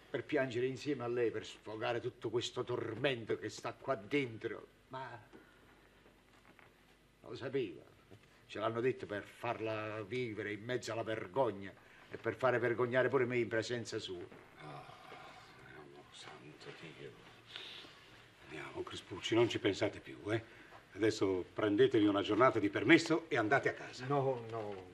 per 0.10 0.24
piangere 0.24 0.66
insieme 0.66 1.04
a 1.04 1.08
lei, 1.08 1.30
per 1.30 1.46
sfogare 1.46 2.02
tutto 2.02 2.30
questo 2.30 2.64
tormento 2.64 3.38
che 3.38 3.50
sta 3.50 3.74
qua 3.74 3.96
dentro. 3.96 4.68
Ma 4.90 5.22
lo 7.22 7.36
sapeva. 7.36 7.82
Ce 8.48 8.60
l'hanno 8.60 8.82
detto 8.82 9.06
per 9.06 9.24
farla 9.24 10.02
vivere 10.04 10.54
in 10.54 10.64
mezzo 10.64 10.92
alla 10.92 11.04
vergogna 11.04 11.72
e 12.10 12.18
per 12.18 12.36
fare 12.36 12.58
vergognare 12.60 13.10
pure 13.10 13.26
me 13.26 13.38
in 13.38 13.48
presenza 13.48 14.00
sua. 14.00 14.24
Oh, 14.64 14.86
santo 16.12 16.72
Dio. 16.98 17.12
Andiamo, 18.46 18.84
Crispucci, 18.84 19.36
non 19.36 19.50
ci 19.50 19.60
pensate 19.60 20.00
più, 20.00 20.18
eh? 20.32 20.55
Adesso 20.96 21.46
prendetevi 21.54 22.06
una 22.06 22.22
giornata 22.22 22.58
di 22.58 22.70
permesso 22.70 23.26
e 23.28 23.36
andate 23.36 23.70
a 23.70 23.74
casa. 23.74 24.06
No, 24.08 24.46
no. 24.50 24.94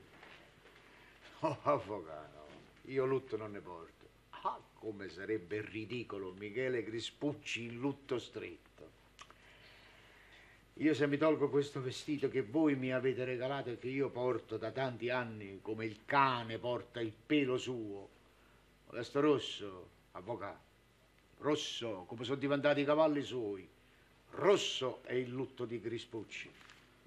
Oh, 1.44 1.58
avvocato, 1.62 2.46
io 2.82 3.04
lutto 3.04 3.36
non 3.36 3.50
ne 3.50 3.58
porto. 3.58 4.06
Ah, 4.30 4.60
come 4.74 5.08
sarebbe 5.08 5.60
ridicolo 5.60 6.32
Michele 6.38 6.84
Crispucci 6.84 7.64
in 7.64 7.78
lutto 7.78 8.20
stretto. 8.20 8.90
Io 10.74 10.94
se 10.94 11.08
mi 11.08 11.16
tolgo 11.16 11.50
questo 11.50 11.82
vestito 11.82 12.28
che 12.28 12.42
voi 12.42 12.76
mi 12.76 12.92
avete 12.92 13.24
regalato 13.24 13.70
e 13.70 13.78
che 13.78 13.88
io 13.88 14.08
porto 14.08 14.56
da 14.56 14.70
tanti 14.70 15.10
anni, 15.10 15.58
come 15.60 15.84
il 15.84 16.04
cane 16.04 16.58
porta 16.58 17.00
il 17.00 17.12
pelo 17.26 17.58
suo, 17.58 18.08
resto 18.90 19.18
rosso, 19.18 19.88
avvocato, 20.12 20.60
rosso, 21.38 22.04
come 22.06 22.22
sono 22.22 22.38
diventati 22.38 22.82
i 22.82 22.84
cavalli 22.84 23.22
suoi, 23.22 23.68
rosso 24.32 25.00
è 25.04 25.14
il 25.14 25.30
lutto 25.30 25.64
di 25.64 25.80
Crispucci. 25.80 26.50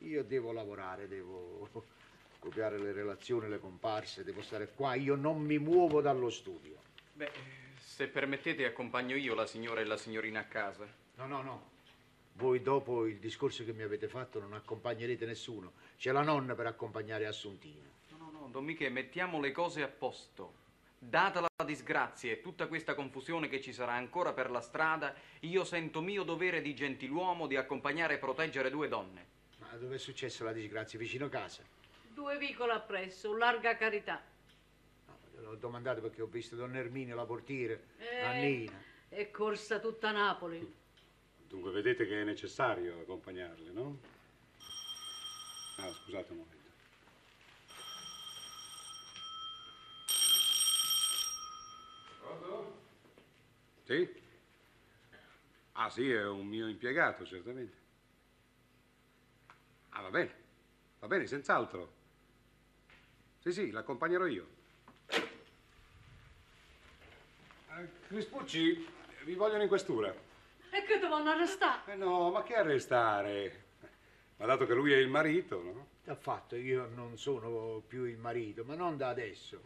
Io 0.03 0.23
devo 0.23 0.51
lavorare, 0.51 1.07
devo 1.07 1.69
copiare 2.39 2.77
le 2.77 2.91
relazioni, 2.91 3.49
le 3.49 3.59
comparse, 3.59 4.23
devo 4.23 4.41
stare 4.41 4.69
qua, 4.73 4.95
io 4.95 5.15
non 5.15 5.41
mi 5.41 5.57
muovo 5.57 6.01
dallo 6.01 6.29
studio. 6.29 6.75
Beh, 7.13 7.31
Se 7.77 8.07
permettete, 8.07 8.65
accompagno 8.65 9.15
io 9.15 9.35
la 9.35 9.45
signora 9.45 9.81
e 9.81 9.85
la 9.85 9.97
signorina 9.97 10.41
a 10.41 10.45
casa. 10.45 10.85
No, 11.15 11.27
no, 11.27 11.41
no. 11.41 11.73
Voi 12.33 12.61
dopo 12.61 13.05
il 13.05 13.17
discorso 13.17 13.63
che 13.63 13.71
mi 13.71 13.83
avete 13.83 14.09
fatto 14.09 14.39
non 14.39 14.53
accompagnerete 14.53 15.25
nessuno. 15.25 15.71
C'è 15.97 16.11
la 16.11 16.21
nonna 16.21 16.53
per 16.53 16.65
accompagnare 16.65 17.25
Assuntina. 17.25 17.85
No, 18.09 18.17
no, 18.17 18.31
no, 18.31 18.47
Don 18.51 18.65
Miche, 18.65 18.89
mettiamo 18.89 19.39
le 19.39 19.51
cose 19.51 19.81
a 19.81 19.87
posto. 19.87 20.63
Data 20.97 21.39
la 21.39 21.65
disgrazia 21.65 22.31
e 22.31 22.41
tutta 22.41 22.67
questa 22.67 22.95
confusione 22.95 23.47
che 23.47 23.61
ci 23.61 23.73
sarà 23.73 23.93
ancora 23.93 24.33
per 24.33 24.49
la 24.49 24.61
strada, 24.61 25.13
io 25.41 25.63
sento 25.63 26.01
mio 26.01 26.23
dovere 26.23 26.61
di 26.61 26.73
gentiluomo 26.73 27.47
di 27.47 27.55
accompagnare 27.55 28.15
e 28.15 28.17
proteggere 28.17 28.69
due 28.69 28.87
donne. 28.87 29.25
Ma 29.59 29.67
dove 29.77 29.95
è 29.95 29.99
successa 29.99 30.43
la 30.43 30.51
disgrazia? 30.51 30.97
Vicino 30.97 31.29
casa? 31.29 31.63
Due 32.13 32.37
vicole 32.37 32.73
appresso, 32.73 33.35
larga 33.35 33.75
carità. 33.75 34.21
No, 35.05 35.41
l'ho 35.41 35.55
domandato 35.55 36.01
perché 36.01 36.21
ho 36.21 36.27
visto 36.27 36.55
Donna 36.55 36.77
Erminia, 36.79 37.13
la 37.13 37.25
portiere, 37.25 37.87
Eh. 37.97 38.21
Annina. 38.21 38.81
È 39.07 39.29
corsa 39.31 39.79
tutta 39.79 40.11
Napoli. 40.11 40.73
Dunque 41.47 41.71
vedete 41.71 42.07
che 42.07 42.21
è 42.21 42.23
necessario 42.23 42.99
accompagnarle, 43.01 43.71
no? 43.71 43.99
Ah, 45.77 45.91
scusate 45.91 46.31
un 46.31 46.39
Sì? 53.85 54.23
Ah 55.73 55.89
sì, 55.91 56.11
è 56.11 56.25
un 56.25 56.47
mio 56.47 56.67
impiegato, 56.67 57.23
certamente. 57.23 57.77
Ah, 59.89 60.01
va 60.01 60.09
bene, 60.09 60.33
va 60.99 61.07
bene, 61.07 61.27
senz'altro. 61.27 61.93
Sì, 63.39 63.53
sì, 63.53 63.69
l'accompagnerò 63.69 64.25
io. 64.25 64.47
Eh, 67.69 67.89
Crispucci, 68.07 68.87
vi 69.23 69.35
vogliono 69.35 69.61
in 69.61 69.67
questura. 69.67 70.11
E 70.71 70.83
che 70.83 70.97
devono 70.97 71.29
arrestare? 71.29 71.93
Eh 71.93 71.95
no, 71.95 72.31
ma 72.31 72.41
che 72.41 72.55
arrestare? 72.55 73.63
Ma 74.37 74.47
dato 74.47 74.65
che 74.65 74.73
lui 74.73 74.93
è 74.93 74.97
il 74.97 75.09
marito, 75.09 75.61
no? 75.61 75.87
Affatto, 76.11 76.55
io 76.55 76.89
non 76.95 77.19
sono 77.19 77.83
più 77.85 78.05
il 78.05 78.17
marito, 78.17 78.63
ma 78.63 78.73
non 78.73 78.97
da 78.97 79.09
adesso. 79.09 79.61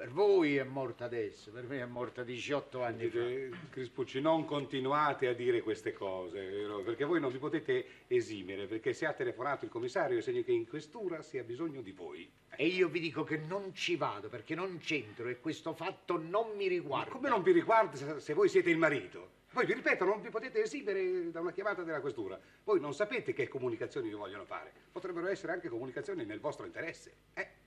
Per 0.00 0.08
voi 0.12 0.56
è 0.56 0.62
morta 0.64 1.04
adesso, 1.04 1.50
per 1.50 1.64
me 1.64 1.78
è 1.78 1.84
morta 1.84 2.22
18 2.22 2.82
anni 2.82 3.10
fa. 3.10 3.18
Dite, 3.18 3.50
Crispucci, 3.68 4.18
non 4.22 4.46
continuate 4.46 5.26
a 5.28 5.34
dire 5.34 5.60
queste 5.60 5.92
cose? 5.92 6.40
Perché 6.82 7.04
voi 7.04 7.20
non 7.20 7.30
vi 7.30 7.36
potete 7.36 7.84
esimere, 8.06 8.64
perché 8.66 8.94
se 8.94 9.04
ha 9.04 9.12
telefonato 9.12 9.66
il 9.66 9.70
commissario 9.70 10.16
è 10.16 10.22
segno 10.22 10.42
che 10.42 10.52
in 10.52 10.66
questura 10.66 11.20
si 11.20 11.36
ha 11.36 11.42
bisogno 11.42 11.82
di 11.82 11.92
voi. 11.92 12.32
E 12.56 12.66
io 12.66 12.88
vi 12.88 12.98
dico 12.98 13.24
che 13.24 13.36
non 13.36 13.74
ci 13.74 13.96
vado 13.96 14.30
perché 14.30 14.54
non 14.54 14.78
c'entro 14.78 15.28
e 15.28 15.38
questo 15.38 15.74
fatto 15.74 16.16
non 16.16 16.56
mi 16.56 16.64
Ma 16.64 16.70
riguarda. 16.70 17.10
come 17.10 17.28
non 17.28 17.42
vi 17.42 17.52
riguarda 17.52 18.18
se- 18.20 18.32
voi 18.32 18.48
siete 18.48 18.70
il 18.70 18.78
marito? 18.78 19.32
Poi 19.52 19.66
vi 19.66 19.74
ripeto, 19.74 20.06
non 20.06 20.22
vi 20.22 20.30
potete 20.30 20.62
esimere 20.62 21.30
da 21.30 21.40
una 21.40 21.52
chiamata 21.52 21.82
della 21.82 22.00
questura. 22.00 22.40
Voi 22.64 22.80
non 22.80 22.94
sapete 22.94 23.34
che 23.34 23.48
comunicazioni 23.48 24.08
vi 24.08 24.14
vogliono 24.14 24.46
fare. 24.46 24.72
Potrebbero 24.92 25.26
essere 25.26 25.52
anche 25.52 25.68
comunicazioni 25.68 26.24
nel 26.24 26.40
vostro 26.40 26.64
interesse. 26.64 27.12
Eh? 27.34 27.59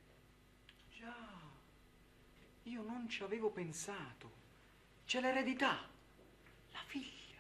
Io 2.64 2.82
non 2.82 3.10
ci 3.10 3.24
avevo 3.24 3.50
pensato. 3.50 4.42
C'è 5.06 5.20
l'eredità, 5.20 5.80
la 6.72 6.84
figlia. 6.86 7.40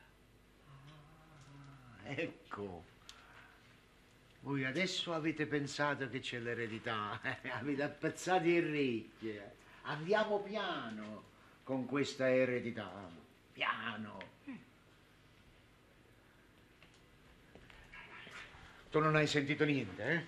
Ecco. 2.03 2.91
Voi 4.41 4.65
adesso 4.65 5.13
avete 5.13 5.45
pensato 5.45 6.09
che 6.09 6.19
c'è 6.19 6.39
l'eredità, 6.39 7.21
avete 7.53 7.83
appezzati 7.83 8.49
i 8.49 8.59
ricchi. 8.59 9.39
Andiamo 9.83 10.39
piano 10.39 11.23
con 11.63 11.85
questa 11.85 12.29
eredità. 12.29 12.91
Piano. 13.53 14.31
Tu 18.89 18.99
non 18.99 19.15
hai 19.15 19.25
sentito 19.25 19.63
niente, 19.63 20.03
eh? 20.05 20.25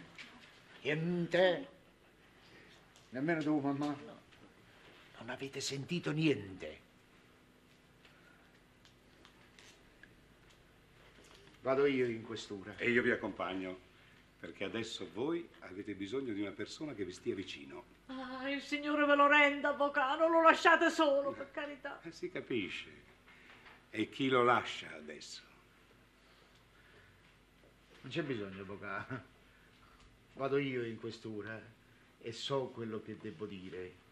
Niente? 0.81 1.67
Nemmeno 3.09 3.43
tu, 3.43 3.59
mamma? 3.59 4.14
Non 5.19 5.29
avete 5.29 5.59
sentito 5.59 6.11
niente. 6.11 6.83
Vado 11.61 11.85
io 11.87 12.05
in 12.05 12.21
questura. 12.21 12.77
E 12.77 12.91
io 12.91 13.01
vi 13.01 13.09
accompagno, 13.09 13.75
perché 14.39 14.65
adesso 14.65 15.09
voi 15.13 15.49
avete 15.61 15.95
bisogno 15.95 16.31
di 16.31 16.41
una 16.41 16.51
persona 16.51 16.93
che 16.93 17.03
vi 17.03 17.11
stia 17.11 17.33
vicino. 17.33 17.83
Ah, 18.05 18.47
il 18.51 18.61
Signore 18.61 19.05
ve 19.05 19.15
lo 19.15 19.25
renda, 19.25 19.69
avvocato, 19.69 20.27
lo 20.27 20.43
lasciate 20.43 20.91
solo, 20.91 21.31
per 21.31 21.49
carità. 21.49 21.99
Eh, 22.03 22.11
si 22.11 22.29
capisce. 22.29 22.89
E 23.89 24.09
chi 24.09 24.27
lo 24.27 24.43
lascia 24.43 24.93
adesso? 24.93 25.41
Non 28.01 28.11
c'è 28.11 28.21
bisogno, 28.21 28.61
avvocato. 28.61 29.33
Vado 30.33 30.57
io 30.57 30.83
in 30.83 30.99
questura 30.99 31.59
e 32.19 32.31
so 32.31 32.65
quello 32.67 33.01
che 33.01 33.17
devo 33.17 33.47
dire. 33.47 34.03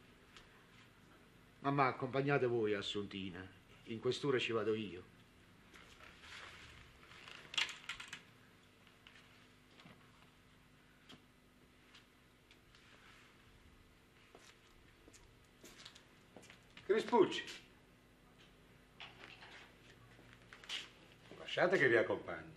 Mamma, 1.64 1.88
accompagnate 1.88 2.46
voi 2.46 2.74
Assuntina. 2.74 3.40
In 3.86 4.02
questura 4.02 4.38
ci 4.38 4.52
vado 4.52 4.74
io. 4.74 5.02
Crispucci. 16.86 17.46
Lasciate 21.38 21.78
che 21.78 21.88
vi 21.88 21.96
accompagni. 21.96 22.52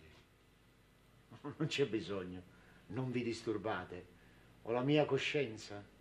Non 1.39 1.67
c'è 1.67 1.87
bisogno. 1.87 2.43
Non 2.87 3.09
vi 3.09 3.23
disturbate. 3.23 4.05
Ho 4.63 4.73
la 4.73 4.81
mia 4.81 5.05
coscienza. 5.05 5.95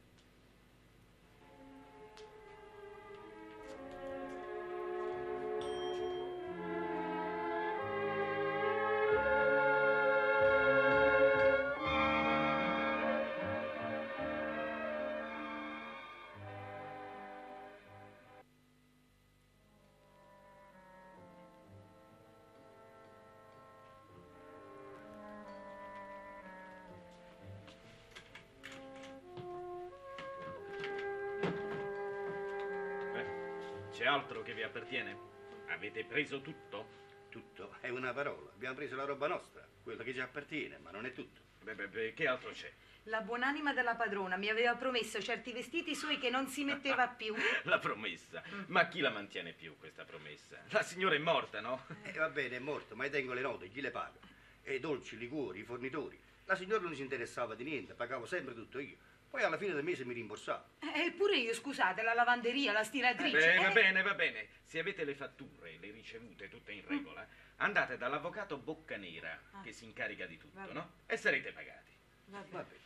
Preso 36.17 36.41
tutto? 36.41 36.89
Tutto 37.29 37.77
è 37.83 37.91
una 37.91 38.11
parola. 38.15 38.51
Abbiamo 38.51 38.75
preso 38.75 38.97
la 38.97 39.05
roba 39.05 39.27
nostra, 39.27 39.63
quella 39.83 40.03
che 40.03 40.15
ci 40.15 40.21
appartiene, 40.21 40.79
ma 40.79 40.91
non 40.91 41.05
è 41.05 41.13
tutto. 41.13 41.43
Beh, 41.63 41.75
beh, 41.75 41.89
beh, 41.89 42.15
che 42.15 42.27
altro 42.27 42.53
c'è? 42.53 42.73
La 43.03 43.21
buonanima 43.21 43.75
della 43.75 43.97
padrona 43.97 44.39
mi 44.39 44.49
aveva 44.49 44.75
promesso 44.77 45.21
certi 45.21 45.53
vestiti 45.53 45.95
suoi 45.95 46.19
che 46.19 46.31
non 46.31 46.49
si 46.49 46.65
metteva 46.65 47.07
più. 47.15 47.35
La 47.65 47.79
promessa. 47.79 48.43
Ma 48.69 48.89
chi 48.89 49.01
la 49.01 49.11
mantiene 49.11 49.53
più 49.53 49.77
questa 49.77 50.05
promessa? 50.05 50.59
La 50.71 50.83
signora 50.83 51.15
è 51.17 51.19
morta, 51.19 51.61
no? 51.61 51.85
E 52.03 52.13
va 52.13 52.31
bene, 52.31 52.57
è 52.57 52.61
morto, 52.61 52.97
ma 52.97 53.05
io 53.05 53.11
tengo 53.11 53.35
le 53.35 53.43
note, 53.43 53.69
chi 53.69 53.83
le 53.83 53.91
paga? 53.91 54.19
E 54.63 54.77
i 54.77 54.81
dolci, 54.81 55.17
i 55.17 55.19
liquori, 55.19 55.61
i 55.61 55.65
fornitori. 55.65 56.19
La 56.47 56.57
signora 56.57 56.83
non 56.83 56.95
si 56.95 57.03
interessava 57.03 57.55
di 57.55 57.65
niente, 57.65 57.93
pagavo 57.93 58.25
sempre 58.25 58.55
tutto 58.55 58.79
io. 58.79 58.97
Poi 59.31 59.43
alla 59.43 59.59
fine 59.59 59.75
del 59.75 59.85
mese 59.85 60.05
mi 60.05 60.15
rimborsava. 60.15 60.65
Eppure 60.95 61.37
io, 61.37 61.53
scusate, 61.55 62.03
la 62.03 62.15
lavanderia, 62.15 62.73
la 62.73 62.85
stiratrice. 62.85 63.37
Beh, 63.37 63.57
va 63.57 63.69
eh. 63.71 63.73
bene, 63.73 64.03
va 64.03 64.15
bene. 64.15 64.47
Se 64.65 64.79
avete 64.79 65.05
le 65.05 65.15
fatture, 65.15 65.77
le 65.79 65.91
ricevute 65.91 66.49
tutte 66.49 66.73
in 66.73 66.83
regola, 66.87 67.27
andate 67.57 67.97
dall'avvocato 67.99 68.57
Boccanera, 68.57 69.39
Ah. 69.53 69.61
che 69.63 69.73
si 69.73 69.85
incarica 69.85 70.27
di 70.27 70.39
tutto, 70.39 70.73
no? 70.73 70.91
E 71.07 71.17
sarete 71.17 71.53
pagati. 71.53 71.91
Va 72.27 72.39
bene. 72.39 72.51
Va 72.53 72.63
bene. 72.63 72.85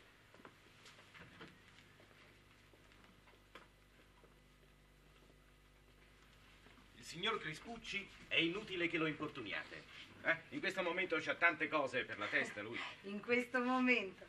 Il 6.98 7.04
signor 7.04 7.40
Crispucci 7.40 8.08
è 8.28 8.36
inutile 8.36 8.88
che 8.88 8.98
lo 8.98 9.06
importuniate. 9.06 9.82
eh? 10.24 10.36
In 10.50 10.60
questo 10.60 10.82
momento 10.82 11.16
c'ha 11.20 11.34
tante 11.34 11.68
cose 11.68 12.04
per 12.04 12.18
la 12.18 12.26
testa, 12.26 12.60
lui. 12.62 12.78
In 13.02 13.20
questo 13.20 13.60
momento. 13.60 14.26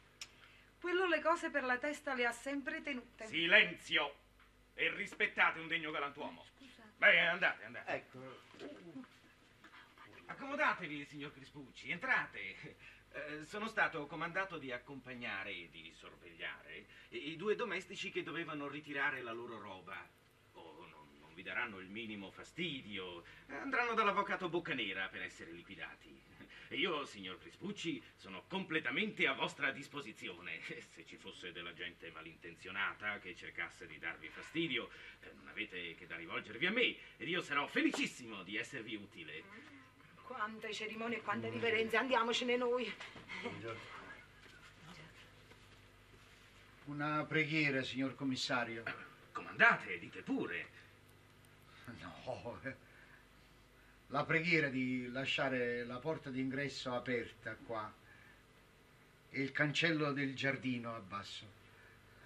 Quello 0.81 1.05
le 1.05 1.21
cose 1.21 1.51
per 1.51 1.63
la 1.63 1.77
testa 1.77 2.15
le 2.15 2.25
ha 2.25 2.31
sempre 2.31 2.81
tenute. 2.81 3.27
Silenzio! 3.27 4.15
E 4.73 4.91
rispettate 4.95 5.59
un 5.59 5.67
degno 5.67 5.91
galantuomo. 5.91 6.43
Beh, 6.97 7.19
andate, 7.19 7.63
andate. 7.65 7.91
Ecco, 7.91 8.19
Accomodatevi, 10.25 11.05
signor 11.05 11.33
Crispucci, 11.33 11.91
entrate. 11.91 12.55
Eh, 13.13 13.43
sono 13.43 13.67
stato 13.67 14.07
comandato 14.07 14.57
di 14.57 14.71
accompagnare 14.71 15.51
e 15.51 15.69
di 15.69 15.91
sorvegliare 15.93 16.85
i 17.09 17.31
i 17.31 17.35
due 17.35 17.55
domestici 17.55 18.09
che 18.09 18.23
dovevano 18.23 18.67
ritirare 18.69 19.21
la 19.21 19.33
loro 19.33 19.59
roba. 19.59 20.07
Oh, 20.53 20.87
non, 20.89 21.19
non 21.19 21.33
vi 21.33 21.43
daranno 21.43 21.79
il 21.79 21.89
minimo 21.89 22.31
fastidio, 22.31 23.23
andranno 23.47 23.93
dall'avvocato 23.93 24.47
Boccanera 24.47 25.09
per 25.09 25.23
essere 25.23 25.51
liquidati. 25.51 26.30
E 26.71 26.77
io, 26.77 27.03
signor 27.03 27.37
Crispucci, 27.37 28.01
sono 28.15 28.45
completamente 28.47 29.27
a 29.27 29.33
vostra 29.33 29.71
disposizione. 29.71 30.61
Se 30.95 31.05
ci 31.05 31.17
fosse 31.17 31.51
della 31.51 31.73
gente 31.73 32.09
malintenzionata 32.11 33.19
che 33.19 33.35
cercasse 33.35 33.85
di 33.87 33.99
darvi 33.99 34.29
fastidio, 34.29 34.89
eh, 35.19 35.33
non 35.33 35.49
avete 35.49 35.95
che 35.95 36.07
da 36.07 36.15
rivolgervi 36.15 36.65
a 36.65 36.71
me 36.71 36.95
ed 37.17 37.27
io 37.27 37.41
sarò 37.41 37.67
felicissimo 37.67 38.43
di 38.43 38.55
esservi 38.55 38.95
utile. 38.95 39.43
Quante 40.23 40.71
cerimonie 40.71 41.17
e 41.17 41.21
quante 41.21 41.49
riverenze, 41.49 41.97
andiamocene 41.97 42.55
noi. 42.55 42.89
Una 46.85 47.25
preghiera, 47.25 47.83
signor 47.83 48.15
commissario. 48.15 48.85
Comandate, 49.33 49.99
dite 49.99 50.21
pure. 50.21 50.69
No, 51.99 52.61
eh. 52.63 52.90
La 54.11 54.25
preghiera 54.25 54.67
di 54.67 55.09
lasciare 55.09 55.85
la 55.85 55.97
porta 55.97 56.29
d'ingresso 56.29 56.93
aperta 56.93 57.55
qua 57.55 57.91
e 59.29 59.41
il 59.41 59.51
cancello 59.53 60.11
del 60.11 60.35
giardino 60.35 60.93
abbasso. 60.93 61.59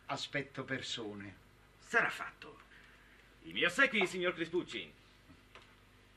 Aspetto 0.08 0.64
persone. 0.64 1.36
Sarà 1.80 2.10
fatto. 2.10 2.60
I 3.44 3.54
miei 3.54 3.66
ossequi, 3.66 4.06
signor 4.08 4.34
Crispucci. 4.34 4.92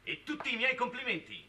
E 0.02 0.22
tutti 0.24 0.54
i 0.54 0.56
miei 0.56 0.74
complimenti. 0.74 1.46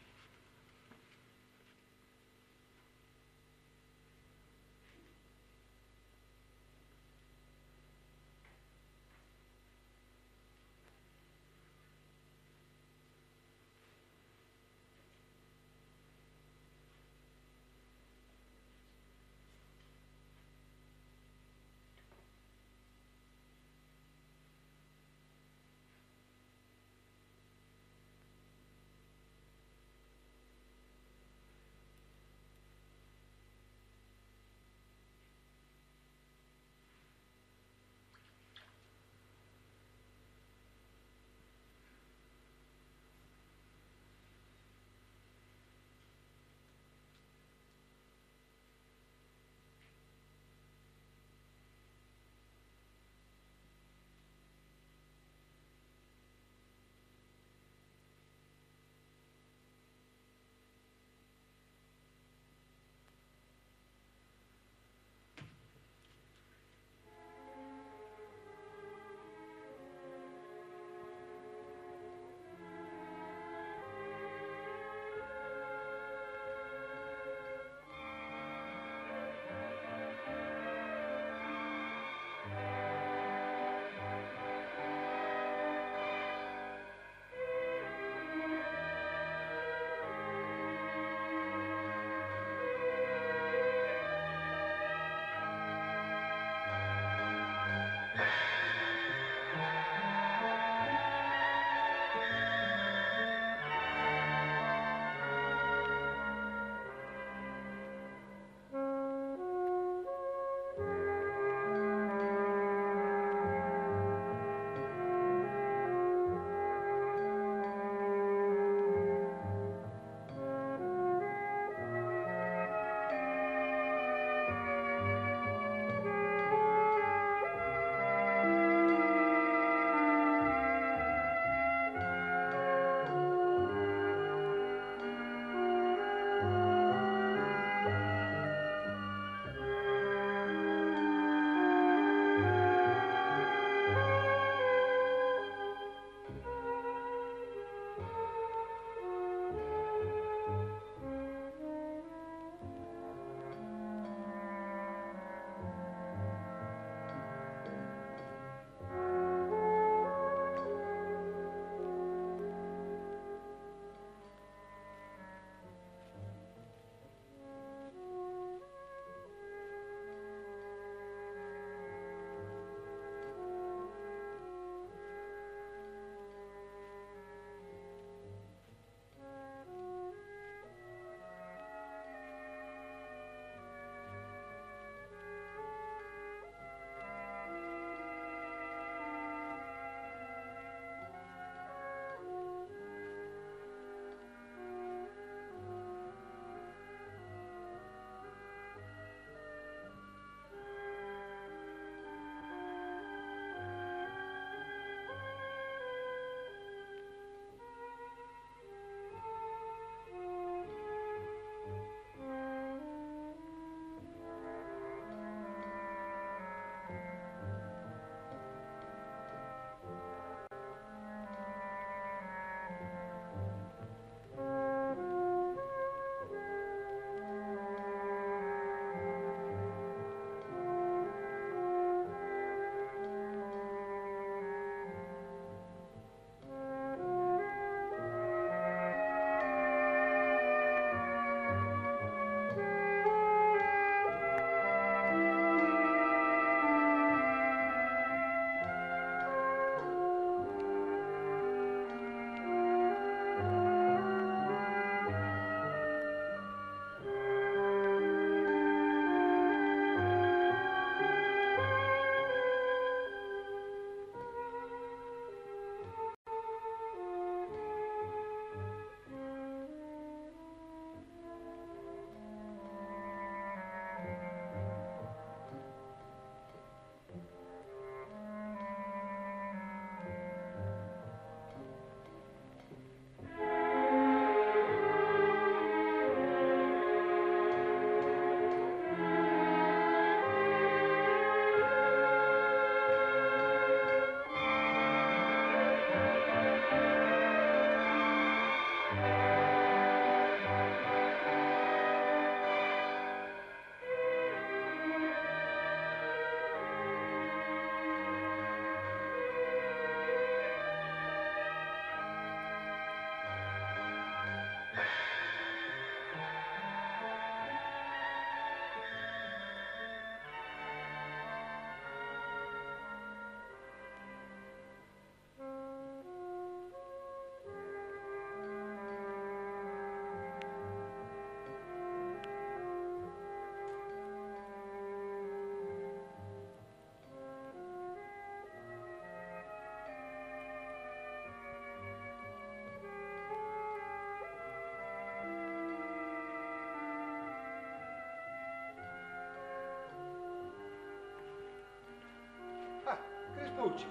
Crispucci. 353.50 353.86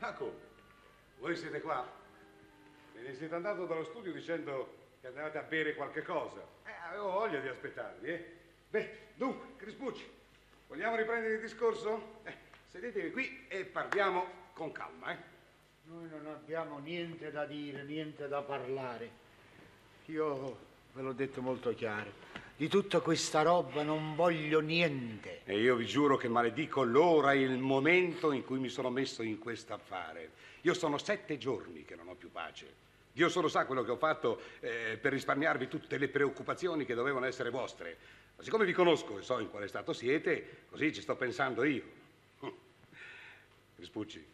Ma 0.00 0.12
come? 0.12 0.32
Voi 1.18 1.36
siete 1.36 1.60
qua? 1.60 1.86
Ve 2.94 3.00
ne 3.00 3.14
siete 3.14 3.34
andato 3.34 3.64
dallo 3.64 3.84
studio 3.84 4.12
dicendo 4.12 4.74
che 5.00 5.06
andavate 5.06 5.38
a 5.38 5.42
bere 5.42 5.74
qualche 5.74 6.02
cosa. 6.02 6.40
Eh, 6.64 6.72
avevo 6.88 7.12
voglia 7.12 7.38
di 7.38 7.48
aspettarvi, 7.48 8.08
eh? 8.08 8.36
Beh, 8.70 8.98
dunque, 9.14 9.56
Crispucci, 9.56 10.04
vogliamo 10.66 10.96
riprendere 10.96 11.34
il 11.34 11.40
discorso? 11.40 12.20
Eh, 12.24 12.34
sedetevi 12.70 13.12
qui 13.12 13.46
e 13.48 13.64
parliamo 13.64 14.26
con 14.52 14.72
calma, 14.72 15.12
eh? 15.12 15.16
Noi 15.84 16.08
non 16.08 16.26
abbiamo 16.26 16.78
niente 16.78 17.30
da 17.30 17.46
dire, 17.46 17.84
niente 17.84 18.26
da 18.28 18.42
parlare. 18.42 19.26
Io 20.06 20.58
ve 20.92 21.02
l'ho 21.02 21.12
detto 21.12 21.40
molto 21.40 21.72
chiaro. 21.74 22.10
Di 22.58 22.66
tutta 22.66 22.98
questa 22.98 23.42
roba 23.42 23.84
non 23.84 24.16
voglio 24.16 24.58
niente. 24.58 25.42
E 25.44 25.60
io 25.60 25.76
vi 25.76 25.86
giuro 25.86 26.16
che 26.16 26.26
maledico 26.26 26.82
l'ora 26.82 27.32
e 27.32 27.42
il 27.42 27.56
momento 27.56 28.32
in 28.32 28.44
cui 28.44 28.58
mi 28.58 28.68
sono 28.68 28.90
messo 28.90 29.22
in 29.22 29.38
questo 29.38 29.74
affare. 29.74 30.32
Io 30.62 30.74
sono 30.74 30.98
sette 30.98 31.38
giorni 31.38 31.84
che 31.84 31.94
non 31.94 32.08
ho 32.08 32.16
più 32.16 32.32
pace. 32.32 32.66
Dio 33.12 33.28
solo 33.28 33.46
sa 33.46 33.64
quello 33.64 33.84
che 33.84 33.92
ho 33.92 33.96
fatto 33.96 34.40
eh, 34.58 34.98
per 35.00 35.12
risparmiarvi 35.12 35.68
tutte 35.68 35.98
le 35.98 36.08
preoccupazioni 36.08 36.84
che 36.84 36.94
dovevano 36.94 37.26
essere 37.26 37.50
vostre. 37.50 37.96
Ma 38.34 38.42
siccome 38.42 38.64
vi 38.64 38.72
conosco 38.72 39.20
e 39.20 39.22
so 39.22 39.38
in 39.38 39.50
quale 39.50 39.68
stato 39.68 39.92
siete, 39.92 40.64
così 40.68 40.92
ci 40.92 41.00
sto 41.00 41.14
pensando 41.14 41.62
io. 41.62 41.84
Rispucci, 43.76 44.26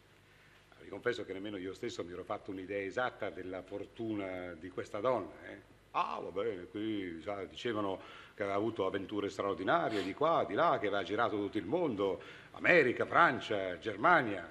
vi 0.81 0.89
confesso 0.89 1.23
che 1.25 1.33
nemmeno 1.33 1.57
io 1.57 1.75
stesso 1.75 2.03
mi 2.03 2.13
ero 2.13 2.23
fatto 2.23 2.49
un'idea 2.49 2.81
esatta 2.81 3.29
della 3.29 3.61
fortuna 3.61 4.53
di 4.53 4.69
questa 4.69 4.99
donna. 4.99 5.47
Eh? 5.47 5.74
Ah, 5.97 6.19
va 6.19 6.29
bene, 6.29 6.65
qui 6.65 7.21
sa, 7.21 7.45
dicevano 7.45 8.01
che 8.35 8.43
aveva 8.43 8.57
avuto 8.57 8.85
avventure 8.85 9.29
straordinarie 9.29 10.03
di 10.03 10.13
qua, 10.13 10.43
di 10.45 10.53
là, 10.53 10.77
che 10.77 10.87
aveva 10.87 11.03
girato 11.03 11.37
tutto 11.37 11.57
il 11.57 11.63
mondo, 11.63 12.21
America, 12.51 13.05
Francia, 13.05 13.79
Germania, 13.79 14.45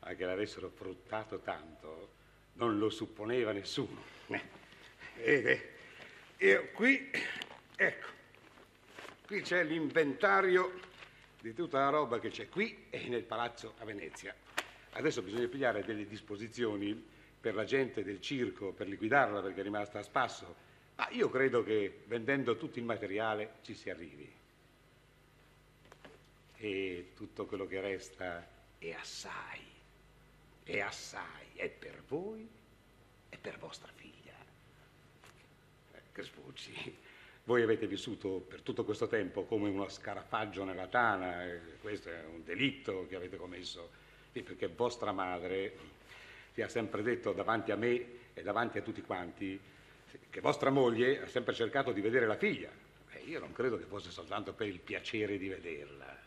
ma 0.00 0.14
che 0.14 0.24
l'avessero 0.24 0.68
fruttato 0.70 1.38
tanto 1.38 2.08
non 2.54 2.76
lo 2.76 2.90
supponeva 2.90 3.52
nessuno. 3.52 4.02
Vede, 5.14 5.74
io 6.38 6.68
qui, 6.72 7.08
ecco, 7.76 8.08
qui 9.26 9.42
c'è 9.42 9.62
l'inventario 9.62 10.72
di 11.40 11.54
tutta 11.54 11.78
la 11.78 11.90
roba 11.90 12.18
che 12.18 12.30
c'è 12.30 12.48
qui 12.48 12.86
e 12.90 13.06
nel 13.06 13.22
palazzo 13.22 13.74
a 13.78 13.84
Venezia. 13.84 14.34
Adesso 14.90 15.22
bisogna 15.22 15.46
pigliare 15.46 15.84
delle 15.84 16.04
disposizioni 16.04 17.12
per 17.44 17.54
la 17.54 17.64
gente 17.64 18.02
del 18.02 18.22
circo, 18.22 18.72
per 18.72 18.88
liquidarla 18.88 19.42
perché 19.42 19.60
è 19.60 19.62
rimasta 19.62 19.98
a 19.98 20.02
spasso. 20.02 20.54
Ma 20.96 21.10
io 21.10 21.28
credo 21.28 21.62
che 21.62 22.04
vendendo 22.06 22.56
tutto 22.56 22.78
il 22.78 22.86
materiale 22.86 23.56
ci 23.60 23.74
si 23.74 23.90
arrivi. 23.90 24.32
E 26.56 27.10
tutto 27.14 27.44
quello 27.44 27.66
che 27.66 27.82
resta 27.82 28.48
è 28.78 28.92
assai, 28.92 29.60
è 30.62 30.80
assai, 30.80 31.48
è 31.52 31.68
per 31.68 32.02
voi 32.08 32.48
e 33.28 33.36
per 33.36 33.58
vostra 33.58 33.92
figlia. 33.94 34.32
Eh, 35.92 36.00
Crespucci, 36.12 36.96
voi 37.44 37.60
avete 37.60 37.86
vissuto 37.86 38.38
per 38.38 38.62
tutto 38.62 38.84
questo 38.84 39.06
tempo 39.06 39.44
come 39.44 39.68
uno 39.68 39.90
scarafaggio 39.90 40.64
nella 40.64 40.86
tana, 40.86 41.44
e 41.44 41.60
questo 41.82 42.08
è 42.08 42.24
un 42.24 42.42
delitto 42.42 43.06
che 43.06 43.16
avete 43.16 43.36
commesso, 43.36 43.90
e 44.32 44.40
perché 44.40 44.68
vostra 44.68 45.12
madre 45.12 45.92
vi 46.54 46.62
ha 46.62 46.68
sempre 46.68 47.02
detto 47.02 47.32
davanti 47.32 47.72
a 47.72 47.76
me 47.76 48.06
e 48.32 48.42
davanti 48.42 48.78
a 48.78 48.82
tutti 48.82 49.02
quanti 49.02 49.60
che 50.30 50.40
vostra 50.40 50.70
moglie 50.70 51.22
ha 51.22 51.26
sempre 51.26 51.54
cercato 51.54 51.92
di 51.92 52.00
vedere 52.00 52.26
la 52.26 52.36
figlia. 52.36 52.70
E 53.10 53.20
io 53.26 53.40
non 53.40 53.52
credo 53.52 53.76
che 53.76 53.84
fosse 53.84 54.10
soltanto 54.10 54.52
per 54.52 54.68
il 54.68 54.80
piacere 54.80 55.38
di 55.38 55.48
vederla. 55.48 56.22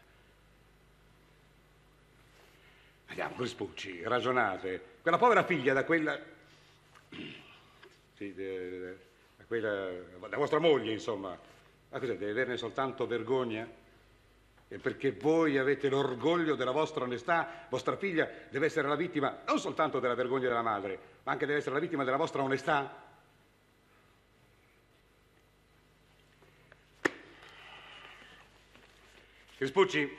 Andiamo, 3.07 3.36
Crispucci, 3.36 4.03
ragionate. 4.03 4.82
Quella 5.01 5.17
povera 5.17 5.43
figlia 5.43 5.73
da 5.73 5.86
quella... 5.86 6.19
Sì, 8.15 8.34
da 8.34 9.43
quella... 9.45 9.91
da 10.30 10.38
vostra 10.38 10.59
moglie, 10.59 10.91
insomma. 10.91 11.38
Ma 11.89 11.99
cos'è, 11.99 12.17
deve 12.17 12.32
averne 12.32 12.57
soltanto 12.57 13.07
vergogna? 13.07 13.67
E 14.70 14.80
perché 14.80 15.11
voi 15.11 15.57
avete 15.57 15.88
l'orgoglio 15.88 16.55
della 16.55 16.72
vostra 16.72 17.05
onestà, 17.05 17.65
vostra 17.70 17.95
figlia 17.95 18.30
deve 18.49 18.65
essere 18.65 18.88
la 18.88 18.95
vittima 18.95 19.43
non 19.45 19.59
soltanto 19.59 19.99
della 19.99 20.15
vergogna 20.15 20.49
della 20.49 20.61
madre, 20.61 20.99
ma 21.24 21.32
anche 21.32 21.45
deve 21.45 21.59
essere 21.59 21.76
la 21.76 21.82
vittima 21.82 22.03
della 22.03 22.18
vostra 22.18 22.41
onestà? 22.41 23.05
Crispucci, 29.55 30.18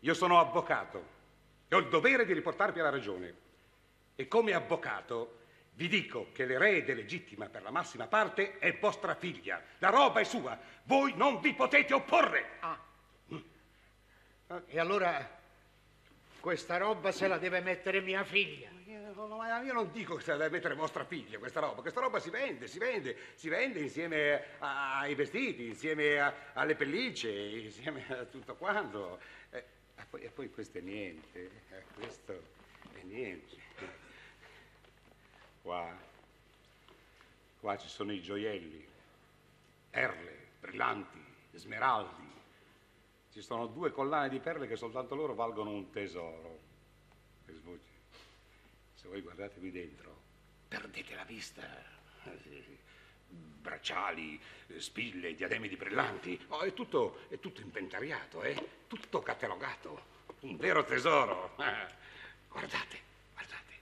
io 0.00 0.14
sono 0.14 0.38
avvocato 0.38 1.16
e 1.68 1.74
ho 1.74 1.78
il 1.78 1.88
dovere 1.88 2.26
di 2.26 2.32
riportarvi 2.32 2.80
alla 2.80 2.90
ragione. 2.90 3.46
E 4.16 4.26
come 4.26 4.52
avvocato 4.52 5.36
vi 5.74 5.86
dico 5.86 6.30
che 6.32 6.44
l'erede 6.44 6.92
legittima 6.92 7.48
per 7.48 7.62
la 7.62 7.70
massima 7.70 8.08
parte 8.08 8.58
è 8.58 8.76
vostra 8.78 9.14
figlia. 9.14 9.62
La 9.78 9.90
roba 9.90 10.18
è 10.20 10.24
sua. 10.24 10.58
Voi 10.82 11.14
non 11.16 11.40
vi 11.40 11.54
potete 11.54 11.94
opporre. 11.94 12.56
Ah. 12.60 12.87
E 14.68 14.78
allora 14.78 15.36
questa 16.40 16.78
roba 16.78 17.12
se 17.12 17.28
la 17.28 17.36
deve 17.36 17.60
mettere 17.60 18.00
mia 18.00 18.24
figlia. 18.24 18.70
Io, 18.86 19.12
no, 19.12 19.44
io 19.62 19.72
non 19.74 19.92
dico 19.92 20.14
che 20.14 20.22
se 20.22 20.30
la 20.30 20.38
deve 20.38 20.50
mettere 20.56 20.74
vostra 20.74 21.04
figlia 21.04 21.38
questa 21.38 21.60
roba, 21.60 21.82
questa 21.82 22.00
roba 22.00 22.18
si 22.18 22.30
vende, 22.30 22.66
si 22.66 22.78
vende, 22.78 23.14
si 23.34 23.50
vende 23.50 23.80
insieme 23.80 24.42
ai 24.60 25.14
vestiti, 25.14 25.66
insieme 25.66 26.18
a- 26.18 26.34
alle 26.54 26.74
pellicce, 26.76 27.30
insieme 27.30 28.06
a 28.08 28.24
tutto 28.24 28.54
quanto. 28.54 29.20
Eh, 29.50 29.64
e, 29.96 30.04
poi, 30.08 30.22
e 30.22 30.30
poi 30.30 30.50
questo 30.50 30.78
è 30.78 30.80
niente, 30.80 31.50
eh, 31.70 31.82
questo 31.94 32.32
è 32.94 33.02
niente. 33.02 33.56
Qua, 35.60 35.94
qua 37.60 37.76
ci 37.76 37.88
sono 37.88 38.12
i 38.12 38.22
gioielli, 38.22 38.86
perle, 39.90 40.46
brillanti, 40.60 41.22
smeraldi. 41.52 42.27
Ci 43.38 43.44
sono 43.44 43.68
due 43.68 43.92
collane 43.92 44.28
di 44.28 44.40
perle 44.40 44.66
che 44.66 44.74
soltanto 44.74 45.14
loro 45.14 45.32
valgono 45.32 45.70
un 45.70 45.90
tesoro. 45.90 46.58
Se 48.96 49.06
voi 49.06 49.20
guardate 49.20 49.60
dentro, 49.70 50.22
perdete 50.66 51.14
la 51.14 51.22
vista. 51.22 51.62
Eh. 52.24 52.78
Bracciali, 53.28 54.40
eh, 54.66 54.80
spille, 54.80 55.36
diademi 55.36 55.68
di 55.68 55.76
brillanti. 55.76 56.46
Oh, 56.48 56.62
è, 56.62 56.74
tutto, 56.74 57.20
è 57.28 57.38
tutto 57.38 57.60
inventariato, 57.60 58.42
eh? 58.42 58.56
Tutto 58.88 59.20
catalogato. 59.22 60.02
Un 60.40 60.56
vero 60.56 60.82
tesoro. 60.82 61.56
Eh, 61.58 61.94
Guardate, 62.48 63.00
guardate. 63.34 63.72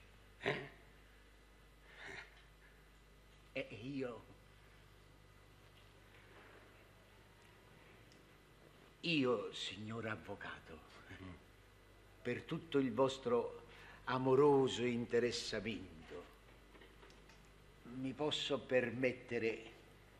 Eh? 0.41 0.69
E 3.53 3.69
io... 3.71 4.35
Io, 9.07 9.53
signor 9.53 10.07
avvocato, 10.07 10.79
per 12.23 12.43
tutto 12.43 12.79
il 12.79 12.93
vostro 12.93 13.63
amoroso 14.05 14.85
interessamento, 14.85 16.25
mi 18.01 18.13
posso 18.13 18.59
permettere 18.59 19.75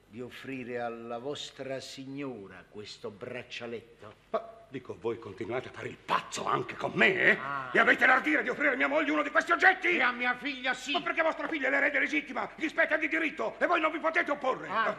di 0.09 0.21
offrire 0.21 0.79
alla 0.79 1.19
vostra 1.19 1.81
signora 1.81 2.65
questo 2.69 3.11
braccialetto? 3.11 4.15
Ma 4.31 4.51
dico, 4.69 4.97
voi 5.01 5.19
continuate 5.19 5.67
a 5.67 5.73
fare 5.73 5.89
il 5.89 5.97
pazzo 5.97 6.47
anche 6.47 6.77
con 6.77 6.93
me, 6.95 7.13
eh? 7.13 7.39
Ah. 7.41 7.71
E 7.73 7.81
avete 7.81 8.07
l'ardire 8.07 8.45
di 8.45 8.51
offrire 8.51 8.75
a 8.75 8.77
mia 8.77 8.87
moglie 8.87 9.11
uno 9.11 9.25
di 9.25 9.31
questi 9.31 9.51
oggetti? 9.51 9.89
E 9.89 10.01
a 10.01 10.13
mia 10.13 10.37
figlia 10.37 10.75
sì. 10.75 10.93
Ma 10.93 11.03
perché 11.03 11.23
vostra 11.23 11.49
figlia 11.49 11.67
è 11.67 11.71
l'erede 11.71 11.99
legittima, 11.99 12.49
gli 12.55 12.69
spetta 12.69 12.97
di 12.97 13.09
diritto 13.09 13.59
e 13.59 13.67
voi 13.67 13.81
non 13.81 13.91
vi 13.91 13.99
potete 13.99 14.31
opporre. 14.31 14.69
Ah. 14.69 14.97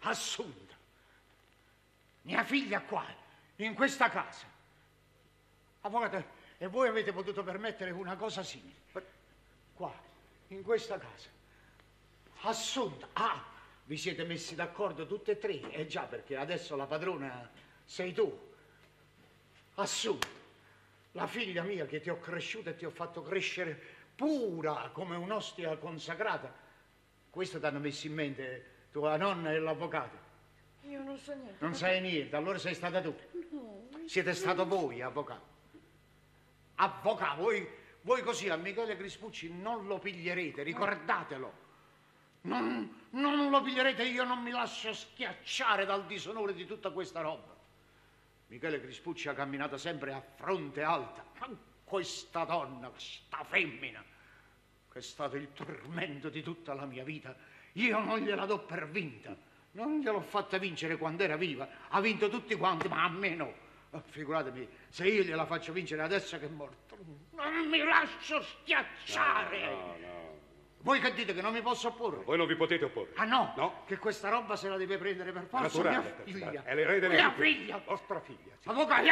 Assunta. 0.00 0.63
Mia 2.24 2.42
figlia 2.42 2.80
qua, 2.80 3.04
in 3.56 3.74
questa 3.74 4.08
casa. 4.08 4.46
Avvocato, 5.82 6.24
e 6.56 6.66
voi 6.68 6.88
avete 6.88 7.12
potuto 7.12 7.42
permettere 7.42 7.90
una 7.90 8.16
cosa 8.16 8.42
simile? 8.42 8.82
Qua, 9.74 9.92
in 10.48 10.62
questa 10.62 10.98
casa. 10.98 11.28
Assunta. 12.42 13.08
Ah, 13.12 13.44
vi 13.84 13.98
siete 13.98 14.24
messi 14.24 14.54
d'accordo 14.54 15.06
tutte 15.06 15.32
e 15.32 15.38
tre? 15.38 15.70
Eh 15.70 15.86
già, 15.86 16.04
perché 16.04 16.36
adesso 16.36 16.76
la 16.76 16.86
padrona 16.86 17.50
sei 17.84 18.14
tu. 18.14 18.52
Assunta. 19.74 20.28
La 21.12 21.26
figlia 21.26 21.62
mia 21.62 21.84
che 21.84 22.00
ti 22.00 22.08
ho 22.08 22.18
cresciuta 22.18 22.70
e 22.70 22.76
ti 22.76 22.86
ho 22.86 22.90
fatto 22.90 23.22
crescere 23.22 23.78
pura 24.16 24.90
come 24.92 25.16
un'ostia 25.16 25.76
consacrata. 25.76 26.52
Questo 27.28 27.60
ti 27.60 27.66
hanno 27.66 27.80
messo 27.80 28.06
in 28.06 28.14
mente 28.14 28.72
tua 28.90 29.16
nonna 29.16 29.52
e 29.52 29.58
l'avvocato. 29.58 30.23
Io 30.88 31.02
non 31.02 31.18
so 31.18 31.34
niente. 31.34 31.56
Non 31.58 31.74
sai 31.74 32.00
niente, 32.00 32.36
allora 32.36 32.58
sei 32.58 32.74
stata 32.74 33.00
tu. 33.00 33.14
No. 33.50 33.88
Siete 34.06 34.34
stato 34.34 34.66
voi, 34.66 35.00
avvocato. 35.00 35.52
Avvocato, 36.76 37.42
voi, 37.42 37.66
voi 38.02 38.22
così 38.22 38.48
a 38.48 38.56
Michele 38.56 38.96
Crispucci 38.96 39.52
non 39.52 39.86
lo 39.86 39.98
piglierete, 39.98 40.62
ricordatelo. 40.62 41.62
Non, 42.42 43.06
non 43.10 43.48
lo 43.48 43.62
piglierete, 43.62 44.04
io 44.04 44.24
non 44.24 44.42
mi 44.42 44.50
lascio 44.50 44.92
schiacciare 44.92 45.86
dal 45.86 46.04
disonore 46.06 46.52
di 46.52 46.66
tutta 46.66 46.90
questa 46.90 47.22
roba. 47.22 47.56
Michele 48.48 48.80
Crispucci 48.80 49.28
ha 49.28 49.34
camminato 49.34 49.78
sempre 49.78 50.12
a 50.12 50.20
fronte 50.20 50.82
alta. 50.82 51.24
Ma 51.38 51.48
questa 51.84 52.44
donna, 52.44 52.88
questa 52.88 53.42
femmina, 53.44 54.04
che 54.92 54.98
è 54.98 55.02
stato 55.02 55.36
il 55.36 55.52
tormento 55.54 56.28
di 56.28 56.42
tutta 56.42 56.74
la 56.74 56.84
mia 56.84 57.04
vita, 57.04 57.34
io 57.72 57.98
non 58.00 58.18
gliela 58.18 58.44
do 58.44 58.60
per 58.60 58.88
vinta. 58.88 59.34
Non 59.74 60.00
gliel'ho 60.00 60.20
fatta 60.20 60.58
vincere 60.58 60.96
quando 60.96 61.22
era 61.22 61.36
viva. 61.36 61.68
Ha 61.88 62.00
vinto 62.00 62.28
tutti 62.28 62.54
quanti, 62.54 62.88
ma 62.88 63.04
a 63.04 63.08
me 63.08 63.34
no. 63.34 63.52
Oh, 63.90 64.02
Figuratemi, 64.06 64.68
se 64.88 65.06
io 65.06 65.22
gliela 65.22 65.46
faccio 65.46 65.72
vincere 65.72 66.02
adesso 66.02 66.38
che 66.38 66.46
è 66.46 66.48
morto, 66.48 66.96
non 67.30 67.68
mi 67.68 67.78
lascio 67.78 68.42
schiacciare. 68.42 69.60
No, 69.64 69.96
no. 70.00 70.23
Voi 70.84 71.00
che 71.00 71.14
dite 71.14 71.32
che 71.32 71.40
non 71.40 71.54
mi 71.54 71.62
posso 71.62 71.88
opporre? 71.88 72.22
Voi 72.24 72.36
non 72.36 72.46
vi 72.46 72.56
potete 72.56 72.84
opporre. 72.84 73.12
Ah 73.16 73.24
no? 73.24 73.84
Che 73.86 73.96
questa 73.96 74.28
roba 74.28 74.54
se 74.54 74.68
la 74.68 74.76
deve 74.76 74.98
prendere 74.98 75.32
per 75.32 75.46
forza 75.48 75.64
Naturale, 75.78 76.14
mia 76.26 76.34
figlia. 76.50 76.62
È 76.62 76.74
l'erede 76.74 77.08
Mia 77.08 77.32
legittima. 77.34 77.42
figlia. 77.42 77.82
Vostra 77.86 78.20
figlia. 78.20 78.52
sì. 78.60 78.68
Avvocato, 78.68 79.02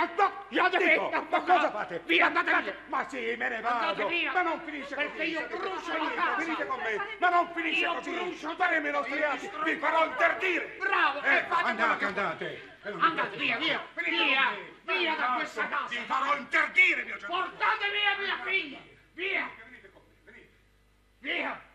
via 0.50 0.68
da 0.68 0.76
Dico, 0.76 1.08
me, 1.10 1.26
ma 1.30 1.40
cosa 1.40 1.70
fate? 1.70 2.02
Via, 2.04 2.26
andate 2.26 2.50
Andate- 2.50 2.70
via. 2.72 2.80
Ma 2.88 3.08
sì, 3.08 3.16
me 3.38 3.48
ne 3.48 3.56
Andate 3.56 3.84
vado. 3.86 4.06
via. 4.08 4.32
Ma 4.32 4.42
non 4.42 4.60
finisce 4.66 4.94
Perché 4.94 5.16
così. 5.16 5.30
io 5.30 5.40
sapete? 5.40 5.58
brucio 5.58 5.92
la 5.96 6.10
casa. 6.12 6.36
Venite 6.36 6.66
con 6.66 6.78
me. 6.78 7.06
Ma 7.18 7.28
non 7.30 7.48
finisce 7.54 7.80
Io 7.80 7.94
così. 7.94 8.10
brucio- 8.10 8.54
Faremo 8.54 8.88
i 8.88 8.90
nostri 8.90 9.16
io 9.18 9.28
atti. 9.30 9.50
Vi 9.64 9.74
farò 9.76 10.04
interdire. 10.06 10.76
Bravo, 10.78 11.22
Eh, 11.22 11.44
andate, 11.48 12.04
andate. 12.04 12.70
Andate 12.82 13.36
via, 13.38 13.56
via, 13.56 13.80
via, 13.94 14.50
via 14.84 15.14
da 15.14 15.34
questa 15.36 15.68
casa. 15.68 15.86
Vi 15.88 15.96
farò 16.04 16.36
interdire, 16.36 17.04
mio 17.04 17.16
gentile. 17.16 17.28
Portate 17.40 17.86
via 17.90 18.26
mia 18.26 18.36
figlia, 18.44 18.78
via. 19.14 19.50
Via. 21.22 21.32
Vigliacchi. 21.34 21.71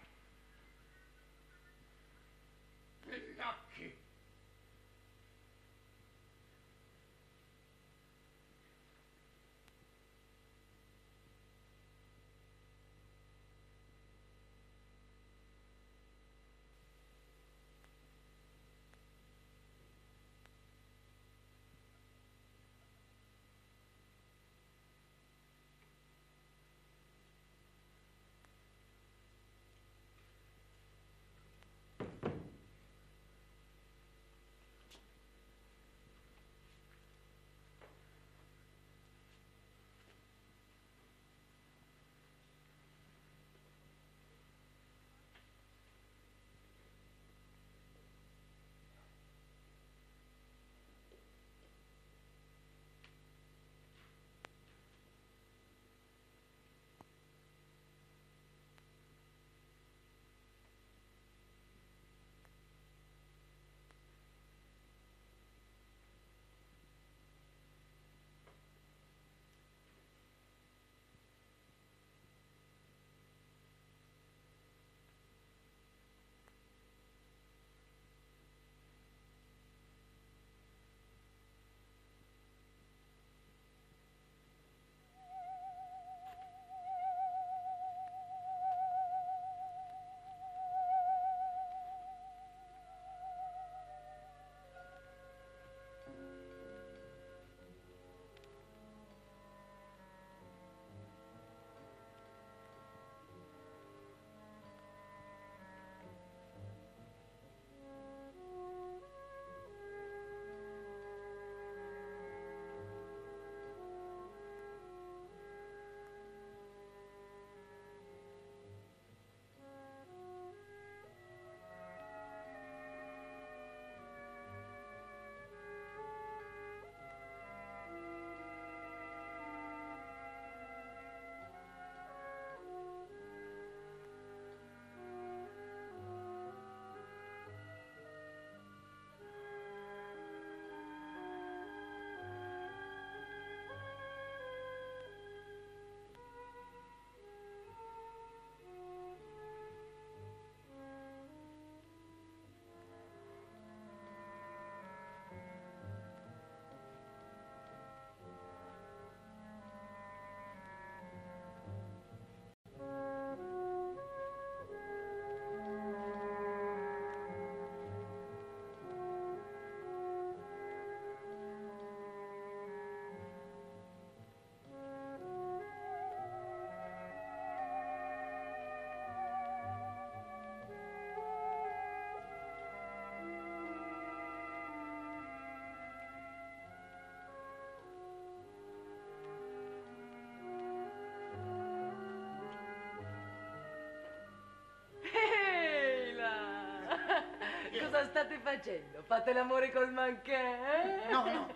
Cosa 197.89 198.03
state 198.05 198.37
facendo? 198.39 199.01
Fate 199.03 199.31
l'amore 199.31 199.71
col 199.71 199.91
manchè? 199.91 201.03
eh? 201.05 201.09
No, 201.09 201.23
no, 201.23 201.53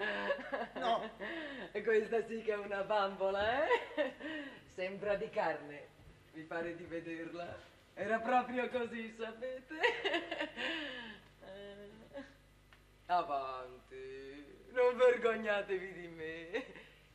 no. 0.76 1.10
E 1.74 1.84
Questa 1.84 2.24
sì 2.26 2.42
che 2.42 2.54
è 2.54 2.58
una 2.58 2.84
bambola, 2.84 3.66
eh? 3.66 4.14
Sembra 4.74 5.16
di 5.16 5.30
carne. 5.30 5.88
Vi 6.32 6.44
pare 6.44 6.76
di 6.78 6.86
vederla? 6.86 7.54
Era 7.94 8.20
proprio 8.20 8.70
così, 8.70 9.14
sapete? 9.20 9.76
Eh. 11.44 12.24
Avanti, 13.08 14.66
non 14.70 14.96
vergognatevi 14.96 15.94
di 15.94 16.08
me. 16.08 16.66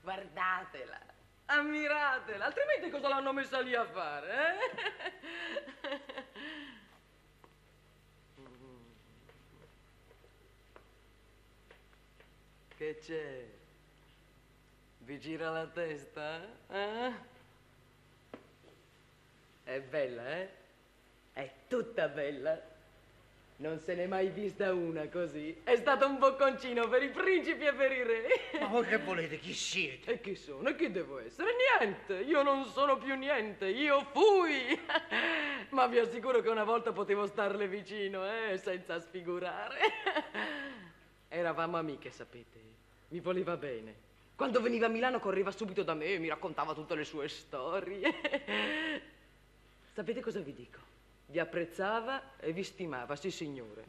Guardatela, 0.03 1.01
ammiratela, 1.47 2.45
altrimenti 2.45 2.91
cosa 2.91 3.09
l'hanno 3.09 3.33
messa 3.33 3.61
lì 3.61 3.75
a 3.75 3.87
fare, 3.87 4.59
eh? 4.59 6.03
Che 12.77 12.96
c'è? 13.07 13.45
Vi 14.99 15.21
gira 15.21 15.51
la 15.51 15.67
testa? 15.67 16.41
eh? 16.69 17.13
È 19.63 19.81
bella, 19.81 20.37
eh? 20.39 20.49
È 21.33 21.51
tutta 21.69 22.09
bella. 22.09 22.75
Non 23.59 23.79
se 23.79 23.95
n'è 23.95 24.07
mai 24.07 24.29
vista 24.29 24.75
una 24.75 25.09
così. 25.09 25.61
È 25.63 25.77
stato 25.77 26.07
un 26.07 26.19
bocconcino 26.19 26.89
per 26.89 27.03
i 27.05 27.11
principi 27.11 27.65
e 27.65 27.73
per 27.73 27.93
i 27.93 28.03
re. 28.03 28.27
Ma 28.61 28.67
voi 28.67 28.85
che 28.85 28.99
volete? 28.99 29.39
Chi 29.39 29.55
siete? 29.55 30.13
E 30.13 30.21
chi 30.21 30.35
sono? 30.35 30.69
E 30.69 30.75
chi 30.77 30.91
devo 30.91 31.21
essere? 31.21 31.51
Niente. 31.79 32.15
Io 32.15 32.43
non 32.43 32.67
sono 32.67 32.99
più 32.99 33.15
niente. 33.15 33.67
Io 33.67 34.03
fui. 34.13 34.79
Ma 35.71 35.87
vi 35.87 35.99
assicuro 35.99 36.41
che 36.41 36.49
una 36.49 36.65
volta 36.65 36.93
potevo 36.93 37.27
starle 37.27 37.67
vicino, 37.69 38.25
eh, 38.29 38.59
senza 38.59 38.99
sfigurare. 38.99 39.79
Eravamo 41.29 41.77
amiche, 41.79 42.11
sapete. 42.11 42.67
Mi 43.09 43.21
voleva 43.21 43.57
bene. 43.57 44.05
Quando 44.35 44.61
veniva 44.61 44.87
a 44.87 44.91
Milano 44.91 45.19
correva 45.19 45.51
subito 45.51 45.83
da 45.83 45.95
me 45.95 46.07
e 46.07 46.19
mi 46.19 46.29
raccontava 46.29 46.75
tutte 46.75 46.95
le 46.95 47.05
sue 47.05 47.29
storie. 47.29 48.13
Sapete 49.93 50.21
cosa 50.21 50.41
vi 50.41 50.53
dico? 50.53 50.79
Vi 51.27 51.39
apprezzava 51.39 52.39
e 52.39 52.53
vi 52.53 52.63
stimava, 52.63 53.17
sì 53.17 53.31
signore. 53.31 53.85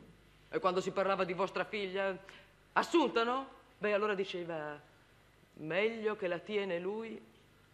E 0.50 0.60
quando 0.60 0.80
si 0.80 0.92
parlava 0.92 1.26
di 1.26 1.34
vostra 1.34 1.66
figlia, 1.66 2.18
Assunta, 2.78 3.24
no? 3.24 3.50
Beh, 3.80 3.94
allora 3.94 4.14
diceva, 4.14 4.80
meglio 5.54 6.16
che 6.16 6.28
la 6.28 6.38
tiene 6.38 6.78
lui 6.78 7.20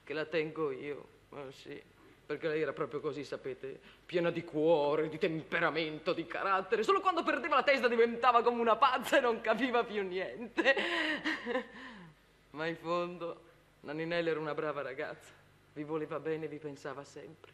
che 0.01 0.13
la 0.13 0.23
tengo 0.23 0.71
io. 0.71 1.05
Ah, 1.31 1.51
sì, 1.51 1.81
perché 2.25 2.47
lei 2.47 2.61
era 2.61 2.73
proprio 2.73 2.99
così, 2.99 3.23
sapete, 3.23 3.79
piena 4.05 4.31
di 4.31 4.43
cuore, 4.43 5.09
di 5.09 5.17
temperamento, 5.17 6.13
di 6.13 6.25
carattere. 6.25 6.83
Solo 6.83 7.01
quando 7.01 7.23
perdeva 7.23 7.55
la 7.55 7.63
testa 7.63 7.87
diventava 7.87 8.41
come 8.41 8.61
una 8.61 8.77
pazza 8.77 9.17
e 9.17 9.21
non 9.21 9.41
capiva 9.41 9.83
più 9.83 10.03
niente. 10.03 10.75
Ma 12.51 12.67
in 12.67 12.77
fondo, 12.77 13.41
Naninella 13.81 14.29
era 14.29 14.39
una 14.39 14.53
brava 14.53 14.81
ragazza. 14.81 15.31
Vi 15.73 15.83
voleva 15.83 16.19
bene, 16.19 16.47
vi 16.47 16.59
pensava 16.59 17.03
sempre. 17.03 17.51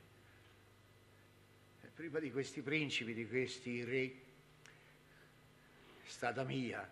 Prima 1.95 2.19
di 2.19 2.31
questi 2.31 2.61
principi, 2.61 3.13
di 3.13 3.27
questi 3.27 3.83
re, 3.83 4.05
è 4.05 6.07
stata 6.07 6.43
mia. 6.43 6.87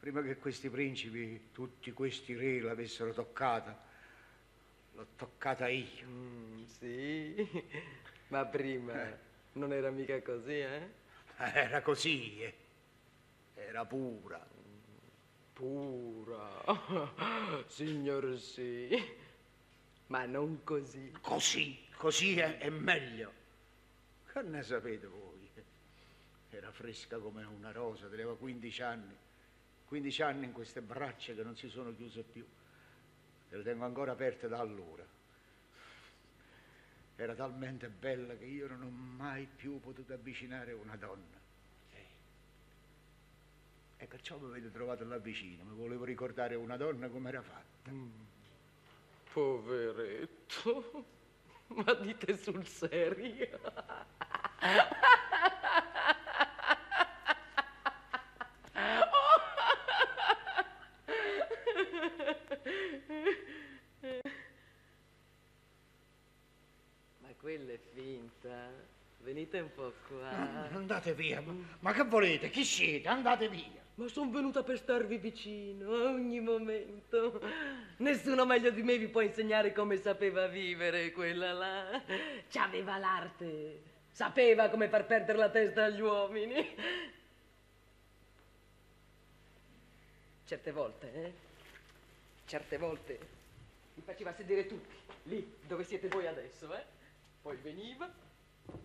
Prima 0.00 0.22
che 0.22 0.38
questi 0.38 0.70
principi, 0.70 1.50
tutti 1.52 1.92
questi 1.92 2.34
re 2.34 2.60
l'avessero 2.60 3.12
toccata, 3.12 3.78
l'ho 5.00 5.06
toccata 5.16 5.68
io. 5.68 6.06
Mm, 6.06 6.64
sì, 6.64 7.48
ma 8.28 8.44
prima 8.44 9.08
Eh. 9.08 9.18
non 9.52 9.72
era 9.72 9.90
mica 9.90 10.20
così, 10.22 10.58
eh? 10.60 10.98
Era 11.36 11.80
così, 11.80 12.42
eh. 12.42 12.54
era 13.54 13.84
pura. 13.86 14.46
Pura, 15.54 16.62
signor 17.66 18.38
sì, 18.38 18.88
ma 20.06 20.24
non 20.24 20.64
così. 20.64 21.12
Così, 21.20 21.78
così 21.96 22.38
è, 22.38 22.58
è 22.58 22.70
meglio. 22.70 23.32
Che 24.32 24.42
ne 24.42 24.62
sapete 24.62 25.06
voi? 25.06 25.28
Era 26.52 26.72
fresca 26.72 27.18
come 27.18 27.44
una 27.44 27.72
rosa, 27.72 28.06
teneva 28.08 28.34
15 28.36 28.82
anni. 28.82 29.16
15 29.86 30.22
anni 30.22 30.44
in 30.46 30.52
queste 30.52 30.80
braccia 30.80 31.34
che 31.34 31.42
non 31.42 31.56
si 31.56 31.68
sono 31.68 31.94
chiuse 31.94 32.22
più. 32.22 32.44
E 33.50 33.56
le 33.56 33.62
tengo 33.62 33.84
ancora 33.84 34.12
aperte 34.12 34.48
da 34.48 34.58
allora. 34.58 35.04
Era 37.16 37.34
talmente 37.34 37.88
bella 37.88 38.34
che 38.36 38.46
io 38.46 38.66
non 38.68 38.82
ho 38.82 38.88
mai 38.90 39.46
più 39.54 39.78
potuto 39.80 40.14
avvicinare 40.14 40.72
una 40.72 40.96
donna. 40.96 41.38
E 44.02 44.06
perciò 44.06 44.38
mi 44.38 44.46
avete 44.46 44.70
trovato 44.70 45.04
là 45.04 45.18
vicino, 45.18 45.62
mi 45.62 45.76
volevo 45.76 46.04
ricordare 46.04 46.54
una 46.54 46.78
donna 46.78 47.08
come 47.08 47.28
era 47.28 47.42
fatta. 47.42 47.90
Poveretto, 49.30 51.04
ma 51.84 51.92
dite 51.92 52.34
sul 52.38 52.66
serio? 52.66 53.60
Ma 67.18 67.28
quella 67.38 67.72
è 67.72 67.78
finta. 68.40 68.88
Venite 69.18 69.60
un 69.60 69.72
po' 69.74 69.92
qua. 70.08 70.68
Andate 70.72 71.12
via, 71.14 71.40
ma, 71.40 71.54
ma 71.80 71.92
che 71.92 72.04
volete? 72.04 72.48
Chi 72.48 72.64
siete? 72.64 73.08
Andate 73.08 73.48
via. 73.48 73.78
Ma 73.96 74.08
sono 74.08 74.30
venuta 74.30 74.62
per 74.62 74.78
starvi 74.78 75.18
vicino 75.18 75.92
a 75.92 76.04
ogni 76.04 76.40
momento. 76.40 77.40
Nessuno 77.98 78.46
meglio 78.46 78.70
di 78.70 78.82
me 78.82 78.96
vi 78.96 79.08
può 79.08 79.20
insegnare 79.20 79.74
come 79.74 79.98
sapeva 79.98 80.46
vivere 80.46 81.12
quella 81.12 81.52
là. 81.52 82.02
C'aveva 82.48 82.96
l'arte. 82.96 83.82
Sapeva 84.10 84.70
come 84.70 84.88
far 84.88 85.04
perdere 85.04 85.36
la 85.36 85.50
testa 85.50 85.84
agli 85.84 86.00
uomini. 86.00 86.76
Certe 90.46 90.72
volte, 90.72 91.12
eh? 91.12 91.32
Certe 92.46 92.78
volte 92.78 93.38
mi 93.94 94.02
faceva 94.02 94.32
sedere 94.32 94.66
tutti, 94.66 94.94
lì 95.24 95.56
dove 95.66 95.84
siete 95.84 96.08
voi 96.08 96.26
adesso, 96.26 96.74
eh? 96.74 96.82
Poi 97.42 97.56
veniva, 97.56 98.10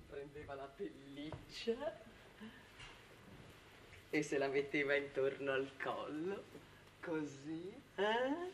prendeva 0.10 0.54
la 0.56 0.66
pelliccia 0.68 2.02
e 4.10 4.22
se 4.24 4.38
la 4.38 4.48
metteva 4.48 4.96
intorno 4.96 5.52
al 5.52 5.70
collo, 5.82 6.44
così, 7.02 7.74
eh? 7.96 8.52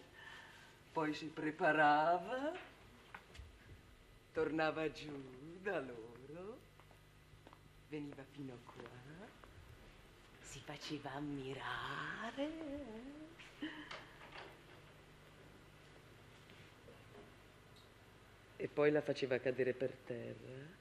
Poi 0.91 1.13
si 1.13 1.27
preparava, 1.27 2.51
tornava 4.33 4.91
giù 4.91 5.59
da 5.61 5.79
loro, 5.79 6.57
veniva 7.89 8.23
fino 8.31 8.57
qua, 8.65 8.89
si 10.39 10.59
faceva 10.59 11.11
ammirare. 11.11 12.43
eh? 13.59 13.69
E 18.57 18.67
poi 18.67 18.91
la 18.91 19.01
faceva 19.01 19.39
cadere 19.39 19.73
per 19.73 19.91
terra. 20.05 20.80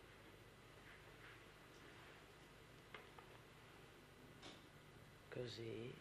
Così. 5.41 5.95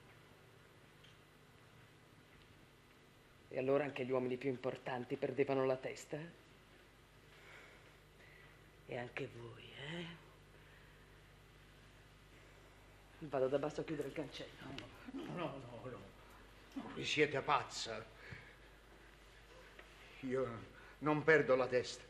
E 3.48 3.58
allora 3.58 3.86
anche 3.86 4.06
gli 4.06 4.12
uomini 4.12 4.36
più 4.36 4.50
importanti 4.50 5.16
perdevano 5.16 5.66
la 5.66 5.78
testa? 5.78 6.18
E 8.86 8.98
anche 8.98 9.30
voi, 9.34 9.64
eh? 9.64 10.06
Vado 13.20 13.48
da 13.48 13.58
basso 13.60 13.80
a 13.80 13.84
chiudere 13.86 14.10
il 14.10 14.14
cancello. 14.14 14.50
No, 15.12 15.24
no, 15.36 15.80
no, 15.84 15.90
no. 15.90 16.92
Voi 16.94 17.06
siete 17.06 17.40
pazza. 17.40 18.06
Io 20.22 20.64
non 21.00 21.24
perdo 21.24 21.56
la 21.56 21.68
testa. 21.68 22.04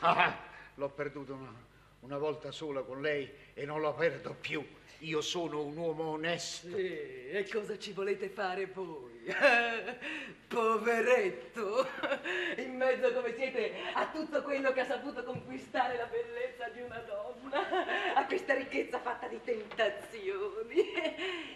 Ah, 0.00 0.34
l'ho 0.76 0.88
perduta 0.88 1.34
una, 1.34 1.54
una 2.00 2.16
volta 2.16 2.50
sola 2.52 2.80
con 2.80 3.02
lei 3.02 3.30
e 3.52 3.66
non 3.66 3.82
la 3.82 3.92
perdo 3.92 4.32
più. 4.32 4.66
Io 4.98 5.20
sono 5.20 5.62
un 5.62 5.76
uomo 5.76 6.10
onesto. 6.10 6.68
Sì, 6.68 7.28
e 7.28 7.46
cosa 7.50 7.78
ci 7.78 7.92
volete 7.92 8.28
fare 8.28 8.66
voi? 8.66 9.12
Poveretto! 10.48 11.88
In 12.56 12.76
mezzo 12.76 13.12
come 13.12 13.34
siete 13.34 13.72
a 13.92 14.08
tutto 14.08 14.42
quello 14.42 14.72
che 14.72 14.80
ha 14.80 14.86
saputo 14.86 15.24
conquistare 15.24 15.96
la 15.96 16.06
bellezza 16.06 16.68
di 16.68 16.80
una 16.80 16.98
donna, 16.98 18.14
a 18.14 18.24
questa 18.26 18.54
ricchezza 18.54 18.98
fatta 19.00 19.26
di 19.26 19.40
tentazioni. 19.42 20.92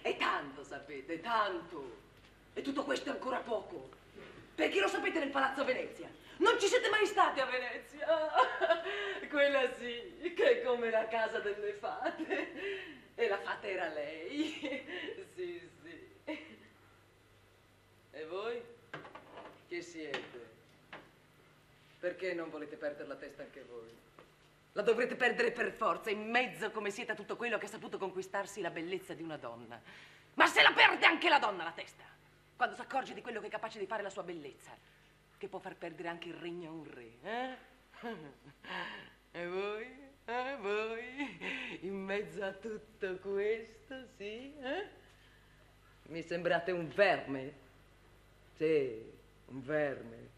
E 0.02 0.16
tanto, 0.16 0.64
sapete, 0.64 1.20
tanto. 1.20 1.96
E 2.54 2.62
tutto 2.62 2.84
questo 2.84 3.10
è 3.10 3.12
ancora 3.12 3.38
poco. 3.38 3.90
Perché 4.54 4.80
lo 4.80 4.88
sapete 4.88 5.20
nel 5.20 5.30
Palazzo 5.30 5.64
Venezia? 5.64 6.10
Non 6.38 6.58
ci 6.58 6.66
siete 6.66 6.88
mai 6.88 7.06
stati 7.06 7.40
a 7.40 7.46
Venezia? 7.46 8.06
Quella 9.28 9.72
sì, 9.76 10.32
che 10.34 10.60
è 10.60 10.62
come 10.62 10.90
la 10.90 11.06
casa 11.06 11.38
delle 11.38 11.72
fate. 11.74 13.06
E 13.18 13.26
la 13.26 13.38
fata 13.38 13.66
era 13.66 13.88
lei. 13.88 14.86
Sì, 15.34 15.60
sì. 15.82 16.36
E 18.10 18.26
voi? 18.26 18.60
Chi 19.68 19.82
siete? 19.82 20.46
Perché 21.98 22.34
non 22.34 22.50
volete 22.50 22.76
perdere 22.76 23.08
la 23.08 23.16
testa 23.16 23.42
anche 23.42 23.64
voi? 23.64 23.88
La 24.72 24.82
dovrete 24.82 25.16
perdere 25.16 25.52
per 25.52 25.72
forza, 25.72 26.10
in 26.10 26.28
mezzo 26.28 26.70
come 26.70 26.90
siete 26.90 27.12
a 27.12 27.14
tutto 27.14 27.36
quello 27.36 27.58
che 27.58 27.66
ha 27.66 27.68
saputo 27.68 27.98
conquistarsi 27.98 28.60
la 28.60 28.70
bellezza 28.70 29.14
di 29.14 29.22
una 29.22 29.36
donna. 29.36 29.80
Ma 30.34 30.46
se 30.46 30.62
la 30.62 30.72
perde 30.72 31.06
anche 31.06 31.28
la 31.28 31.38
donna 31.38 31.64
la 31.64 31.72
testa, 31.72 32.04
quando 32.56 32.76
si 32.76 32.80
accorge 32.80 33.14
di 33.14 33.20
quello 33.20 33.40
che 33.40 33.46
è 33.46 33.50
capace 33.50 33.78
di 33.78 33.86
fare 33.86 34.02
la 34.02 34.10
sua 34.10 34.22
bellezza, 34.22 34.76
che 35.36 35.48
può 35.48 35.58
far 35.58 35.76
perdere 35.76 36.08
anche 36.08 36.28
il 36.28 36.34
regno 36.34 36.70
a 36.70 36.72
un 36.72 36.90
re, 36.92 37.18
eh? 37.22 37.56
E 39.32 39.46
voi? 39.46 40.07
E 40.30 40.56
voi? 40.60 41.38
In 41.88 42.04
mezzo 42.04 42.44
a 42.44 42.52
tutto 42.52 43.16
questo, 43.16 43.94
sì? 44.18 44.52
Eh? 44.60 44.86
Mi 46.08 46.20
sembrate 46.20 46.70
un 46.70 46.86
verme? 46.94 47.52
Sì, 48.56 49.10
un 49.46 49.62
verme. 49.64 50.28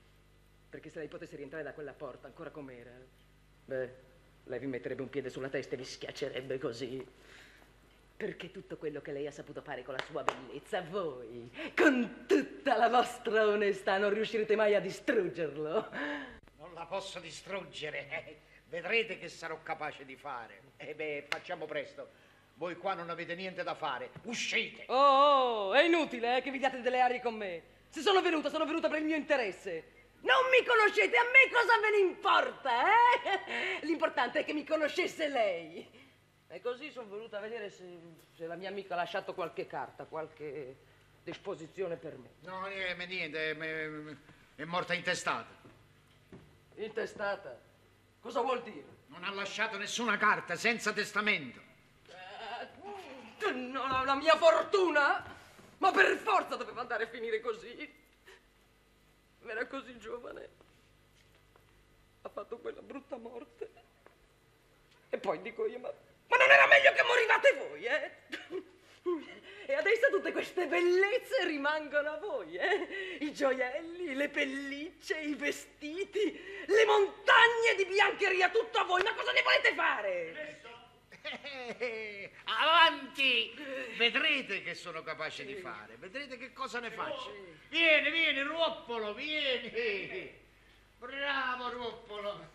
Perché 0.71 0.91
se 0.91 1.01
lei 1.01 1.09
potesse 1.09 1.35
rientrare 1.35 1.65
da 1.65 1.73
quella 1.73 1.91
porta 1.93 2.29
ancora 2.29 2.51
com'era, 2.51 2.93
beh, 3.65 3.95
lei 4.45 4.59
vi 4.61 4.67
metterebbe 4.67 5.03
un 5.03 5.11
piede 5.11 5.29
sulla 5.29 5.49
testa 5.49 5.75
e 5.75 5.79
vi 5.79 5.85
schiaccerebbe 5.85 6.59
così. 6.59 7.05
Perché 8.17 8.53
tutto 8.53 8.77
quello 8.77 9.01
che 9.01 9.11
lei 9.11 9.27
ha 9.27 9.33
saputo 9.33 9.61
fare 9.61 9.83
con 9.83 9.95
la 9.95 10.05
sua 10.05 10.23
bellezza, 10.23 10.83
voi, 10.83 11.51
con 11.77 12.27
tutta 12.29 12.77
la 12.77 12.89
vostra 12.89 13.45
onestà, 13.45 13.99
non 13.99 14.15
riuscirete 14.15 14.55
mai 14.55 14.77
a 14.77 14.81
distruggerlo. 14.81 15.91
Non 16.59 16.75
la 16.75 16.87
posso 16.87 17.19
distruggere. 17.19 18.49
Eh. 18.71 18.81
Vedrete 18.81 19.19
che 19.19 19.29
sarò 19.29 19.59
capace 19.63 20.05
di 20.05 20.17
fare. 20.17 20.61
E 20.77 20.95
beh, 20.95 21.27
facciamo 21.29 21.67
presto. 21.67 22.09
Voi 22.55 22.77
qua 22.77 22.95
non 22.95 23.11
avete 23.11 23.35
niente 23.35 23.63
da 23.63 23.75
fare. 23.75 24.11
Uscite. 24.25 24.85
Oh, 24.89 24.95
oh, 24.95 25.75
è 25.75 25.83
inutile 25.85 26.37
eh, 26.37 26.43
che 26.43 26.51
vi 26.51 26.59
diate 26.59 26.81
delle 26.81 27.01
arie 27.01 27.21
con 27.21 27.35
me. 27.35 27.63
Se 27.89 28.01
sono 28.03 28.21
venuta, 28.21 28.49
sono 28.51 28.65
venuta 28.67 28.89
per 28.89 28.99
il 29.01 29.05
mio 29.07 29.17
interesse. 29.17 29.99
Non 30.21 30.51
mi 30.51 30.65
conoscete, 30.67 31.17
a 31.17 31.23
me 31.25 31.51
cosa 31.51 31.79
ve 31.81 31.91
ne 31.91 31.99
importa, 32.11 32.71
eh? 32.85 33.87
L'importante 33.87 34.41
è 34.41 34.45
che 34.45 34.53
mi 34.53 34.65
conoscesse 34.67 35.29
lei. 35.29 35.89
E 36.49 36.61
così 36.61 36.91
sono 36.91 37.09
venuta 37.09 37.39
a 37.39 37.41
vedere 37.41 37.71
se, 37.71 37.85
se 38.37 38.47
la 38.47 38.57
mia 38.57 38.69
amica 38.69 38.93
ha 38.95 38.99
lasciato 38.99 39.33
qualche 39.33 39.67
carta, 39.67 40.05
qualche 40.05 40.77
disposizione 41.25 41.97
per 41.97 42.19
me. 42.19 42.29
No, 42.41 42.67
niente, 42.67 43.07
niente. 43.07 43.51
è- 43.53 44.17
È 44.57 44.65
morta 44.65 44.93
intestata. 44.93 45.49
Intestata? 46.75 47.59
Cosa 48.21 48.41
vuol 48.41 48.63
dire? 48.63 48.99
Non 49.07 49.25
ha 49.25 49.31
lasciato 49.31 49.77
nessuna 49.77 50.17
carta, 50.17 50.55
senza 50.57 50.93
testamento. 50.93 51.61
No, 53.53 53.87
la, 53.87 54.05
la 54.05 54.15
mia 54.15 54.37
fortuna? 54.37 55.25
Ma 55.79 55.91
per 55.91 56.17
forza 56.19 56.57
doveva 56.57 56.83
andare 56.83 57.05
a 57.05 57.09
finire 57.09 57.41
così. 57.41 57.99
Era 59.47 59.67
così 59.67 59.99
giovane. 59.99 60.49
Ha 62.23 62.29
fatto 62.29 62.59
quella 62.59 62.83
brutta 62.83 63.17
morte. 63.17 63.71
E 65.09 65.19
poi 65.19 65.41
dico 65.41 65.67
io, 65.67 65.79
ma, 65.79 65.89
ma 65.89 66.37
non 66.37 66.51
era 66.51 66.67
meglio 66.67 66.93
che 66.93 67.03
morivate 67.03 67.69
voi, 67.69 67.85
eh? 67.85 68.17
E 69.67 69.75
adesso 69.75 70.09
tutte 70.11 70.33
queste 70.33 70.67
bellezze 70.67 71.45
rimangono 71.47 72.11
a 72.11 72.17
voi, 72.19 72.57
eh? 72.57 73.19
I 73.21 73.33
gioielli, 73.33 74.15
le 74.15 74.29
pellicce, 74.29 75.19
i 75.21 75.35
vestiti, 75.35 76.41
le 76.67 76.85
montagne 76.87 77.77
di 77.77 77.87
biancheria, 77.87 78.51
tutto 78.51 78.79
a 78.79 78.85
voi. 78.85 79.03
Ma 79.03 79.15
cosa 79.15 79.31
ne 79.31 79.43
volete 79.43 79.75
fare? 79.75 80.59
Eh, 81.79 82.31
Avanti! 82.45 83.55
Vedrete 83.97 84.63
che 84.63 84.75
sono 84.75 85.03
capace 85.03 85.45
di 85.45 85.55
fare, 85.55 85.97
vedrete 85.99 86.37
che 86.37 86.53
cosa 86.53 86.81
ne 86.81 86.91
faccio. 86.91 87.33
Vieni, 87.69 88.11
vieni, 88.11 88.43
Ruoppolo, 88.43 89.15
vieni! 89.15 90.35
Bravo, 90.99 91.71
Ruoppolo! 91.71 92.49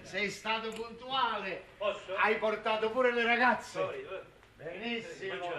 Sei 0.00 0.30
stato 0.30 0.70
puntuale. 0.70 1.64
Hai 2.16 2.38
portato 2.38 2.90
pure 2.90 3.12
le 3.12 3.24
ragazze. 3.24 4.31
Benissimo. 4.62 5.50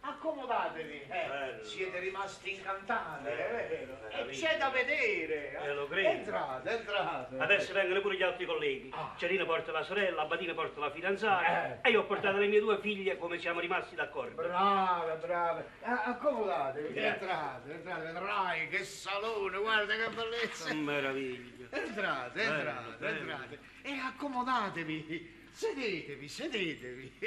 Accomodatevi. 0.00 1.02
eh. 1.10 1.58
Siete 1.62 1.98
rimasti 1.98 2.54
incantati, 2.54 3.26
è 3.26 3.68
vero? 3.68 3.98
E 4.10 4.26
c'è 4.30 4.56
da 4.56 4.70
vedere. 4.70 5.58
Eh, 5.62 5.74
lo 5.74 5.86
credo. 5.86 6.08
Entrate, 6.08 6.70
entrate. 6.70 7.36
Adesso 7.38 7.72
vengono 7.74 8.00
pure 8.00 8.16
gli 8.16 8.22
altri 8.22 8.46
colleghi. 8.46 8.92
Cerino 9.18 9.44
porta 9.44 9.70
la 9.72 9.82
sorella, 9.82 10.22
Abbatino 10.22 10.54
porta 10.54 10.80
la 10.80 10.90
fidanzata 10.90 11.78
Eh. 11.82 11.88
e 11.88 11.90
io 11.90 12.00
ho 12.00 12.04
portato 12.04 12.38
le 12.38 12.46
mie 12.46 12.60
due 12.60 12.78
figlie 12.78 13.18
come 13.18 13.38
siamo 13.38 13.60
rimasti 13.60 13.94
d'accordo. 13.96 14.34
Brave. 14.40 15.66
Ah, 15.82 16.04
accomodatevi, 16.04 16.98
entrate, 16.98 17.72
entrate, 17.72 18.02
vedrai 18.04 18.68
che 18.68 18.84
salone, 18.84 19.58
guarda 19.58 19.94
che 19.94 20.08
bellezza. 20.08 20.72
Meraviglia. 20.74 21.66
Entrate, 21.70 22.32
Bello, 22.38 22.54
entrate, 22.54 22.96
bello. 22.98 23.18
entrate. 23.20 23.58
E 23.82 23.92
accomodatevi. 23.92 25.36
Sedetevi, 25.58 26.28
sedetevi. 26.28 27.18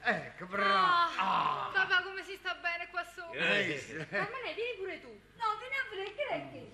Ecco, 0.00 0.46
bravo. 0.46 1.12
Ah. 1.18 1.70
Papà, 1.70 2.00
come 2.02 2.22
si 2.22 2.34
sta 2.36 2.54
bene 2.54 2.88
qua 2.90 3.04
sopra? 3.04 3.58
Eh. 3.58 4.06
Carmine, 4.08 4.54
vieni 4.54 4.76
pure 4.78 5.00
tu. 5.02 5.20
No, 5.36 5.44
vieni 5.58 5.74
a 5.76 5.84
vedere, 5.90 6.14
che 6.14 6.26
è 6.28 6.48
che? 6.50 6.70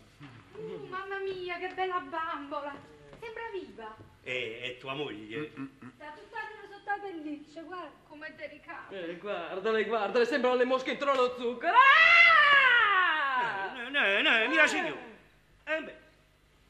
Uh, 0.56 0.86
mamma 0.86 1.18
mia, 1.18 1.58
che 1.58 1.66
bella 1.74 1.98
bambola. 1.98 2.76
Sembra 3.18 3.42
viva. 3.50 3.96
E, 4.22 4.60
e 4.62 4.76
tua 4.78 4.94
moglie? 4.94 5.50
Sta 5.96 6.12
tutta 6.12 6.38
sotto 6.70 6.90
la 6.90 6.98
pelliccia, 7.02 7.62
guarda. 7.62 7.90
Com'è 8.06 8.32
delicata. 8.34 8.94
Eh, 8.94 9.16
guardale, 9.16 9.84
guardale, 9.86 10.24
sembrano 10.26 10.54
le 10.54 10.64
mosche 10.64 10.92
intorno 10.92 11.14
allo 11.14 11.34
zucchero. 11.36 11.74
Ah! 11.74 13.72
No, 13.72 13.88
no, 13.88 14.22
no, 14.22 14.48
mira 14.48 14.68
signore. 14.68 15.18
Eh 15.64 15.82
beh, 15.82 15.96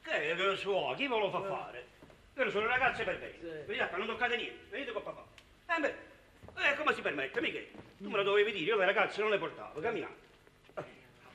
che, 0.01 0.35
che 0.35 0.55
so, 0.57 0.95
chi 0.97 1.07
ve 1.07 1.19
lo 1.19 1.29
fa 1.29 1.43
fare? 1.43 1.89
Io 2.35 2.49
sono 2.49 2.65
ragazze 2.67 3.03
per 3.03 3.19
bene. 3.19 3.65
Vedete, 3.65 3.97
non 3.97 4.07
toccate 4.07 4.35
niente, 4.37 4.65
venite 4.69 4.91
con 4.91 5.03
papà. 5.03 5.25
Eh 5.75 5.79
beh, 5.79 5.95
eh, 6.69 6.75
come 6.75 6.93
si 6.93 7.01
permette, 7.01 7.41
mica? 7.41 7.59
Tu 7.97 8.09
me 8.09 8.17
lo 8.17 8.23
dovevi 8.23 8.51
dire, 8.51 8.65
io 8.65 8.77
le 8.77 8.85
ragazze 8.85 9.21
non 9.21 9.29
le 9.29 9.37
portavo, 9.37 9.79
camminate. 9.79 10.29
Va 10.73 10.83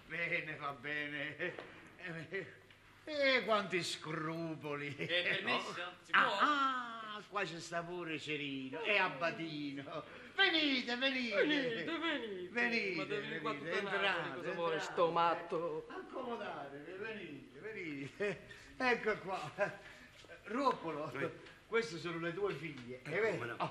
bene, 0.07 0.57
va 0.57 0.73
bene. 0.73 1.37
Eh, 1.39 2.47
eh, 3.05 3.45
quanti 3.45 3.83
scrupoli. 3.83 4.95
È 4.97 5.05
permesso? 5.07 5.75
Si 6.03 6.11
Ah, 6.13 6.23
può? 6.25 6.37
ah, 6.41 7.23
qua 7.29 7.43
c'è 7.45 7.61
sta 7.61 7.83
pure 7.83 8.19
Cerino 8.19 8.83
e 8.83 8.97
Abbatino. 8.99 10.05
Venite, 10.35 10.97
venite. 10.97 11.37
Venite, 11.37 11.85
venite. 11.85 12.49
Venite, 12.51 13.41
Ma 13.43 13.53
venite, 13.53 13.71
tutta 13.79 14.01
la- 14.01 14.17
entrate, 14.17 14.35
cosa 14.35 14.51
vuole 14.53 14.81
sto 14.81 15.11
matto? 15.11 15.87
Accomodatevi, 15.89 16.93
venite, 16.99 17.59
venite. 17.61 18.41
Ecco 18.77 19.19
qua. 19.19 19.85
Ruopolo, 20.47 21.13
queste 21.67 21.99
sono 21.99 22.19
le 22.19 22.33
tue 22.33 22.55
figlie, 22.55 23.01
è 23.03 23.11
vero? 23.11 23.31
come 23.31 23.47
no? 23.47 23.57
Oh, 23.59 23.69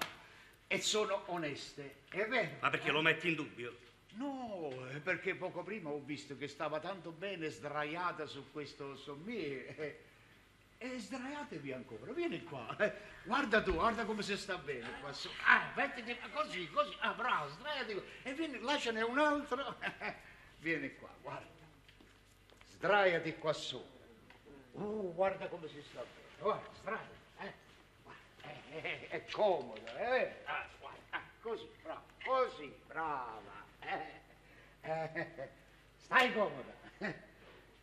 e 0.68 0.82
sono 0.82 1.24
oneste, 1.28 2.02
è 2.10 2.26
vero? 2.28 2.58
Ma 2.60 2.70
perché 2.70 2.92
lo 2.92 3.02
metti 3.02 3.30
in 3.30 3.36
dubbio? 3.36 3.78
No, 4.16 4.72
è 4.90 5.00
perché 5.00 5.36
poco 5.36 5.64
prima 5.64 5.90
ho 5.90 6.00
visto 6.00 6.38
che 6.38 6.48
stava 6.48 6.80
tanto 6.80 7.12
bene 7.12 7.50
sdraiata 7.50 8.26
su 8.26 8.52
questo 8.52 8.96
sommier. 8.98 9.74
E, 9.80 10.04
e 10.78 11.00
sdraiatevi 11.00 11.72
ancora, 11.72 12.12
vieni 12.12 12.44
qua. 12.44 12.76
eh. 12.80 12.94
Guarda 13.24 13.62
tu, 13.62 13.74
guarda 13.74 14.06
come 14.06 14.22
si 14.22 14.36
sta 14.38 14.58
bene 14.58 14.88
qua 15.00 15.12
su. 15.14 15.30
Ah, 15.46 15.72
mettiti 15.76 16.16
così, 16.34 16.70
così. 16.70 16.96
Ah, 17.00 17.14
bravo, 17.14 17.50
sdraiati. 17.52 17.94
qua. 17.94 18.04
E 18.24 18.34
vieni, 18.34 18.60
lasciane 18.60 19.02
un 19.02 19.18
altro. 19.18 19.76
vieni 20.60 20.94
qua, 20.96 21.10
guarda. 21.22 21.64
Sdraiati 22.72 23.36
qua 23.36 23.54
su. 23.54 23.84
Uh, 24.74 25.14
guarda 25.14 25.48
come 25.48 25.68
si 25.70 25.82
sta 25.90 26.02
bene. 26.02 26.25
Guarda. 26.46 27.00
Eh. 27.40 27.54
Guarda, 28.04 28.22
eh, 28.44 28.78
eh, 28.78 29.08
è 29.08 29.26
comodo, 29.32 29.82
eh? 29.98 30.32
Ah, 30.44 30.68
guarda, 30.80 31.00
ah, 31.10 31.24
così, 31.42 31.68
brava, 31.82 32.04
così, 32.24 32.72
brava. 32.86 33.66
Eh, 33.80 34.12
eh, 34.82 35.50
stai 35.98 36.32
comoda. 36.34 36.72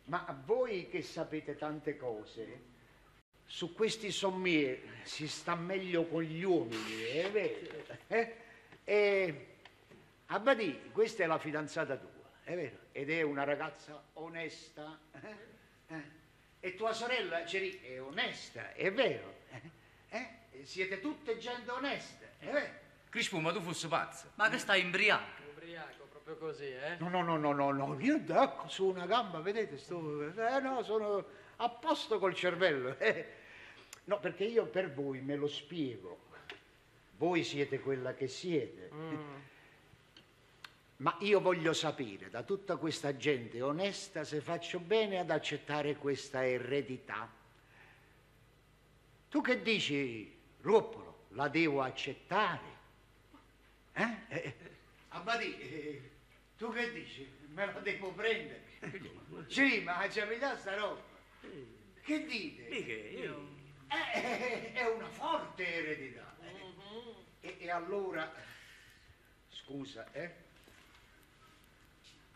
Ma 0.05 0.41
voi 0.45 0.87
che 0.87 1.01
sapete 1.01 1.57
tante 1.57 1.97
cose, 1.97 2.61
su 3.45 3.73
questi 3.73 4.11
sommier 4.11 4.79
si 5.01 5.27
sta 5.27 5.55
meglio 5.55 6.05
con 6.05 6.21
gli 6.21 6.43
uomini, 6.43 7.01
è 7.01 7.29
vero? 7.31 7.85
Eh? 8.07 8.35
E 8.85 9.47
Abbadì, 10.27 10.89
questa 10.93 11.23
è 11.23 11.25
la 11.25 11.37
fidanzata 11.37 11.97
tua, 11.97 12.31
è 12.43 12.55
vero? 12.55 12.77
Ed 12.93 13.09
è 13.09 13.23
una 13.23 13.43
ragazza 13.43 14.01
onesta. 14.13 14.97
eh? 15.87 16.21
Eh? 16.63 16.67
E 16.67 16.75
tua 16.75 16.93
sorella 16.93 17.45
Ceri 17.45 17.81
è 17.81 18.01
onesta, 18.01 18.73
è 18.73 18.91
vero? 18.91 19.41
Eh? 20.09 20.27
E 20.51 20.65
Siete 20.65 21.01
tutte 21.01 21.37
gente 21.37 21.69
oneste, 21.71 22.31
è 22.39 22.45
vero? 22.49 22.81
Crispu, 23.09 23.39
ma 23.39 23.51
tu 23.51 23.59
fossi 23.59 23.87
pazzo. 23.87 24.31
Ma 24.35 24.49
che 24.49 24.57
stai 24.57 24.81
imbriaco? 24.81 25.41
Ubriaco, 25.51 26.05
proprio 26.09 26.37
così, 26.37 26.65
eh? 26.65 26.95
No, 26.99 27.09
no, 27.09 27.21
no, 27.21 27.37
no, 27.37 27.51
no, 27.51 27.71
no, 27.71 27.99
io 27.99 28.15
ecco 28.25 28.67
su 28.69 28.87
una 28.87 29.05
gamba, 29.05 29.39
vedete, 29.39 29.77
sto, 29.77 30.25
eh, 30.25 30.59
no, 30.61 30.81
sono 30.83 31.25
a 31.57 31.69
posto 31.69 32.17
col 32.17 32.33
cervello. 32.33 32.97
eh. 32.97 33.41
No, 34.05 34.19
perché 34.19 34.45
io 34.45 34.65
per 34.65 34.91
voi 34.91 35.19
me 35.21 35.35
lo 35.35 35.47
spiego. 35.47 36.31
Voi 37.17 37.43
siete 37.43 37.79
quella 37.79 38.13
che 38.13 38.27
siete. 38.27 38.89
Ma 41.03 41.17
io 41.19 41.41
voglio 41.41 41.73
sapere 41.73 42.29
da 42.29 42.43
tutta 42.43 42.77
questa 42.77 43.17
gente 43.17 43.61
onesta 43.61 44.23
se 44.23 44.39
faccio 44.39 44.79
bene 44.79 45.19
ad 45.19 45.31
accettare 45.31 45.97
questa 45.97 46.47
eredità. 46.47 47.29
Tu 49.29 49.41
che 49.41 49.61
dici, 49.61 50.33
Ruppolo, 50.61 51.25
la 51.31 51.49
devo 51.49 51.81
accettare? 51.81 52.61
Eh? 53.91 54.15
Eh, 54.29 54.55
Abbadì, 55.09 55.59
eh, 55.59 56.11
tu 56.57 56.71
che 56.71 56.93
dici? 56.93 57.29
Me 57.47 57.65
la 57.65 57.79
devo 57.81 58.13
prendere? 58.13 58.61
Sì, 59.47 59.81
ma 59.81 60.07
c'è 60.07 60.25
mica 60.25 60.57
sta 60.57 60.73
roba. 60.73 61.01
Che 62.01 62.25
dite? 62.25 62.67
Eh, 62.69 63.29
eh, 64.13 64.71
è 64.71 64.87
una 64.87 65.09
forte 65.09 65.65
eredità. 65.67 66.33
eh. 66.43 67.47
E, 67.47 67.57
e 67.59 67.69
allora, 67.69 68.33
scusa, 69.49 70.09
eh? 70.13 70.42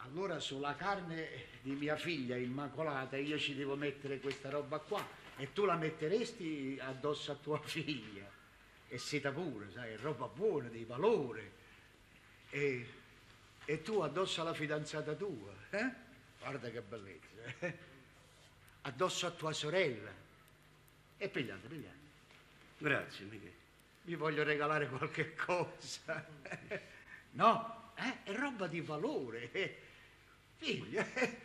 Allora 0.10 0.40
sulla 0.40 0.74
carne 0.76 1.28
di 1.62 1.72
mia 1.72 1.98
figlia 1.98 2.38
immacolata 2.38 3.18
io 3.18 3.38
ci 3.38 3.54
devo 3.56 3.76
mettere 3.76 4.20
questa 4.20 4.50
roba 4.50 4.80
qua 4.80 5.06
e 5.36 5.52
tu 5.52 5.66
la 5.66 5.76
metteresti 5.76 6.80
addosso 6.82 7.34
a 7.34 7.36
tua 7.36 7.60
figlia. 7.64 8.26
e 8.88 8.98
seta 8.98 9.32
pure, 9.32 9.70
sai, 9.74 9.94
è 9.94 9.98
roba 9.98 10.28
buona, 10.28 10.70
di 10.70 10.86
valore. 10.86 11.52
E, 12.50 12.88
e 13.66 13.82
tu 13.82 14.00
addosso 14.00 14.40
alla 14.40 14.54
fidanzata 14.54 15.14
tua, 15.14 15.54
eh? 15.72 15.92
Guarda 16.40 16.70
che 16.70 16.82
bellezza. 16.82 17.28
eh? 17.60 17.78
Addosso 18.84 19.28
a 19.28 19.32
tua 19.32 19.52
sorella. 19.52 20.12
E 21.18 21.28
pigliate, 21.28 21.68
pigliate. 21.68 21.96
Grazie, 22.78 23.26
Michele. 23.26 23.54
Vi 24.04 24.16
voglio 24.16 24.44
regalare 24.44 24.88
qualche 24.88 25.36
cosa. 25.36 26.26
No, 27.32 27.92
eh? 27.96 28.24
è 28.24 28.34
roba 28.34 28.66
di 28.66 28.82
valore. 28.82 29.52
Figlia, 30.58 31.06
eh, 31.14 31.38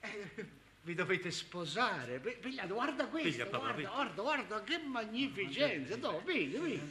eh, 0.00 0.46
vi 0.82 0.94
dovete 0.94 1.30
sposare. 1.30 2.18
Pi- 2.18 2.36
Pigliate, 2.40 2.72
guarda 2.72 3.06
questo, 3.06 3.28
Piglia, 3.30 3.44
papà, 3.46 3.58
guarda, 3.58 3.74
piglia. 3.76 3.90
guarda, 3.90 4.22
guarda, 4.22 4.62
che 4.64 4.78
magnificenza. 4.78 5.96
No, 5.96 6.16
piglia, 6.22 6.60
piglia. 6.60 6.82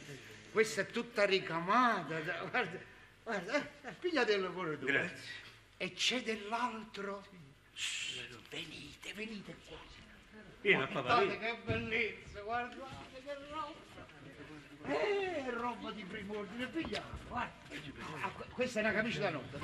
Questa 0.52 0.80
è 0.82 0.86
tutta 0.86 1.24
ricamata. 1.24 2.20
da- 2.20 2.38
Guarda, 2.44 2.78
guarda, 3.24 3.54
eh, 3.82 3.88
eh, 3.88 3.92
pigliatelo 3.92 4.50
pure 4.52 4.78
tu. 4.78 4.86
Grazie. 4.86 5.16
E 5.76 5.92
c'è 5.92 6.22
dell'altro. 6.22 7.26
Shh, 7.74 8.26
venite, 8.50 9.12
venite 9.14 9.54
qua. 9.66 9.76
Vieni, 10.60 10.86
papà, 10.88 11.00
Guardate 11.24 11.38
che 11.38 11.56
bellezza, 11.64 12.40
guardate 12.40 13.22
che 13.24 13.34
roba. 13.50 13.74
Eh, 14.88 15.44
è 15.46 15.50
roba 15.52 15.90
di 15.90 16.02
primo 16.04 16.38
ordine, 16.38 16.66
pigliamo, 16.66 17.06
guarda. 17.28 17.52
Ah, 18.22 18.28
que- 18.34 18.46
questa 18.52 18.80
è 18.80 18.82
una 18.82 18.92
camicia 18.92 19.20
da 19.20 19.30
notte, 19.30 19.58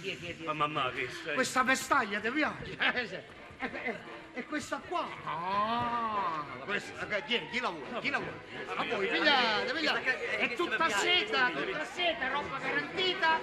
tieni. 0.00 0.36
Ma 0.44 0.52
mamma, 0.52 0.90
che 0.92 1.08
stai... 1.10 1.34
Questa 1.34 1.62
vestaglia 1.64 2.20
ti 2.20 2.30
piace? 2.30 2.76
Eh, 2.94 3.06
sì. 3.06 3.14
E, 3.60 3.66
e- 3.82 4.16
e 4.34 4.44
questa 4.44 4.80
qua? 4.88 5.04
Ah, 5.24 6.44
questa, 6.64 7.04
tieni, 7.22 7.48
chi 7.50 7.58
lavora, 7.58 7.98
chi 7.98 8.08
lavora? 8.08 8.32
A 8.76 8.84
voi, 8.84 9.08
pigliate, 9.08 9.72
pigliate. 9.72 10.36
È 10.38 10.54
tutta 10.54 10.88
seta, 10.90 11.50
tutta 11.50 11.84
seta, 11.84 12.28
roba 12.28 12.58
garantita. 12.58 13.40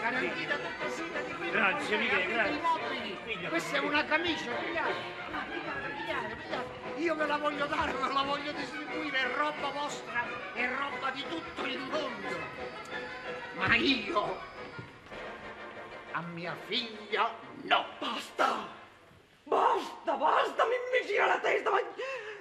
Garantita 0.00 0.56
tutta 0.58 0.90
seta 0.90 1.20
di 1.22 1.32
primo 1.32 1.50
Grazie, 1.50 1.96
Michele, 1.96 2.22
anche 2.22 2.32
grazie. 2.60 3.48
Questa 3.48 3.76
è 3.76 3.80
una 3.80 4.04
camicia, 4.04 4.50
pigliate. 4.52 4.92
Pigliate, 5.50 5.88
pigliate, 5.96 6.34
pigliate. 6.36 6.81
Io 7.02 7.16
ve 7.16 7.26
la 7.26 7.36
voglio 7.36 7.66
dare, 7.66 7.92
ve 7.94 8.12
la 8.12 8.22
voglio 8.22 8.52
distribuire, 8.52 9.18
è 9.18 9.34
roba 9.34 9.70
vostra, 9.70 10.24
è 10.54 10.72
roba 10.72 11.10
di 11.10 11.24
tutto 11.28 11.64
il 11.64 11.80
mondo. 11.80 12.36
Ma 13.54 13.74
io, 13.74 14.38
a 16.12 16.20
mia 16.20 16.54
figlia, 16.66 17.34
no. 17.62 17.86
Basta! 17.98 18.68
Basta, 19.42 20.14
basta, 20.14 20.64
mi, 20.64 20.74
mi 20.92 21.06
gira 21.08 21.26
la 21.26 21.40
testa, 21.40 21.70
ma, 21.70 21.80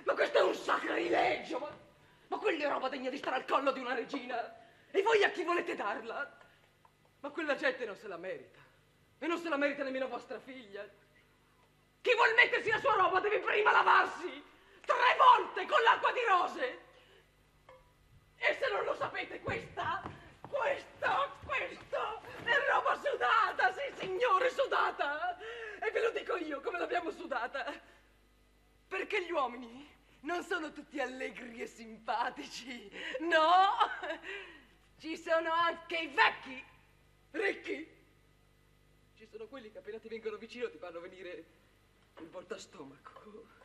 ma 0.04 0.14
questo 0.14 0.38
è 0.38 0.44
un 0.44 0.54
sacrilegio! 0.54 1.58
Ma, 1.58 1.70
ma 2.28 2.38
quella 2.38 2.66
è 2.66 2.70
roba 2.70 2.88
degna 2.88 3.10
di 3.10 3.18
stare 3.18 3.38
al 3.38 3.46
collo 3.46 3.72
di 3.72 3.80
una 3.80 3.96
regina! 3.96 4.58
E 4.92 5.02
voi 5.02 5.24
a 5.24 5.32
chi 5.32 5.44
volete 5.44 5.76
darla? 5.76 6.38
Ma 7.22 7.30
quella 7.32 7.56
gente 7.56 7.84
non 7.86 7.96
se 7.96 8.08
la 8.08 8.18
merita. 8.18 8.60
E 9.18 9.26
non 9.26 9.40
se 9.40 9.50
la 9.50 9.58
merita 9.58 9.84
nemmeno 9.84 10.08
vostra 10.08 10.40
figlia. 10.40 10.88
Chi 12.02 12.14
vuol 12.14 12.36
mettersi 12.36 12.70
la 12.70 12.80
sua 12.80 12.94
roba 12.94 13.20
deve 13.20 13.40
prima 13.40 13.72
lavarsi! 13.72 14.50
Tre 14.92 15.16
volte 15.18 15.66
con 15.66 15.82
l'acqua 15.84 16.12
di 16.12 16.20
rose! 16.28 16.80
E 18.38 18.58
se 18.60 18.70
non 18.70 18.84
lo 18.84 18.94
sapete, 18.96 19.40
questa, 19.40 20.02
questa, 20.42 21.34
questa 21.46 22.22
è 22.44 22.70
roba 22.70 22.96
sudata, 22.96 23.72
sì 23.72 23.94
signore, 24.00 24.50
sudata! 24.50 25.38
E 25.80 25.92
ve 25.92 26.02
lo 26.02 26.12
dico 26.12 26.36
io 26.36 26.60
come 26.60 26.78
l'abbiamo 26.78 27.10
sudata. 27.10 27.74
Perché 28.90 29.24
gli 29.24 29.32
uomini 29.32 29.90
non 30.22 30.44
sono 30.44 30.74
tutti 30.74 31.00
allegri 31.00 31.62
e 31.62 31.68
simpatici, 31.68 32.92
no! 33.22 33.78
Ci 35.00 35.16
sono 35.16 35.54
anche 35.54 35.98
i 35.98 36.08
vecchi, 36.08 36.66
ricchi. 37.32 38.00
Ci 39.16 39.26
sono 39.26 39.48
quelli 39.48 39.72
che 39.72 39.78
appena 39.78 40.00
ti 40.00 40.10
vengono 40.10 40.36
vicino 40.36 40.70
ti 40.70 40.78
fanno 40.78 41.00
venire 41.00 41.46
il 42.18 42.30
voltastomaco. 42.30 43.60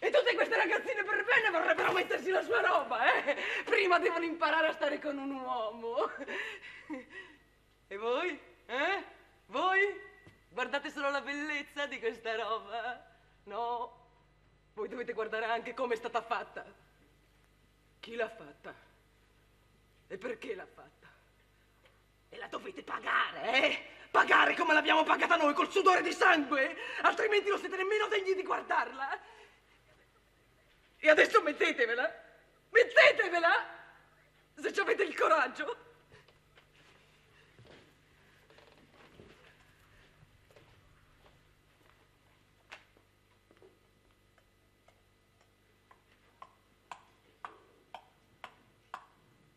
E 0.00 0.10
tutte 0.10 0.34
queste 0.34 0.56
ragazzine 0.56 1.02
per 1.02 1.24
bene 1.24 1.50
vorrebbero 1.50 1.92
mettersi 1.92 2.30
la 2.30 2.42
sua 2.42 2.60
roba, 2.60 3.24
eh? 3.24 3.36
Prima 3.64 3.98
devono 3.98 4.24
imparare 4.24 4.68
a 4.68 4.72
stare 4.72 5.00
con 5.00 5.18
un 5.18 5.32
uomo. 5.32 6.10
E 7.88 7.96
voi? 7.96 8.38
Eh? 8.66 9.04
Voi? 9.46 10.00
Guardate 10.50 10.90
solo 10.90 11.10
la 11.10 11.20
bellezza 11.20 11.86
di 11.86 11.98
questa 11.98 12.36
roba? 12.36 13.04
No. 13.44 14.06
Voi 14.74 14.88
dovete 14.88 15.12
guardare 15.12 15.46
anche 15.46 15.74
come 15.74 15.94
è 15.94 15.96
stata 15.96 16.22
fatta. 16.22 16.64
Chi 17.98 18.14
l'ha 18.14 18.28
fatta? 18.28 18.74
E 20.06 20.16
perché 20.16 20.54
l'ha 20.54 20.66
fatta? 20.66 21.08
E 22.28 22.36
la 22.36 22.46
dovete 22.46 22.82
pagare, 22.82 23.62
eh? 23.62 23.84
Pagare 24.10 24.54
come 24.54 24.74
l'abbiamo 24.74 25.02
pagata 25.02 25.36
noi, 25.36 25.54
col 25.54 25.70
sudore 25.70 26.02
di 26.02 26.12
sangue! 26.12 26.76
Altrimenti 27.02 27.48
non 27.48 27.58
siete 27.58 27.76
nemmeno 27.76 28.06
degni 28.06 28.34
di 28.34 28.42
guardarla. 28.42 29.36
E 31.00 31.08
adesso 31.08 31.40
mettetevela! 31.42 32.12
Mettetevela! 32.70 33.76
Se 34.56 34.72
ci 34.72 34.80
avete 34.80 35.04
il 35.04 35.16
coraggio! 35.16 35.86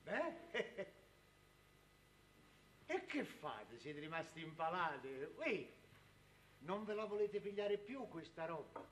Eh? 0.05 0.93
E 2.85 3.05
che 3.05 3.23
fate? 3.23 3.79
Siete 3.79 3.99
rimasti 3.99 4.41
impalati? 4.41 5.07
Ui, 5.37 5.73
non 6.59 6.83
ve 6.83 6.93
la 6.93 7.05
volete 7.05 7.39
pigliare 7.39 7.77
più 7.77 8.07
questa 8.09 8.45
roba? 8.45 8.85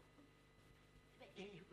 Beh, 1.18 1.30
eh, 1.34 1.66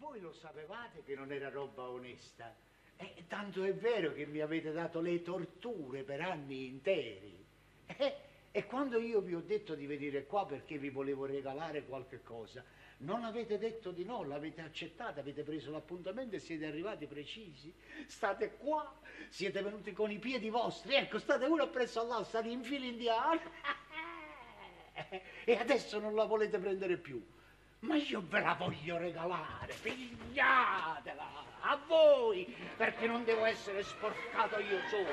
voi 0.00 0.18
lo 0.18 0.32
sapevate 0.32 1.02
che 1.04 1.14
non 1.14 1.30
era 1.30 1.50
roba 1.50 1.88
onesta. 1.90 2.56
Eh, 2.96 3.24
tanto 3.28 3.62
è 3.64 3.74
vero 3.74 4.12
che 4.14 4.26
mi 4.26 4.40
avete 4.40 4.72
dato 4.72 5.00
le 5.00 5.22
torture 5.22 6.02
per 6.02 6.22
anni 6.22 6.66
interi. 6.66 7.46
Eh, 7.86 8.14
e 8.50 8.66
quando 8.66 8.98
io 8.98 9.20
vi 9.20 9.34
ho 9.34 9.40
detto 9.40 9.74
di 9.74 9.86
venire 9.86 10.24
qua 10.24 10.46
perché 10.46 10.78
vi 10.78 10.88
volevo 10.88 11.26
regalare 11.26 11.84
qualche 11.84 12.22
cosa, 12.22 12.64
non 12.98 13.24
avete 13.24 13.58
detto 13.58 13.90
di 13.90 14.04
no, 14.04 14.24
l'avete 14.24 14.62
accettata, 14.62 15.20
avete 15.20 15.42
preso 15.42 15.70
l'appuntamento 15.70 16.34
e 16.34 16.40
siete 16.40 16.66
arrivati 16.66 17.06
precisi. 17.06 17.72
State 18.06 18.56
qua, 18.56 18.98
siete 19.28 19.62
venuti 19.62 19.92
con 19.92 20.10
i 20.10 20.18
piedi 20.18 20.48
vostri, 20.48 20.94
ecco, 20.94 21.18
state 21.18 21.44
uno 21.44 21.64
appresso 21.64 22.00
all'altro, 22.00 22.28
state 22.28 22.48
in 22.48 22.62
fila 22.62 22.86
indiana. 22.86 23.40
E 25.44 25.54
adesso 25.54 25.98
non 25.98 26.14
la 26.14 26.24
volete 26.24 26.58
prendere 26.58 26.98
più. 26.98 27.24
Ma 27.80 27.96
io 27.96 28.22
ve 28.28 28.40
la 28.40 28.54
voglio 28.58 28.98
regalare, 28.98 29.74
pigliatela 29.80 31.48
a 31.62 31.78
voi, 31.86 32.44
perché 32.76 33.06
non 33.06 33.24
devo 33.24 33.44
essere 33.46 33.82
sporcato 33.82 34.58
io 34.60 34.80
solo, 34.90 35.08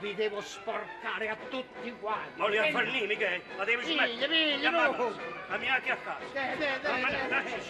vi 0.00 0.14
devo 0.14 0.40
sporcare 0.40 1.28
a 1.28 1.36
tutti 1.48 1.92
quanti. 2.00 2.40
Voglio 2.40 2.62
a 2.62 2.70
far 2.70 2.84
lì, 2.88 3.06
Michele, 3.06 3.42
la 3.56 3.64
devi 3.64 3.84
Piglia, 3.84 4.06
smettere. 4.06 4.28
piglia, 4.28 4.54
Andiamo 4.54 4.80
no. 4.80 4.88
a 4.90 4.94
casa. 4.94 5.20
Cammina 5.48 5.74
anche 5.74 5.90
a 5.90 5.96
casa. 5.96 6.24
Dai, 6.32 6.58
dai, 6.58 6.80
dai, 6.80 7.00
Ma- 7.00 7.10
ma- 7.10 7.16
ma- 7.16 7.28
dai. 7.42 7.62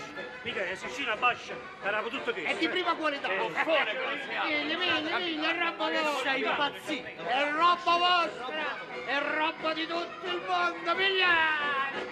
Michele, 0.42 0.76
se 0.76 0.88
scina 0.88 1.16
bascia, 1.16 1.54
era 1.82 2.02
tutto 2.02 2.32
questo. 2.32 2.50
È 2.50 2.56
di 2.56 2.68
prima 2.68 2.94
qualità. 2.94 3.28
Eh, 3.28 3.38
Figlia, 3.50 4.78
figlia, 4.78 5.18
figlia, 5.18 5.50
è 5.50 5.58
roba 5.58 5.90
vostra. 5.90 6.30
Sei 6.30 6.42
impazzito. 6.42 7.22
È 7.26 7.50
roba 7.50 7.96
vostra. 7.96 8.78
È 9.06 9.18
roba 9.34 9.74
di 9.74 9.86
tutto 9.86 10.26
il 10.26 10.42
mondo, 10.46 10.94
pigliate. 10.94 12.08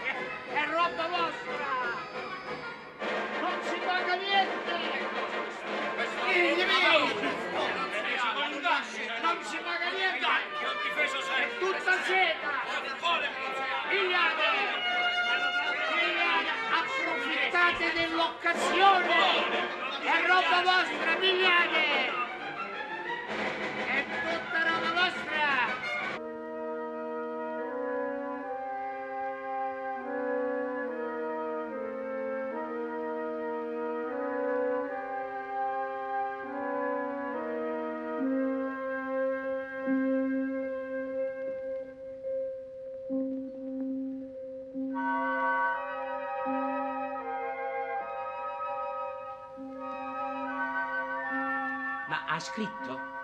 È 0.53 0.65
roba 0.67 1.07
vostra. 1.07 2.07
Paga 3.89 4.15
niente. 4.17 4.75
Non 9.23 9.39
si 9.45 9.57
paga 9.65 9.89
niente. 9.97 10.27
È 10.95 11.59
tutta 11.59 11.95
seta. 12.05 12.51
Pigliate. 13.89 14.47
Pigliate. 15.89 16.51
Approfittate 16.81 17.93
dell'occasione. 17.95 19.17
È 20.03 20.27
roba 20.27 20.61
vostra, 20.63 21.15
pigliate. 21.19 22.28
Ha 52.39 52.41
scritto? 52.41 53.17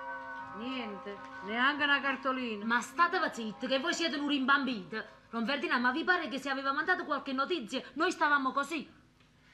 Niente, 0.56 1.16
neanche 1.44 1.84
una 1.84 2.00
cartolina. 2.00 2.64
Ma 2.64 2.80
state 2.80 3.18
zitti, 3.32 3.66
che 3.66 3.78
voi 3.78 3.94
siete 3.94 4.16
un 4.16 4.28
rimbambito. 4.28 5.02
Don 5.30 5.46
Ferdinando, 5.46 5.86
ma 5.86 5.92
vi 5.92 6.04
pare 6.04 6.28
che 6.28 6.38
se 6.38 6.50
aveva 6.50 6.72
mandato 6.72 7.04
qualche 7.04 7.32
notizia, 7.32 7.82
noi 7.94 8.10
stavamo 8.10 8.52
così? 8.52 8.88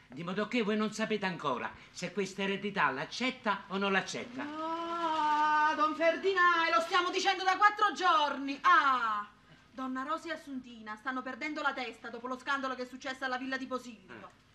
Di 0.08 0.24
modo 0.24 0.48
che 0.48 0.62
voi 0.62 0.76
non 0.76 0.92
sapete 0.92 1.24
ancora 1.26 1.70
se 1.90 2.12
questa 2.12 2.42
eredità 2.42 2.90
l'accetta 2.90 3.64
o 3.68 3.76
non 3.78 3.92
l'accetta. 3.92 4.42
Ah, 4.42 5.74
don 5.76 5.94
Ferdinando, 5.94 6.74
lo 6.74 6.80
stiamo 6.80 7.11
dicendo 7.11 7.44
da 7.44 7.56
quattro 7.56 7.92
giorni. 7.92 8.58
Ah, 8.62 9.26
donna 9.70 10.02
Rosa 10.02 10.28
e 10.28 10.32
Assuntina 10.32 10.96
stanno 10.96 11.22
perdendo 11.22 11.62
la 11.62 11.72
testa 11.72 12.08
dopo 12.08 12.26
lo 12.26 12.38
scandalo 12.38 12.74
che 12.74 12.82
è 12.82 12.86
successo 12.86 13.24
alla 13.24 13.38
villa 13.38 13.56
di 13.56 13.66
Posillipo. 13.66 14.48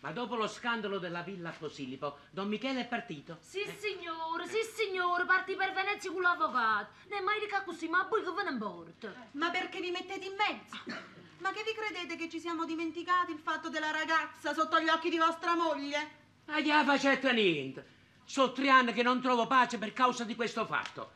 Ma 0.00 0.12
dopo 0.12 0.36
lo 0.36 0.46
scandalo 0.46 0.98
della 0.98 1.22
villa 1.22 1.48
a 1.48 1.52
Posillipo, 1.52 2.18
Don 2.30 2.46
Michele 2.46 2.82
è 2.82 2.86
partito? 2.86 3.38
Sì, 3.40 3.64
signore, 3.78 4.46
sì, 4.46 4.58
signore, 4.62 5.24
parti 5.24 5.56
per 5.56 5.72
Venezia 5.72 6.12
con 6.12 6.22
l'avvocato. 6.22 6.92
Ne 7.08 7.20
mai 7.20 7.40
dica 7.40 7.62
così, 7.62 7.88
ma 7.88 8.04
poi 8.04 8.22
che 8.22 8.30
ve 8.30 8.42
ne 8.44 8.50
importa? 8.50 9.12
Ma 9.32 9.50
perché 9.50 9.80
vi 9.80 9.90
mettete 9.90 10.24
in 10.24 10.34
mezzo? 10.36 10.76
Ma 11.38 11.50
che 11.50 11.64
vi 11.64 11.74
credete 11.74 12.16
che 12.16 12.28
ci 12.28 12.38
siamo 12.38 12.64
dimenticati 12.64 13.32
il 13.32 13.38
fatto 13.38 13.68
della 13.68 13.90
ragazza 13.90 14.54
sotto 14.54 14.80
gli 14.80 14.88
occhi 14.88 15.10
di 15.10 15.18
vostra 15.18 15.56
moglie? 15.56 16.10
Ma 16.44 16.60
gli 16.60 16.70
facete 16.70 17.32
niente. 17.32 17.86
Sono 18.24 18.52
tre 18.52 18.68
anni 18.68 18.92
che 18.92 19.02
non 19.02 19.20
trovo 19.20 19.46
pace 19.46 19.78
per 19.78 19.92
causa 19.92 20.22
di 20.22 20.36
questo 20.36 20.64
fatto. 20.64 21.10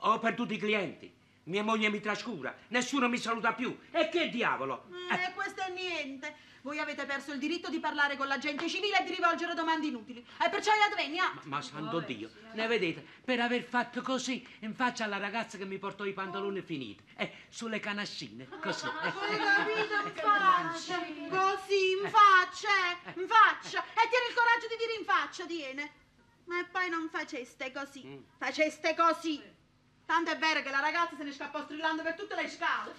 Ho 0.00 0.18
perduto 0.18 0.54
i 0.54 0.58
clienti. 0.58 1.15
Mia 1.46 1.62
moglie 1.62 1.88
mi 1.90 2.00
trascura, 2.00 2.56
nessuno 2.68 3.08
mi 3.08 3.18
saluta 3.18 3.52
più. 3.52 3.76
E 3.92 4.08
che 4.08 4.30
diavolo? 4.30 4.88
Eh, 5.10 5.32
questo 5.32 5.62
è 5.62 5.70
niente. 5.70 6.34
Voi 6.62 6.80
avete 6.80 7.04
perso 7.04 7.32
il 7.32 7.38
diritto 7.38 7.70
di 7.70 7.78
parlare 7.78 8.16
con 8.16 8.26
la 8.26 8.38
gente 8.38 8.68
civile 8.68 8.98
e 8.98 9.04
di 9.04 9.14
rivolgere 9.14 9.54
domande 9.54 9.86
inutili. 9.86 10.26
E 10.44 10.48
perciò 10.48 10.72
gli 10.72 10.90
advenia. 10.90 11.32
Ma, 11.34 11.42
ma 11.44 11.62
santo 11.62 12.00
Dio, 12.00 12.30
ne 12.54 12.66
vedete, 12.66 13.06
per 13.24 13.38
aver 13.38 13.62
fatto 13.62 14.02
così 14.02 14.44
in 14.60 14.74
faccia 14.74 15.04
alla 15.04 15.18
ragazza 15.18 15.56
che 15.56 15.64
mi 15.64 15.78
portò 15.78 16.04
i 16.04 16.12
pantaloni 16.12 16.62
finiti. 16.62 17.04
Eh, 17.14 17.30
sulle 17.48 17.78
canassine, 17.78 18.48
così. 18.60 18.86
Eh. 18.86 18.90
Hai 18.90 19.38
capito? 19.38 19.94
In 20.04 20.14
faccia. 20.16 20.98
Così, 20.98 21.90
in 21.92 22.10
faccia, 22.10 22.68
eh, 23.04 23.20
in 23.20 23.28
faccia. 23.28 23.84
E 23.84 24.08
tieni 24.08 24.26
il 24.28 24.34
coraggio 24.34 24.66
di 24.68 24.76
dire 24.76 24.94
in 24.98 25.04
faccia, 25.04 25.46
tiene. 25.46 25.90
Ma 26.46 26.66
poi 26.68 26.88
non 26.88 27.08
faceste 27.08 27.70
così. 27.70 28.24
Faceste 28.36 28.96
così. 28.96 29.54
Tanto 30.06 30.30
è 30.30 30.38
vero 30.38 30.62
che 30.62 30.70
la 30.70 30.78
ragazza 30.78 31.16
se 31.16 31.24
ne 31.24 31.32
scappò 31.32 31.64
strillando 31.64 32.02
per 32.02 32.14
tutte 32.14 32.36
le 32.36 32.48
scale. 32.48 32.94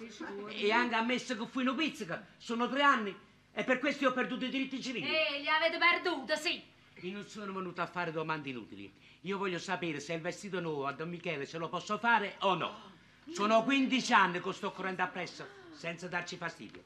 E 0.50 0.70
anche 0.70 0.94
ammesso 0.94 1.36
che 1.36 1.46
fui 1.46 1.62
una 1.62 1.74
pizzica, 1.74 2.24
sono 2.36 2.68
tre 2.68 2.82
anni 2.82 3.16
e 3.50 3.64
per 3.64 3.78
questo 3.78 4.08
ho 4.08 4.12
perduto 4.12 4.44
i 4.44 4.50
diritti 4.50 4.80
civili. 4.82 5.06
Eh, 5.06 5.40
li 5.40 5.48
avete 5.48 5.78
perduti, 5.78 6.36
sì. 6.36 6.62
Io 7.06 7.12
non 7.12 7.26
sono 7.26 7.52
venuto 7.52 7.80
a 7.80 7.86
fare 7.86 8.12
domande 8.12 8.50
inutili. 8.50 8.92
Io 9.22 9.38
voglio 9.38 9.58
sapere 9.58 10.00
se 10.00 10.12
il 10.12 10.20
vestito 10.20 10.60
nuovo 10.60 10.86
a 10.86 10.92
Don 10.92 11.08
Michele 11.08 11.46
se 11.46 11.56
lo 11.56 11.68
posso 11.68 11.96
fare 11.96 12.36
o 12.40 12.54
no. 12.54 12.92
Sono 13.32 13.62
15 13.64 14.12
anni 14.12 14.40
che 14.40 14.52
sto 14.52 14.70
correndo 14.70 15.02
appresso 15.02 15.46
senza 15.72 16.08
darci 16.08 16.36
fastidio. 16.36 16.82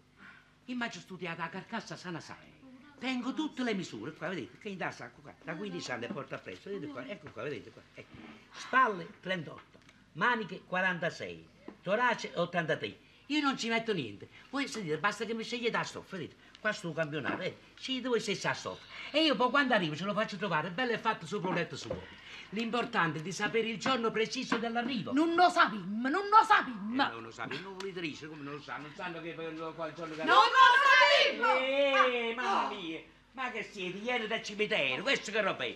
Immagino 0.66 1.02
studiata 1.02 1.42
a 1.42 1.48
carcassa 1.48 1.96
sana 1.96 2.20
sana. 2.20 2.50
Tengo 2.98 3.34
tutte 3.34 3.64
le 3.64 3.74
misure, 3.74 4.12
qua 4.12 4.28
vedete, 4.28 4.58
che 4.58 4.68
in 4.68 4.76
da 4.76 4.92
sacco 4.92 5.20
qua, 5.22 5.34
da 5.42 5.56
15 5.56 5.90
anni 5.90 6.06
porto 6.06 6.36
appresso, 6.36 6.70
vedete 6.70 6.92
qua, 6.92 7.04
ecco 7.04 7.30
qua, 7.32 7.42
vedete 7.42 7.70
qua. 7.70 7.82
Ecco. 7.94 8.14
Spalle 8.52 9.08
38, 9.18 9.78
maniche 10.12 10.62
46, 10.66 11.48
torace 11.82 12.32
83. 12.34 12.98
Io 13.26 13.40
non 13.40 13.56
ci 13.56 13.68
metto 13.68 13.92
niente. 13.94 14.28
Voi 14.50 14.68
sentite, 14.68 14.98
basta 14.98 15.24
che 15.24 15.32
mi 15.34 15.42
scegliete 15.42 15.76
la 15.76 15.82
stoffa, 15.84 16.16
vedete? 16.16 16.36
Qua 16.60 16.72
sto 16.72 16.92
campionato, 16.92 17.40
eh, 17.42 17.56
scegliete 17.74 18.08
voi 18.08 18.20
stessi 18.20 18.46
la 18.46 18.52
stoffa. 18.52 18.84
E 19.10 19.22
io 19.24 19.34
poi 19.36 19.50
quando 19.50 19.74
arrivo 19.74 19.96
ce 19.96 20.04
lo 20.04 20.12
faccio 20.12 20.36
trovare 20.36 20.70
bello 20.70 20.92
e 20.92 20.98
fatto 20.98 21.26
sopra 21.26 21.48
un 21.48 21.54
letto 21.54 21.76
suo. 21.76 22.20
L'importante 22.50 23.20
è 23.20 23.22
di 23.22 23.32
sapere 23.32 23.68
il 23.68 23.78
giorno 23.78 24.10
preciso 24.10 24.58
dell'arrivo. 24.58 25.12
Non 25.14 25.34
lo 25.34 25.48
sappiamo, 25.48 26.08
non 26.08 26.28
lo 26.28 26.44
sappiamo. 26.46 26.92
Eh, 26.92 27.10
non 27.12 27.22
lo 27.22 27.30
sapete, 27.30 27.62
non 27.62 27.76
volete 27.78 28.00
dire, 28.00 28.28
come 28.28 28.42
non 28.42 28.54
lo 28.54 28.60
sanno, 28.60 28.82
non 28.82 28.94
sanno 28.94 29.20
che 29.22 29.34
qual 29.34 29.94
giorno 29.94 30.14
che 30.14 30.24
Non 30.24 30.34
lo 30.36 31.32
sappiamo! 31.32 31.54
Eh, 31.58 32.34
mamma 32.36 32.68
mia, 32.74 33.00
ma 33.32 33.50
che 33.50 33.62
siete, 33.62 33.96
ieri 33.98 34.26
del 34.26 34.42
cimitero, 34.42 35.02
questo 35.02 35.30
che 35.30 35.40
roba 35.40 35.64
è? 35.64 35.74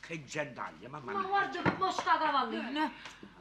Che 0.00 0.24
gentaglia, 0.24 0.88
mamma 0.88 1.12
Ma 1.12 1.18
mia. 1.18 1.28
guarda 1.28 1.62
che 1.62 1.70
vostra 1.76 2.16
cavallina. 2.16 2.90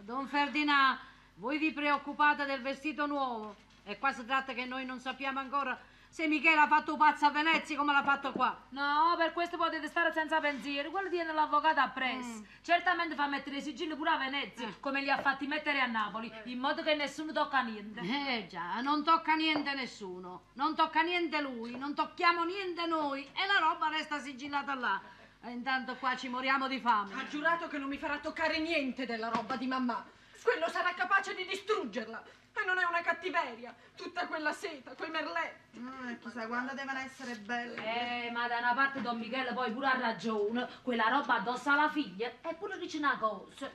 Don 0.04 0.28
Ferdinand, 0.28 1.00
voi 1.36 1.58
vi 1.58 1.72
preoccupate 1.72 2.44
del 2.44 2.62
vestito 2.62 3.06
nuovo 3.06 3.56
e 3.86 3.98
qua 3.98 4.12
si 4.12 4.26
tratta 4.26 4.52
che 4.52 4.66
noi 4.66 4.86
non 4.86 5.00
sappiamo 5.00 5.40
ancora 5.40 5.80
se 6.10 6.28
Michele 6.28 6.60
ha 6.60 6.68
fatto 6.68 6.98
pazzo 6.98 7.26
a 7.26 7.32
Venezia 7.32 7.78
come 7.78 7.94
l'ha 7.94 8.04
fatto 8.04 8.34
qua. 8.34 8.66
No, 8.70 9.16
per 9.18 9.32
questo 9.32 9.56
potete 9.56 9.88
stare 9.88 10.12
senza 10.12 10.42
pensiero. 10.42 10.92
Quello 10.92 11.10
tiene 11.10 11.32
l'avvocato 11.32 11.80
appresso. 11.80 12.46
Certamente 12.62 13.16
fa 13.16 13.28
mettere 13.28 13.58
i 13.58 13.62
sigilli 13.62 13.96
pure 13.96 14.10
a 14.10 14.18
Venezia, 14.18 14.76
come 14.82 15.02
li 15.02 15.10
ha 15.10 15.22
fatti 15.22 15.48
mettere 15.48 15.80
a 15.80 15.88
Napoli, 15.88 16.32
in 16.44 16.60
modo 16.60 16.84
che 16.84 16.96
nessuno 16.96 17.32
tocca 17.32 17.62
niente. 17.62 18.02
Eh 18.02 18.48
già, 18.48 18.82
non 18.82 19.06
tocca 19.06 19.36
niente 19.36 19.74
nessuno, 19.74 20.48
non 20.54 20.76
tocca 20.76 21.02
niente 21.02 21.42
lui, 21.42 21.78
non 21.78 21.96
tocchiamo 21.96 22.44
niente 22.44 22.86
noi 22.88 23.24
e 23.24 23.48
la 23.48 23.66
roba 23.66 23.88
resta 23.88 24.20
sigillata 24.20 24.76
là. 24.76 25.02
E 25.46 25.50
intanto 25.52 25.98
qua 25.98 26.16
ci 26.16 26.30
moriamo 26.30 26.70
di 26.70 26.80
fame. 26.80 27.16
Ha 27.16 27.28
giurato 27.28 27.68
che 27.68 27.78
non 27.78 27.90
mi 27.90 27.98
farà 27.98 28.18
toccare 28.20 28.60
niente 28.60 29.06
della 29.06 29.28
roba 29.28 29.58
di 29.58 29.68
mamma. 29.68 30.06
Quello 30.42 30.70
sarà 30.70 30.94
capace 30.94 31.36
di 31.36 31.46
distruggerla. 31.46 32.24
E 32.56 32.66
non 32.66 32.78
è 32.78 32.86
una 32.86 33.02
cattiveria. 33.02 33.76
Tutta 33.94 34.26
quella 34.28 34.54
seta, 34.54 34.96
quei 34.96 35.10
merletti. 35.10 35.84
Ah, 35.84 36.16
chissà 36.16 36.48
quando 36.48 36.74
devono 36.74 37.00
essere 37.00 37.36
belle. 37.36 38.28
Eh, 38.28 38.32
ma 38.32 38.48
da 38.48 38.60
una 38.60 38.74
parte 38.74 39.02
Don 39.02 39.18
Michele 39.20 39.52
poi 39.54 39.74
pure 39.74 39.88
ha 39.88 40.00
ragione. 40.00 40.66
Quella 40.82 41.10
roba 41.10 41.36
addosso 41.36 41.70
alla 41.70 41.90
figlia 41.90 42.32
è 42.40 42.56
pure 42.56 42.78
dice 42.78 42.98
una 42.98 43.18
cosa. 43.18 43.70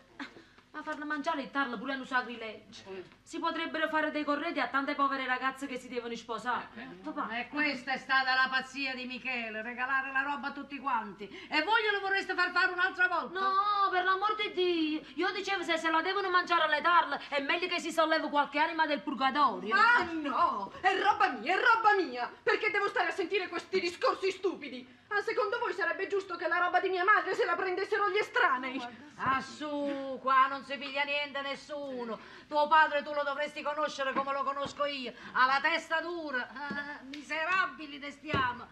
Ma 0.70 0.82
farla 0.82 1.05
mangiare 1.05 1.43
e 1.43 1.51
tarla 1.51 1.77
pure 1.77 1.95
è 1.95 1.97
un 1.97 2.07
sacrilegio. 2.07 2.82
Si 3.23 3.39
potrebbero 3.39 3.89
fare 3.89 4.11
dei 4.11 4.23
corredi 4.23 4.61
a 4.61 4.69
tante 4.69 4.95
povere 4.95 5.27
ragazze 5.27 5.66
che 5.66 5.78
si 5.78 5.89
devono 5.89 6.15
sposare. 6.15 6.69
Papà. 7.03 7.39
E 7.39 7.49
questa 7.49 7.93
è 7.93 7.97
stata 7.97 8.35
la 8.35 8.49
pazzia 8.51 8.95
di 8.95 9.07
Michele, 9.07 9.62
regalare 9.62 10.12
la 10.12 10.23
roba 10.23 10.49
a 10.49 10.53
tutti 10.53 10.78
quanti. 10.78 11.24
E 11.24 11.62
voi 11.62 11.82
glielo 11.82 12.01
vorreste 12.01 12.35
far 12.35 12.51
fare 12.51 12.73
un'altra 12.73 13.09
volta? 13.09 13.40
No, 13.40 13.89
per 13.90 14.05
l'amor 14.05 14.36
di 14.36 14.53
Dio. 14.53 15.01
Io 15.15 15.32
dicevo 15.32 15.62
se 15.62 15.78
se 15.78 15.90
la 15.90 16.03
devono 16.03 16.31
mangiare 16.31 16.62
alle 16.62 16.81
tarle 16.81 17.20
è 17.28 17.40
meglio 17.40 17.66
che 17.66 17.81
si 17.81 17.90
solleva 17.90 18.28
qualche 18.28 18.59
anima 18.59 18.86
del 18.86 19.01
purgatorio. 19.01 19.74
Ma 19.74 20.03
no, 20.12 20.73
è 20.81 21.01
roba 21.01 21.28
mia, 21.31 21.55
è 21.55 21.57
roba 21.57 21.95
mia. 21.97 22.31
Perché 22.43 22.70
devo 22.70 22.89
stare 22.89 23.09
a 23.09 23.12
sentire 23.12 23.49
questi 23.49 23.81
discorsi 23.81 24.31
stupidi? 24.31 24.97
Ma 25.09 25.22
secondo 25.22 25.59
voi 25.59 25.72
sarebbe 25.72 26.06
giusto 26.06 26.36
che 26.36 26.47
la 26.48 26.59
roba 26.59 26.80
di 26.80 26.90
mia 26.90 27.02
madre 27.02 27.35
se 27.35 27.44
la 27.44 27.56
prendessero 27.56 28.10
gli 28.10 28.18
estranei? 28.18 28.80
Ah 29.16 29.40
su, 29.40 30.18
qua 30.20 30.47
non 30.48 30.64
si 30.64 30.76
piglia 30.76 31.02
niente 31.02 31.40
nessuno. 31.40 32.18
Tuo 32.47 32.68
padre 32.68 33.02
tu 33.02 33.12
lo 33.12 33.22
dovresti 33.22 33.62
conoscere 33.62 34.12
come 34.12 34.32
lo 34.32 34.44
conosco 34.44 34.85
io. 34.85 35.12
Ha 35.32 35.47
la 35.47 35.60
testa 35.60 36.01
dura. 36.01 36.47
Ah, 36.52 37.01
miserabili 37.02 37.98
restiamo. 37.98 38.66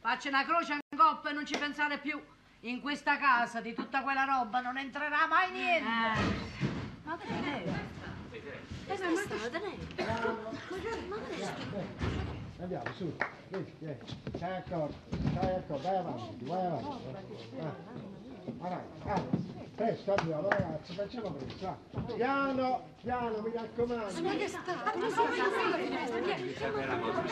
Facci 0.00 0.28
una 0.28 0.44
croce 0.44 0.74
in 0.74 0.96
coppa 0.96 1.30
e 1.30 1.32
non 1.32 1.44
ci 1.44 1.58
pensare 1.58 1.98
più. 1.98 2.22
In 2.60 2.80
questa 2.80 3.16
casa 3.18 3.60
di 3.60 3.74
tutta 3.74 4.02
quella 4.02 4.24
roba 4.24 4.60
non 4.60 4.78
entrerà 4.78 5.26
mai 5.26 5.50
niente. 5.50 5.88
Ma 7.02 7.16
che 7.18 7.28
è? 7.28 7.64
Questa 8.86 9.06
è 9.06 9.16
stata 9.16 9.60
Ma 11.08 11.16
che 11.28 11.42
è? 11.42 12.39
Andiamo, 12.60 12.92
su, 12.94 13.10
vieni, 13.48 13.72
vieni. 13.78 13.98
Stai 14.34 14.56
accorto, 14.56 14.94
stai 15.30 15.62
vai 15.66 15.96
avanti, 15.96 16.44
vai 16.44 16.66
avanti. 16.66 17.04
Ah. 17.58 17.74
Avanti, 18.58 19.02
avanti. 19.02 19.68
Presto, 19.74 20.14
andiamo 20.14 20.48
ragazzi, 20.48 20.92
facciamo 20.92 21.30
presto, 21.30 21.66
va. 21.66 22.02
Piano, 22.14 22.82
piano, 23.00 23.40
mi 23.40 23.52
raccomando. 23.54 24.22
Ma 24.22 24.36
che 24.36 24.48
sta? 24.48 24.60
No, 24.62 25.06
non 27.06 27.30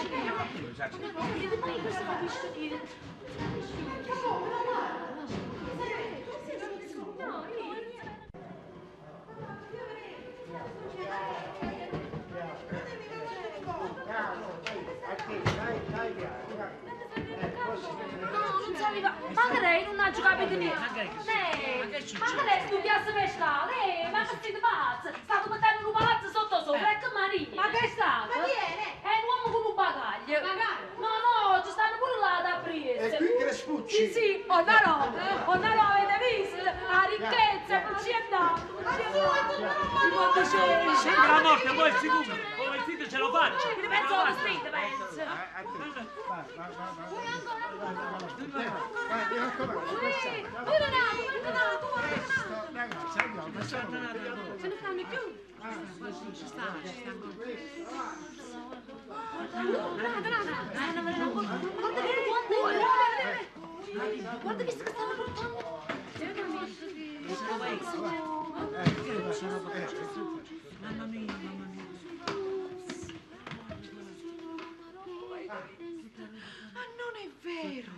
arriva. 18.89 19.13
Ma 19.35 19.49
che 19.49 19.61
lei 19.61 19.85
non 19.85 20.01
ha 20.01 20.11
capito 20.11 20.55
niente. 20.55 21.11
Lei, 21.25 21.79
ma 22.19 22.27
che 22.27 22.45
lei 22.45 22.61
studiasse 22.67 23.13
per 23.13 23.29
strada? 23.29 23.67
Lei, 23.67 24.11
ma 24.11 24.27
che 24.27 24.37
siete 24.41 24.59
pazzi? 24.59 25.09
State 25.25 25.49
mettendo 25.49 25.89
un 25.89 25.93
palazzo 25.93 26.29
sotto 26.31 26.63
sopra, 26.65 26.91
ecco 26.93 27.09
Maria. 27.13 27.47
Ma 27.55 27.69
che 27.69 27.79
è 27.79 27.89
stato? 27.89 28.39
Ma 28.39 28.45
chi 28.45 28.51
è? 28.51 28.97
È 29.03 29.13
un 29.21 29.25
uomo 29.29 29.47
con 29.53 29.63
un 29.71 29.75
bagaglio. 29.75 30.41
No, 30.99 31.13
no, 31.27 31.63
ci 31.63 31.71
stanno 31.71 31.97
pure 31.99 32.19
là 32.21 32.41
da 32.43 32.55
aprire. 32.57 32.99
E 32.99 33.17
qui 33.17 33.37
Crespucci? 33.39 33.97
Sì, 33.97 34.13
sì, 34.13 34.45
oh 34.47 34.61
no, 34.65 34.79
no, 34.85 34.95
oh 35.45 35.55
no, 35.55 35.75
no, 35.75 35.83
avete 35.83 36.19
visto? 36.25 36.57
La 36.65 37.05
ricchezza, 37.09 37.83
non 37.83 37.97
ci 38.03 38.11
è 38.11 38.17
andato, 38.25 38.73
non 38.73 38.93
ci 38.95 39.01
è 39.01 39.05
andato. 39.05 39.55
Quando 40.13 40.41
c'è 40.41 40.97
sembra 40.97 41.41
morte, 41.41 41.69
poi 41.73 41.87
il 41.87 41.93
vestito 41.93 42.23
ce 43.09 43.17
lo 43.19 43.31
faccio. 43.33 43.69
Penso 43.89 44.15
allo 44.15 44.35
speed, 44.35 44.71
penso. 44.71 45.07
Vai, 45.17 45.27
vai, 46.57 46.71
vai, 46.77 46.91
vai. 46.97 47.09
mi 49.31 49.39
raccomando, 49.39 50.01
Ehi, 50.01 50.13
passate. 50.13 50.49
guarda 50.51 50.89
Nato, 50.89 51.23
guarda 51.25 51.51
Nato, 51.53 51.87
guarda 51.89 52.09
Presto, 52.09 52.49
Nato. 52.49 52.73
ragazzi, 52.73 53.19
andiamo, 53.19 53.49
facciamo 53.53 53.91
vedere. 53.91 54.59
Se 54.61 54.67
ne 54.69 54.77
stanno 54.79 55.03
più. 55.09 55.23
Ci 56.35 56.47
sta, 56.47 56.65
ci 56.85 56.93
sta 57.01 57.11
ancora. 57.11 57.35
Nato, 59.99 60.31
Nato. 60.31 61.33
Guarda 61.79 62.03
che 62.03 62.15
guarda, 63.95 64.39
guarda 64.43 64.65
che 64.65 64.71
stanno 64.71 65.15
portando. 65.17 65.87
Mamma 70.81 71.05
mia, 71.05 71.33
mamma 71.33 71.65
mia. 71.67 71.68
Ma 76.79 76.85
non 76.95 77.15
è 77.17 77.29
vero. 77.43 77.91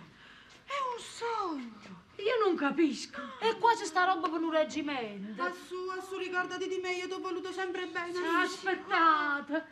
È 0.65 0.73
un 0.91 0.99
sogno. 0.99 2.01
Io 2.15 2.43
non 2.43 2.55
capisco. 2.55 3.21
E 3.39 3.57
qua 3.57 3.75
c'è 3.75 3.85
sta 3.85 4.05
roba 4.05 4.27
per 4.27 4.41
un 4.41 4.51
reggimento. 4.51 5.43
Assù, 5.43 5.75
assù, 5.95 6.17
ricordati 6.17 6.67
di 6.67 6.77
me, 6.77 6.93
io 6.93 7.07
ti 7.07 7.13
ho 7.13 7.19
voluto 7.19 7.51
sempre 7.51 7.85
bene. 7.85 8.17
Aspettate. 8.41 9.65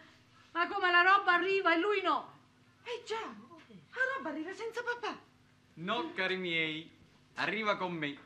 Ma 0.51 0.67
come 0.67 0.91
la 0.91 1.01
roba 1.01 1.33
arriva 1.33 1.73
e 1.73 1.79
lui 1.79 2.01
no? 2.01 2.37
Eh 2.83 3.03
già, 3.05 3.21
la 3.21 4.15
roba 4.15 4.29
arriva 4.29 4.53
senza 4.53 4.83
papà. 4.83 5.17
No, 5.75 6.11
cari 6.13 6.37
miei, 6.37 6.89
arriva 7.35 7.77
con 7.77 7.93
me. 7.93 8.17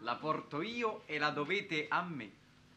La 0.00 0.16
porto 0.16 0.62
io 0.62 1.02
e 1.06 1.18
la 1.18 1.30
dovete 1.30 1.86
a 1.88 2.02
me. 2.02 2.30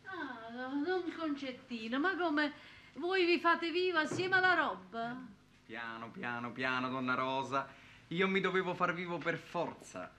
Ah, 0.06 0.70
don 0.84 1.12
Concettino, 1.18 2.00
ma 2.00 2.16
come 2.16 2.54
voi 2.94 3.26
vi 3.26 3.40
fate 3.40 3.72
viva 3.72 4.02
assieme 4.02 4.36
alla 4.36 4.54
roba? 4.54 5.34
Piano, 5.66 6.12
piano, 6.12 6.52
piano, 6.52 6.90
donna 6.90 7.16
Rosa. 7.16 7.68
Io 8.10 8.28
mi 8.28 8.40
dovevo 8.40 8.76
far 8.76 8.94
vivo 8.94 9.18
per 9.18 9.36
forza. 9.36 10.12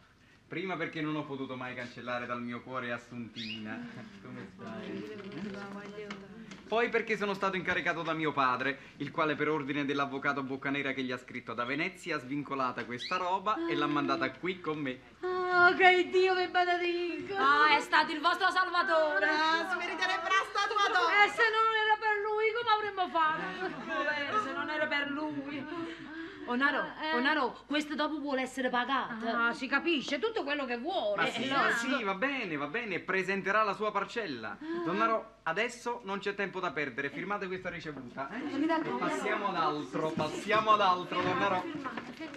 Prima 0.48 0.76
perché 0.76 1.00
non 1.00 1.14
ho 1.14 1.24
potuto 1.24 1.56
mai 1.56 1.72
cancellare 1.72 2.26
dal 2.26 2.42
mio 2.42 2.62
cuore 2.62 2.90
Assuntina. 2.90 3.78
Come 4.22 4.48
stai? 4.54 6.35
Poi 6.66 6.88
perché 6.88 7.16
sono 7.16 7.32
stato 7.32 7.56
incaricato 7.56 8.02
da 8.02 8.12
mio 8.12 8.32
padre, 8.32 8.94
il 8.96 9.12
quale 9.12 9.36
per 9.36 9.48
ordine 9.48 9.84
dell'avvocato 9.84 10.42
Boccanera 10.42 10.92
che 10.92 11.02
gli 11.02 11.12
ha 11.12 11.16
scritto 11.16 11.54
da 11.54 11.64
Venezia 11.64 12.16
ha 12.16 12.18
svincolata 12.18 12.84
questa 12.84 13.16
roba 13.16 13.68
e 13.68 13.76
l'ha 13.76 13.86
mandata 13.86 14.28
qui 14.32 14.60
con 14.60 14.78
me. 14.78 14.98
Oh, 15.20 15.72
che 15.76 16.08
Dio 16.10 16.34
vi 16.34 16.48
benedica! 16.48 17.36
Ah, 17.38 17.76
è 17.76 17.80
stato 17.80 18.10
il 18.10 18.20
vostro 18.20 18.50
salvatore! 18.50 19.26
Ah, 19.26 19.68
si 19.70 19.76
meriterebbe 19.76 20.28
la 20.28 20.44
statua 20.50 20.88
d'oro. 20.92 21.22
E 21.24 21.28
se 21.30 21.44
non 21.54 21.70
era 21.70 21.96
per 22.00 22.16
lui, 22.26 22.52
come 22.52 22.70
avremmo 22.74 23.08
fatto? 23.14 23.74
Povero, 23.86 24.42
se 24.42 24.52
non 24.52 24.68
era 24.68 24.86
per 24.86 25.10
lui. 25.10 26.15
Onaro, 26.46 26.84
Onaro, 27.14 27.58
questo 27.66 27.94
dopo 27.94 28.18
vuole 28.18 28.42
essere 28.42 28.68
pagato. 28.68 29.26
Ah, 29.26 29.52
si 29.52 29.66
capisce, 29.66 30.18
tutto 30.18 30.42
quello 30.44 30.64
che 30.64 30.78
vuole. 30.78 31.22
Ma 31.22 31.28
sì, 31.28 31.48
ma 31.48 31.70
sì, 31.72 32.02
va 32.04 32.14
bene, 32.14 32.56
va 32.56 32.66
bene, 32.66 33.00
presenterà 33.00 33.62
la 33.62 33.74
sua 33.74 33.90
parcella. 33.90 34.56
Donna 34.84 35.06
Ro, 35.06 35.34
adesso 35.44 36.00
non 36.04 36.18
c'è 36.18 36.34
tempo 36.34 36.60
da 36.60 36.70
perdere, 36.72 37.10
firmate 37.10 37.46
questa 37.46 37.68
ricevuta. 37.68 38.30
eh? 38.30 38.54
E 38.54 38.88
passiamo 38.98 39.48
ad 39.48 39.56
altro, 39.56 40.10
passiamo 40.10 40.70
ad 40.72 40.80
altro, 40.80 41.20
donna 41.20 41.46
Ro. 41.48 41.64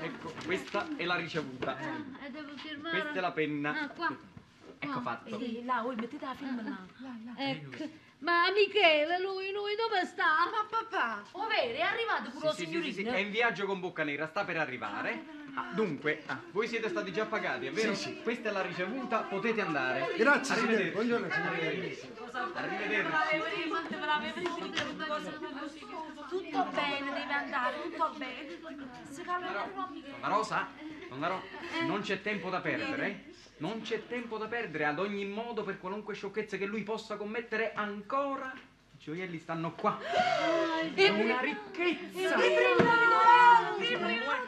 Ecco, 0.02 0.34
questa 0.46 0.88
è 0.96 1.06
la 1.06 1.16
ricevuta. 1.16 1.78
E 2.26 2.30
devo 2.32 2.50
firmare. 2.56 3.00
Questa 3.00 3.18
è 3.18 3.22
la 3.22 3.32
penna. 3.32 3.82
Ah, 3.82 3.88
qua. 3.90 4.16
Ecco 4.82 5.02
fatto. 5.02 5.38
Sì, 5.38 5.64
là, 5.66 5.82
voi 5.82 5.96
mettete 5.96 6.26
la 6.26 6.34
firma 6.36 6.62
là. 6.62 6.78
Ecco. 7.38 8.08
Ma 8.20 8.52
Michele, 8.52 9.20
lui, 9.20 9.52
lui 9.52 9.76
dove 9.76 10.06
sta? 10.06 10.50
Ma 10.52 10.66
papà. 10.70 11.24
Oh, 11.32 11.48
vero, 11.48 11.78
è 11.78 11.82
arrivato 11.82 12.30
pure 12.32 12.48
lo 12.48 12.52
Sì, 12.52 12.66
sì, 12.66 12.72
sì, 12.72 12.82
sì, 12.82 12.94
signorino. 12.94 13.16
è 13.16 13.20
in 13.20 13.32
viaggio 13.32 13.66
con 13.66 13.80
Boccanera, 13.80 14.28
sta 14.28 14.44
per 14.44 14.58
arrivare. 14.58 15.38
Ah, 15.54 15.72
dunque, 15.74 16.24
ah, 16.26 16.40
voi 16.52 16.68
siete 16.68 16.90
stati 16.90 17.12
già 17.14 17.26
pagati, 17.26 17.68
è 17.68 17.72
vero? 17.72 17.94
Sì, 17.96 18.10
sì. 18.10 18.22
Questa 18.22 18.50
è 18.50 18.52
la 18.52 18.62
ricevuta, 18.62 19.20
potete 19.22 19.62
andare. 19.62 20.14
Grazie, 20.18 20.56
signore. 20.56 20.74
Arrivederci. 20.74 20.92
Buongiorno, 20.92 21.30
signore. 21.32 21.98
Tutto 26.28 26.68
bene, 26.74 27.14
deve 27.14 27.34
andare, 27.34 27.82
tutto 27.82 28.14
bene. 28.18 28.60
Donna 30.20 30.28
Rosa, 30.28 30.68
donna 31.08 31.28
Ro, 31.28 31.42
non 31.86 32.02
c'è 32.02 32.22
tempo 32.22 32.50
da 32.50 32.60
perdere, 32.60 33.06
eh? 33.08 33.34
Non 33.60 33.82
c'è 33.82 34.08
tempo 34.08 34.38
da 34.38 34.48
perdere, 34.48 34.86
ad 34.86 35.00
ogni 35.00 35.26
modo, 35.26 35.64
per 35.64 35.80
qualunque 35.80 36.14
sciocchezza 36.14 36.56
che 36.56 36.66
lui 36.66 36.84
possa 36.84 37.18
commettere, 37.18 37.74
ancora 37.74 38.54
i 38.56 38.98
gioielli 38.98 39.38
stanno 39.38 39.74
qua. 39.74 40.00
È 40.94 41.10
una 41.10 41.42
ricchezza! 41.42 42.38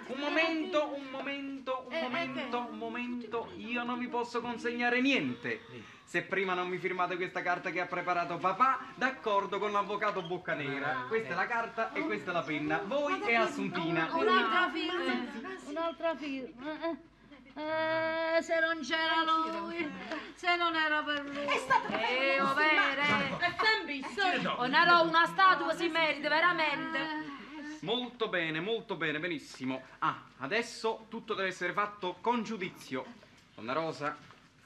Un 0.08 0.18
momento, 0.18 0.94
un 0.96 1.10
momento, 1.10 1.88
un 1.90 2.00
momento, 2.00 2.68
un 2.70 2.78
momento, 2.78 3.52
io 3.58 3.84
non 3.84 4.00
vi 4.00 4.08
posso 4.08 4.40
consegnare 4.40 5.02
niente. 5.02 5.60
Se 6.06 6.22
prima 6.24 6.54
non 6.54 6.70
mi 6.70 6.78
firmate 6.78 7.18
questa 7.18 7.42
carta 7.42 7.70
che 7.70 7.82
ha 7.82 7.88
preparato 7.88 8.38
papà, 8.38 8.80
d'accordo 8.96 9.60
con 9.60 9.74
l'avvocato 9.74 10.22
Boccanera. 10.22 11.06
Questa 11.10 11.34
è 11.34 11.36
la 11.36 11.48
carta 11.48 11.92
e 11.92 12.00
questa 12.02 12.32
è 12.32 12.34
la 12.34 12.44
penna. 12.44 12.82
Voi 12.86 13.22
e 13.24 13.36
Assuntina. 13.36 14.10
Un'altra 14.14 14.70
firma, 14.72 15.50
un'altra 15.66 16.16
firma. 16.16 17.10
Eh, 17.53 18.41
se 18.41 18.60
non 18.60 18.80
c'era 18.82 19.23
lui, 19.26 19.91
se 20.36 20.56
non 20.56 20.76
era 20.76 21.03
per 21.03 21.23
lui. 21.26 21.45
È 21.45 21.57
stato 21.57 21.88
eh, 21.94 22.41
oh, 22.41 22.53
vero, 22.53 23.38
È 23.40 23.56
sempre 23.57 24.52
Oh, 24.57 24.68
Naro, 24.68 25.07
una 25.07 25.26
statua 25.26 25.73
si 25.73 25.88
merita, 25.90 26.30
veramente. 26.30 26.99
Molto 27.82 28.30
bene, 28.30 28.60
molto 28.60 28.95
bene, 28.95 29.19
benissimo. 29.19 29.82
Ah, 29.99 30.23
adesso 30.38 31.06
tutto 31.10 31.34
deve 31.34 31.49
essere 31.49 31.73
fatto 31.73 32.18
con 32.22 32.44
giudizio. 32.44 33.06
Donna 33.56 33.73
Rosa, 33.73 34.15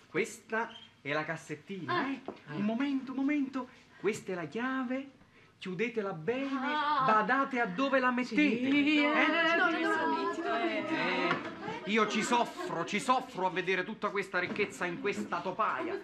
questa 0.07 0.75
è 1.01 1.11
la 1.11 1.25
cassettina, 1.25 2.07
eh? 2.07 2.21
Un 2.51 2.61
momento, 2.63 3.11
un 3.11 3.17
momento. 3.17 3.67
Questa 3.99 4.33
è 4.33 4.35
la 4.35 4.45
chiave. 4.45 5.11
Chiudetela 5.57 6.11
bene, 6.13 6.49
badate 7.05 7.59
a 7.59 7.65
dove 7.65 7.99
la 7.99 8.11
mettete. 8.11 8.41
Eh? 8.41 9.25
Eh, 10.51 11.64
io 11.85 12.07
ci 12.07 12.23
soffro, 12.23 12.85
ci 12.85 12.99
soffro 12.99 13.45
a 13.45 13.49
vedere 13.49 13.83
tutta 13.83 14.09
questa 14.09 14.39
ricchezza 14.39 14.85
in 14.85 14.99
questa 15.01 15.39
topaia. 15.39 15.99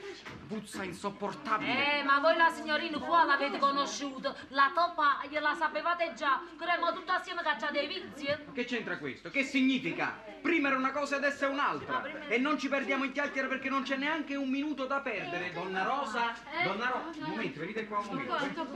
Puzza 0.48 0.84
insopportabile. 0.84 1.99
Eh, 1.99 2.03
ma 2.03 2.20
voi 2.20 2.36
la 2.38 2.49
signorina 2.49 2.99
qua 2.99 3.24
l'avete 3.24 3.58
conosciuto. 3.58 4.36
La 4.49 4.72
topaia 4.74 5.40
la 5.40 5.56
sapevate 5.56 6.14
già. 6.16 6.41
Cremo 6.58 6.94
tutto 6.94 7.12
assieme 7.12 7.41
cacciate 7.41 7.80
i 7.80 7.88
vizi. 7.88 8.26
eh? 8.26 8.52
Che 8.53 8.66
c'entra 8.66 8.98
questo? 8.98 9.30
Che 9.30 9.44
significa? 9.44 10.22
Prima 10.41 10.68
era 10.68 10.78
una 10.78 10.91
cosa 10.91 11.16
e 11.16 11.18
adesso 11.18 11.45
è 11.45 11.48
un'altra. 11.48 12.28
E 12.28 12.38
non 12.38 12.58
ci 12.60 12.68
perdiamo 12.68 13.03
in 13.03 13.12
chiacchiere 13.12 13.48
perché 13.48 13.70
non 13.70 13.84
c'è 13.84 13.95
neanche 13.95 14.36
un 14.36 14.49
minuto 14.49 14.86
da 14.86 14.99
perdere. 14.99 15.52
Donna 15.52 15.84
Rosa, 15.84 16.34
donna 16.64 16.90
Rosa, 16.90 17.20
un 17.26 17.30
momento, 17.30 17.60
venite 17.60 17.88
qua 17.88 17.99
un 17.99 18.06
momento. 18.06 18.68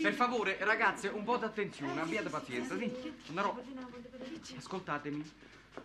Per 0.00 0.14
favore, 0.14 0.56
ragazze, 0.60 1.08
un 1.08 1.22
po' 1.22 1.36
d'attenzione, 1.36 2.00
abbiate 2.00 2.28
pazienza, 2.30 2.76
sì. 2.76 3.14
Donna 3.26 3.42
Rosa, 3.42 3.62
ascoltatemi. 4.56 5.30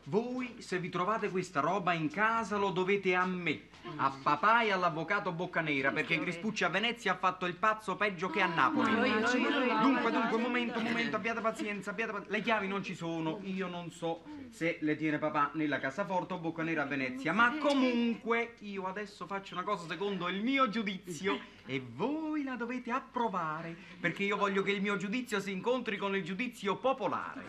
Voi, 0.06 0.56
se 0.60 0.80
vi 0.80 0.90
trovate 0.90 1.30
questa 1.30 1.60
roba 1.60 1.92
in 1.94 2.10
casa, 2.10 2.56
lo 2.56 2.70
dovete 2.70 3.14
a 3.14 3.26
me, 3.26 3.64
a 3.98 4.10
papà 4.24 4.62
e 4.62 4.72
all'avvocato 4.72 5.34
Boccanera, 5.34 5.92
perché 5.92 6.20
Crispucci 6.20 6.64
a 6.64 6.70
Venezia 6.70 7.12
ha 7.12 7.16
fatto 7.18 7.46
il 7.46 7.56
pazzo 7.56 7.98
peggio 7.98 8.30
che 8.30 8.42
a 8.42 8.48
Napoli. 8.48 8.94
Dunque, 8.94 10.12
dunque, 10.12 10.36
un 10.36 10.42
momento, 10.42 10.80
un 10.80 10.86
momento, 10.86 11.18
abbiate 11.18 11.42
pazienza, 11.42 11.92
abbiate 11.92 12.12
pazienza. 12.12 12.38
Le 12.38 12.44
chiavi 12.44 12.68
non 12.68 12.84
ci 12.84 12.96
sono, 12.96 13.40
io 13.44 13.68
non 13.68 13.92
so 13.92 14.24
se 14.50 14.78
le 14.80 14.96
tiene 14.96 15.18
papà 15.18 15.52
nella 15.54 15.80
cassaforte 15.80 16.34
o 16.34 16.38
Boccanera 16.38 16.84
a 16.84 16.86
Venezia, 16.86 17.34
ma 17.34 17.58
comunque 17.58 18.56
io 18.60 18.86
adesso 18.86 19.26
faccio 19.26 19.56
una 19.56 19.64
cosa 19.64 19.88
secondo 19.88 20.30
il 20.30 20.42
mio 20.42 20.70
giudizio 20.70 21.38
e 21.68 21.86
voi 21.94 22.44
la 22.44 22.56
dovete 22.56 22.92
approvare, 22.92 23.76
perché 24.00 24.24
io 24.24 24.38
voglio 24.38 24.64
che 24.64 24.72
il 24.72 24.82
mio 24.82 24.96
giudizio 24.98 25.40
si 25.40 25.52
incontri 25.52 25.98
con 25.98 26.16
il 26.16 26.24
giudizio 26.24 26.78
popolare. 26.78 27.44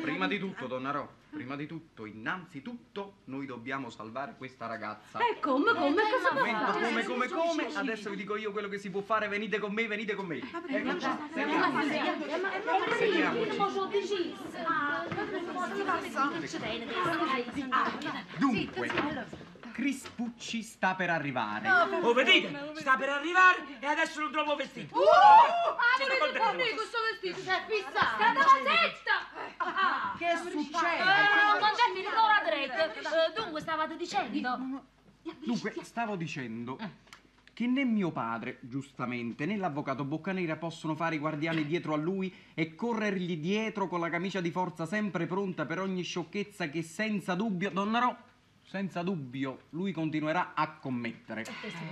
Prima 0.00 0.26
di 0.26 0.38
tutto, 0.38 0.66
donna 0.66 0.90
Ro, 0.90 1.12
prima 1.30 1.54
di 1.54 1.66
tutto, 1.66 2.04
innanzitutto, 2.06 3.18
noi 3.24 3.46
dobbiamo 3.46 3.88
salvare 3.88 4.34
questa 4.36 4.66
ragazza. 4.66 5.20
E 5.20 5.38
come, 5.40 5.72
come, 5.72 5.90
Momento, 5.90 6.72
fare? 6.72 6.88
come, 6.88 7.04
come, 7.04 7.28
come? 7.28 7.74
Adesso 7.74 8.10
vi 8.10 8.16
dico 8.16 8.36
io 8.36 8.50
quello 8.50 8.68
che 8.68 8.78
si 8.78 8.90
può 8.90 9.00
fare, 9.00 9.28
venite 9.28 9.58
con 9.58 9.72
me, 9.72 9.86
venite 9.86 10.14
con 10.14 10.26
me. 10.26 10.38
Ecco 10.38 10.96
qua, 10.96 11.82
sediamoci. 11.82 12.50
Sediamoci. 12.98 13.56
Dunque, 18.38 18.90
Crispucci 19.76 20.62
sta 20.62 20.94
per 20.94 21.10
arrivare. 21.10 21.68
Oh, 21.70 22.14
vedete? 22.14 22.72
Sta 22.76 22.96
per 22.96 23.10
arrivare 23.10 23.78
e 23.78 23.84
adesso 23.84 24.20
non 24.20 24.32
trovo 24.32 24.56
vestito. 24.56 24.96
Uh, 24.96 25.00
ah, 25.02 25.98
volete 25.98 26.38
farmi 26.38 26.70
questo 26.70 26.96
vestito? 27.10 27.42
Sei 27.42 27.60
fissato. 27.68 28.16
State 28.16 28.96
zitta! 28.96 30.16
Che 30.16 30.36
succede? 30.50 31.02
Eh, 31.02 31.60
Contetti 31.60 32.02
l'ora 32.04 32.42
drette. 32.42 33.02
Dunque, 33.38 33.60
stavate 33.60 33.96
dicendo? 33.98 34.82
Dunque, 35.44 35.74
stavo 35.82 36.16
dicendo, 36.16 36.78
che 37.52 37.66
né 37.66 37.84
mio 37.84 38.10
padre, 38.12 38.60
giustamente, 38.62 39.44
né 39.44 39.58
l'avvocato 39.58 40.04
Boccanera 40.04 40.56
possono 40.56 40.96
fare 40.96 41.16
i 41.16 41.18
guardiani 41.18 41.66
dietro 41.66 41.92
a 41.92 41.98
lui 41.98 42.34
e 42.54 42.74
corrergli 42.74 43.36
dietro 43.36 43.88
con 43.88 44.00
la 44.00 44.08
camicia 44.08 44.40
di 44.40 44.50
forza 44.50 44.86
sempre 44.86 45.26
pronta 45.26 45.66
per 45.66 45.80
ogni 45.80 46.02
sciocchezza 46.02 46.70
che 46.70 46.82
senza 46.82 47.34
dubbio, 47.34 47.68
Donnarò, 47.68 48.16
senza 48.66 49.02
dubbio, 49.02 49.66
lui 49.70 49.92
continuerà 49.92 50.52
a 50.54 50.76
commettere. 50.78 51.44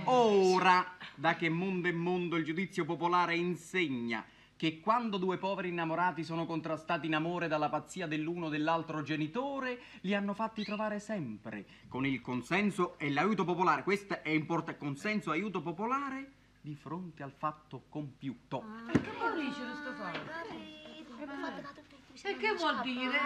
Ora, 0.05 0.95
da 1.15 1.35
che 1.35 1.49
mondo 1.49 1.87
è 1.87 1.91
mondo 1.91 2.35
il 2.35 2.43
giudizio 2.43 2.85
popolare 2.85 3.35
insegna 3.35 4.23
che 4.57 4.79
quando 4.79 5.17
due 5.17 5.37
poveri 5.37 5.69
innamorati 5.69 6.23
sono 6.23 6.45
contrastati 6.45 7.07
in 7.07 7.15
amore 7.15 7.47
dalla 7.47 7.69
pazzia 7.69 8.07
dell'uno 8.07 8.45
o 8.45 8.49
dell'altro 8.49 9.01
genitore, 9.01 9.79
li 10.01 10.13
hanno 10.13 10.33
fatti 10.33 10.63
trovare 10.63 10.99
sempre 10.99 11.65
con 11.87 12.05
il 12.05 12.21
consenso 12.21 12.97
e 12.97 13.09
l'aiuto 13.11 13.43
popolare, 13.43 13.83
questo 13.83 14.21
è 14.21 14.29
importante, 14.29 14.79
consenso 14.79 15.33
e 15.33 15.37
aiuto 15.37 15.61
popolare 15.61 16.31
di 16.61 16.75
fronte 16.75 17.23
al 17.23 17.31
fatto 17.31 17.83
compiuto. 17.89 18.63
Che 18.91 18.99
vuol 19.17 19.35
dire 19.35 19.51
sto 19.51 19.93
fatto? 19.93 21.84
E 22.23 22.37
che 22.37 22.53
vuol 22.53 22.79
dire? 22.81 23.19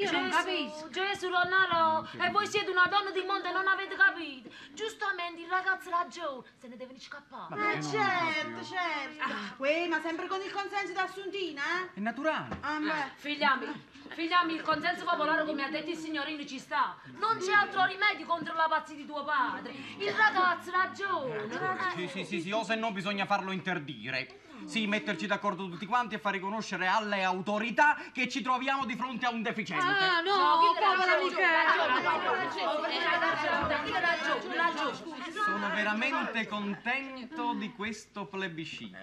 Io 0.00 0.10
non 0.10 0.30
Gesù, 0.30 0.36
capisco. 0.36 0.88
Gesù 0.90 1.28
Lonnarò, 1.28 2.04
e 2.18 2.30
voi 2.30 2.46
siete 2.46 2.70
una 2.70 2.86
donna 2.90 3.10
di 3.10 3.22
mondo 3.22 3.48
e 3.48 3.52
non 3.52 3.66
avete 3.68 3.94
capito. 3.94 4.50
Giustamente 4.72 5.40
il 5.42 5.48
ragazzo 5.48 5.88
ragione, 5.90 6.42
se 6.58 6.66
ne 6.68 6.76
deve 6.76 6.98
scappare. 6.98 7.54
Ma 7.54 7.80
certo, 7.80 8.64
certo. 8.64 9.62
Uè, 9.62 9.86
ma 9.88 10.00
sempre 10.00 10.26
con 10.26 10.40
il 10.40 10.50
consenso 10.50 10.92
di 10.92 10.98
Assuntina, 10.98 11.62
eh? 11.62 11.94
È 11.94 12.00
naturale. 12.00 12.58
Ah, 12.60 12.78
beh. 12.78 13.12
Figliami, 13.16 13.66
figliami, 14.08 14.54
il 14.54 14.62
consenso 14.62 15.04
popolare, 15.04 15.44
come 15.44 15.64
ha 15.64 15.70
detto 15.70 15.90
il 15.90 15.96
signorino, 15.96 16.44
ci 16.44 16.58
sta. 16.58 16.96
Non 17.18 17.38
c'è 17.38 17.52
altro 17.52 17.84
rimedio 17.84 18.26
contro 18.26 18.54
la 18.54 18.66
pazzia 18.68 18.96
di 18.96 19.06
tuo 19.06 19.22
padre. 19.22 19.72
Il 19.98 20.12
ragazzo 20.12 20.70
ragione. 20.72 21.48
Sì, 21.94 22.08
sì, 22.08 22.24
sì, 22.24 22.40
sì, 22.40 22.50
o 22.50 22.64
se 22.64 22.74
no 22.74 22.90
bisogna 22.90 23.26
farlo 23.26 23.52
interdire. 23.52 24.40
Sì, 24.66 24.86
metterci 24.86 25.26
d'accordo 25.26 25.68
tutti 25.68 25.84
quanti 25.84 26.14
e 26.14 26.18
far 26.18 26.32
riconoscere 26.32 26.86
alle 26.86 27.22
autorità 27.22 27.98
che 28.12 28.23
ci 28.28 28.42
troviamo 28.42 28.84
di 28.84 28.96
fronte 28.96 29.26
a 29.26 29.30
un 29.30 29.42
deficiente. 29.42 29.84
Ah, 29.84 30.20
no, 30.20 30.72
povera 30.78 31.18
Sono 35.44 35.70
veramente 35.74 36.46
contento 36.46 37.52
di 37.54 37.72
questo 37.72 38.26
plebiscito. 38.26 38.96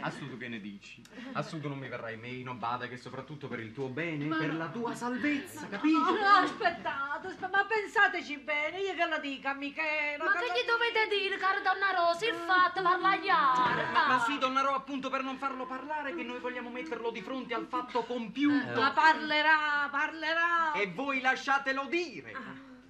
Assunto 0.00 0.36
che 0.36 0.48
ne 0.48 0.60
dici? 0.60 1.02
Assunto 1.32 1.68
non 1.68 1.78
mi 1.78 1.88
verrai 1.88 2.16
meno, 2.16 2.54
bada 2.54 2.88
che 2.88 2.96
soprattutto 2.96 3.48
per 3.48 3.60
il 3.60 3.72
tuo 3.72 3.88
bene, 3.88 4.24
Ma- 4.24 4.36
per 4.36 4.54
la 4.54 4.68
tua 4.68 4.94
salvezza, 4.94 5.68
capito? 5.68 5.98
No, 5.98 6.10
no, 6.10 6.26
aspettate, 6.42 7.26
aspe- 7.28 7.48
ma 7.48 7.64
pensateci 7.64 8.38
bene, 8.38 8.80
io 8.80 8.94
che 8.94 9.06
lo 9.06 9.18
dica, 9.18 9.54
Michela. 9.54 10.24
Ma 10.24 10.32
che 10.32 10.46
gli 10.46 10.66
dovete 10.66 11.08
dire, 11.08 11.36
cara 11.38 11.60
donna 11.60 11.92
Rosa? 11.94 12.26
Il 12.26 12.34
fatto 12.34 12.82
parla 12.82 13.18
chiaro. 13.18 13.92
Ma 13.92 14.24
sì, 14.26 14.38
Donnarò, 14.38 14.74
appunto 14.74 15.08
per 15.08 15.22
non 15.22 15.36
farlo 15.38 15.66
parlare, 15.66 16.14
che 16.14 16.22
noi 16.22 16.40
vogliamo 16.40 16.70
metterlo 16.70 17.10
di 17.10 17.22
fronte 17.22 17.54
al 17.54 17.66
fatto 17.68 18.02
compiuto. 18.04 18.41
Ma 18.50 18.92
parlerà, 18.92 19.88
parlerà. 19.90 20.72
E 20.74 20.86
voi 20.92 21.20
lasciatelo 21.20 21.86
dire. 21.86 22.32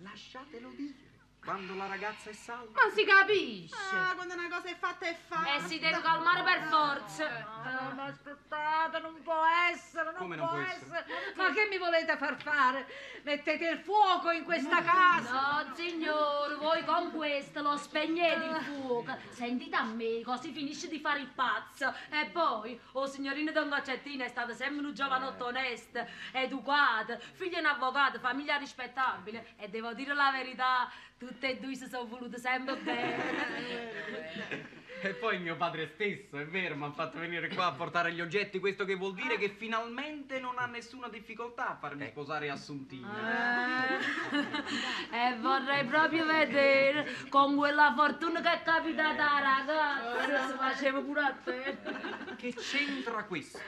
Lasciatelo 0.03 0.71
dire. 0.77 1.02
Quando 1.45 1.75
la 1.75 1.89
ragazza 1.89 2.31
è 2.31 2.33
salva. 2.33 2.71
Ma 2.73 2.93
si 2.95 3.05
capisce. 3.05 3.75
Ah, 3.75 4.15
quando 4.15 4.35
una 4.35 4.49
cosa 4.49 4.69
è 4.69 4.77
fatta 4.77 5.07
è 5.07 5.17
fatta. 5.27 5.55
E 5.55 5.61
si 5.63 5.81
deve 5.81 6.01
calmare 6.01 6.43
per 6.45 6.63
forza. 6.69 7.27
Ah, 7.65 7.93
ma 7.95 8.05
aspettate, 8.05 9.01
non 9.01 9.21
può 9.25 9.43
essere, 9.69 10.05
non 10.13 10.15
Come 10.19 10.37
non 10.37 10.47
può 10.47 10.55
può 10.55 10.65
essere. 10.65 11.05
Ma 11.35 11.53
che 11.53 11.67
mi 11.69 11.79
volete 11.79 12.17
far 12.17 12.41
fare? 12.41 12.87
Mettete 13.25 13.69
il 13.69 13.79
fuoco 13.81 14.31
in 14.31 14.45
questa 14.45 14.83
casa. 14.83 15.65
No, 15.65 15.75
signore, 15.75 16.55
voi 16.55 16.85
con 16.85 17.11
questo 17.11 17.61
lo 17.61 17.77
spegnete 17.77 18.45
il 18.45 18.61
fuoco. 18.77 19.17
Sentite 19.31 19.75
a 19.75 19.83
me, 19.83 20.23
così 20.23 20.53
finisce 20.53 20.87
di 20.87 21.01
fare 21.01 21.19
il 21.19 21.29
pazzo. 21.29 21.93
E 22.11 22.27
poi, 22.27 22.81
oh 22.93 23.07
signorina 23.07 23.51
Don 23.51 23.69
Gaccettina 23.69 24.25
è 24.25 24.29
stata 24.29 24.55
sempre 24.55 24.87
un 24.87 24.95
giovanotto 24.95 25.47
onesto, 25.47 26.07
educato, 26.31 27.19
figlio 27.33 27.59
di 27.59 27.65
un 27.65 27.67
avvocato, 27.67 28.21
famiglia 28.21 28.57
rispettabile. 28.59 29.55
E 29.57 29.69
devo 29.69 29.93
dire 29.93 30.15
la 30.15 30.31
verità, 30.31 30.89
tutte 31.27 31.51
e 31.51 31.59
due 31.59 31.75
si 31.77 31.87
sono 31.87 32.07
volute 32.07 32.39
sempre 32.39 32.77
bene. 32.77 34.81
E 35.05 35.15
poi 35.15 35.41
mio 35.41 35.57
padre 35.57 35.91
stesso, 35.95 36.39
è 36.39 36.47
vero, 36.47 36.77
mi 36.77 36.85
ha 36.85 36.93
fatto 36.93 37.19
venire 37.19 37.49
qua 37.49 37.67
a 37.67 37.73
portare 37.73 38.13
gli 38.13 38.21
oggetti, 38.21 38.61
questo 38.61 38.85
che 38.85 38.95
vuol 38.95 39.15
dire 39.15 39.37
che 39.37 39.49
finalmente 39.49 40.39
non 40.39 40.61
ha 40.61 40.67
nessuna 40.67 41.09
difficoltà 41.09 41.71
a 41.71 41.77
farmi 41.77 42.07
sposare 42.07 42.49
Assuntina. 42.49 43.11
E 45.11 45.37
vorrei 45.41 45.85
proprio 45.87 46.25
vedere 46.25 47.17
con 47.29 47.57
quella 47.57 47.93
fortuna 47.97 48.41
che 48.41 48.53
è 48.53 48.63
capitata 48.63 49.35
alla 49.35 49.65
ragazza. 49.65 50.47
Se 50.47 50.55
faceva 50.55 51.01
pure 51.01 51.21
a 51.21 51.33
te. 51.33 51.79
Che 52.37 52.55
c'entra 52.55 53.25
questo? 53.25 53.59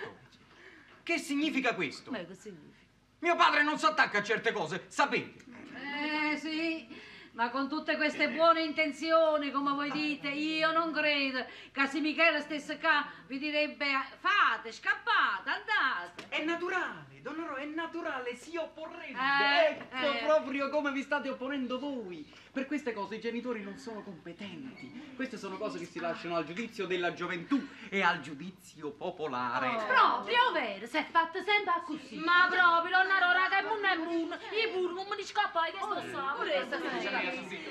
Che 1.02 1.18
significa 1.18 1.74
questo? 1.74 2.12
Ma 2.12 2.18
che 2.18 2.34
significa? 2.34 2.78
Mio 3.18 3.34
padre 3.34 3.64
non 3.64 3.76
si 3.76 3.86
attacca 3.86 4.18
a 4.18 4.22
certe 4.22 4.52
cose, 4.52 4.84
sapete? 4.86 5.44
Eh 5.74 6.36
sì, 6.36 6.86
ma 7.34 7.50
con 7.50 7.68
tutte 7.68 7.96
queste 7.96 8.30
buone 8.30 8.62
intenzioni, 8.62 9.50
come 9.50 9.72
voi 9.72 9.90
dite, 9.90 10.28
io 10.28 10.72
non 10.72 10.92
credo 10.92 11.44
se 11.86 12.00
Michele 12.00 12.40
stesse 12.40 12.78
qua 12.78 13.04
vi 13.26 13.38
direbbe 13.38 13.86
fate, 14.18 14.72
scappate, 14.72 15.50
andate. 15.50 16.26
È 16.28 16.44
naturale, 16.44 17.20
Donnarò, 17.22 17.54
è 17.54 17.64
naturale, 17.64 18.36
si 18.36 18.56
opporrebbe. 18.56 19.18
Eh, 19.18 19.70
ecco 19.70 20.12
eh. 20.12 20.24
proprio 20.24 20.68
come 20.68 20.92
vi 20.92 21.02
state 21.02 21.28
opponendo 21.28 21.78
voi. 21.78 22.26
Per 22.54 22.66
queste 22.66 22.92
cose 22.92 23.16
i 23.16 23.20
genitori 23.20 23.64
non 23.64 23.78
sono 23.78 24.00
competenti. 24.04 25.12
Queste 25.16 25.36
sono 25.36 25.56
cose 25.56 25.76
che 25.80 25.86
si 25.86 25.98
lasciano 25.98 26.36
al 26.36 26.46
giudizio 26.46 26.86
della 26.86 27.12
gioventù 27.12 27.60
e 27.88 28.00
al 28.00 28.20
giudizio 28.20 28.92
popolare. 28.92 29.66
Oh. 29.70 29.84
Proprio 29.86 30.52
vero, 30.52 30.86
si 30.86 30.96
è 30.96 31.04
fatta 31.10 31.42
sempre 31.42 31.82
così. 31.84 32.14
Ma 32.18 32.46
proprio, 32.48 33.02
non 33.02 33.10
ero 33.10 33.32
raga, 33.32 33.58
e 33.58 33.62
mun 33.64 33.84
e 33.84 33.96
mun. 33.96 34.38
I 34.52 34.70
pur, 34.72 34.92
non 34.92 35.04
mi 35.04 35.24
scappai 35.24 35.72
che 35.72 35.78
sto 35.78 36.00
sa. 36.12 36.34
Pure 36.36 36.68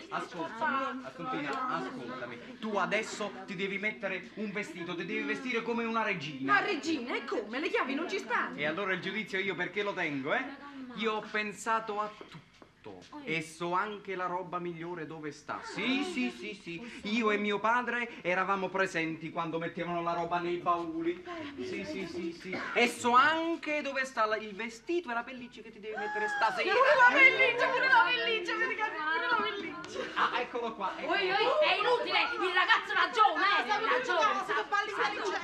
Ascoltami, 0.09 1.05
Assuntina, 1.05 1.67
ascoltami. 1.69 2.57
Tu 2.59 2.75
adesso 2.75 3.31
ti 3.45 3.55
devi 3.55 3.77
mettere 3.77 4.31
un 4.33 4.51
vestito, 4.51 4.95
ti 4.95 5.05
devi 5.05 5.21
vestire 5.21 5.61
come 5.61 5.85
una 5.85 6.03
regina. 6.03 6.51
Ma 6.51 6.59
regina, 6.59 7.15
e 7.15 7.23
come? 7.23 7.61
Le 7.61 7.69
chiavi 7.69 7.95
non 7.95 8.09
ci 8.09 8.19
stanno. 8.19 8.57
E 8.57 8.65
allora 8.65 8.91
il 8.91 8.99
giudizio 8.99 9.39
io 9.39 9.55
perché 9.55 9.81
lo 9.81 9.93
tengo, 9.93 10.33
eh? 10.33 10.43
Io 10.95 11.13
ho 11.13 11.21
pensato 11.31 12.01
a 12.01 12.11
tutto. 12.17 12.42
E 13.23 13.41
so 13.41 13.71
anche 13.73 14.15
la 14.15 14.25
roba 14.25 14.59
migliore 14.59 15.05
dove 15.05 15.31
sta. 15.31 15.61
Sì, 15.63 16.03
sì, 16.03 16.29
sì, 16.37 16.53
sì. 16.61 16.81
Io 17.15 17.31
e 17.31 17.37
mio 17.37 17.59
padre 17.59 18.09
eravamo 18.21 18.67
presenti 18.67 19.29
quando 19.31 19.57
mettevano 19.57 20.01
la 20.01 20.11
roba 20.13 20.39
nei 20.39 20.57
bauli. 20.57 21.23
Sì, 21.61 21.85
sì, 21.85 22.05
sì, 22.05 22.33
sì. 22.33 22.57
E 22.73 22.87
so 22.89 23.13
anche 23.13 23.81
dove 23.81 24.03
sta 24.05 24.25
la- 24.25 24.35
il 24.37 24.53
vestito 24.53 25.09
e 25.11 25.13
la 25.13 25.23
pelliccia 25.23 25.61
che 25.61 25.71
ti 25.71 25.79
devi 25.79 25.95
mettere 25.95 26.27
stasera. 26.27 26.73
Pure 26.73 26.95
la 26.97 27.07
pelliccia, 27.13 27.67
pure 27.67 27.87
la 27.87 28.03
pelliccia, 28.05 28.53
pure 28.53 28.75
la 29.29 29.35
pelliccia. 29.41 29.99
Ah, 30.15 30.39
eccolo 30.41 30.73
qua. 30.75 30.91
Oi, 30.97 31.27
è 31.27 31.77
inutile, 31.79 32.19
il 32.33 32.53
ragazzo 32.53 32.93
ragione, 32.93 33.45
eh, 33.59 33.63
pensando, 33.95 34.65
balli 34.69 34.91
intelligente. 34.91 35.41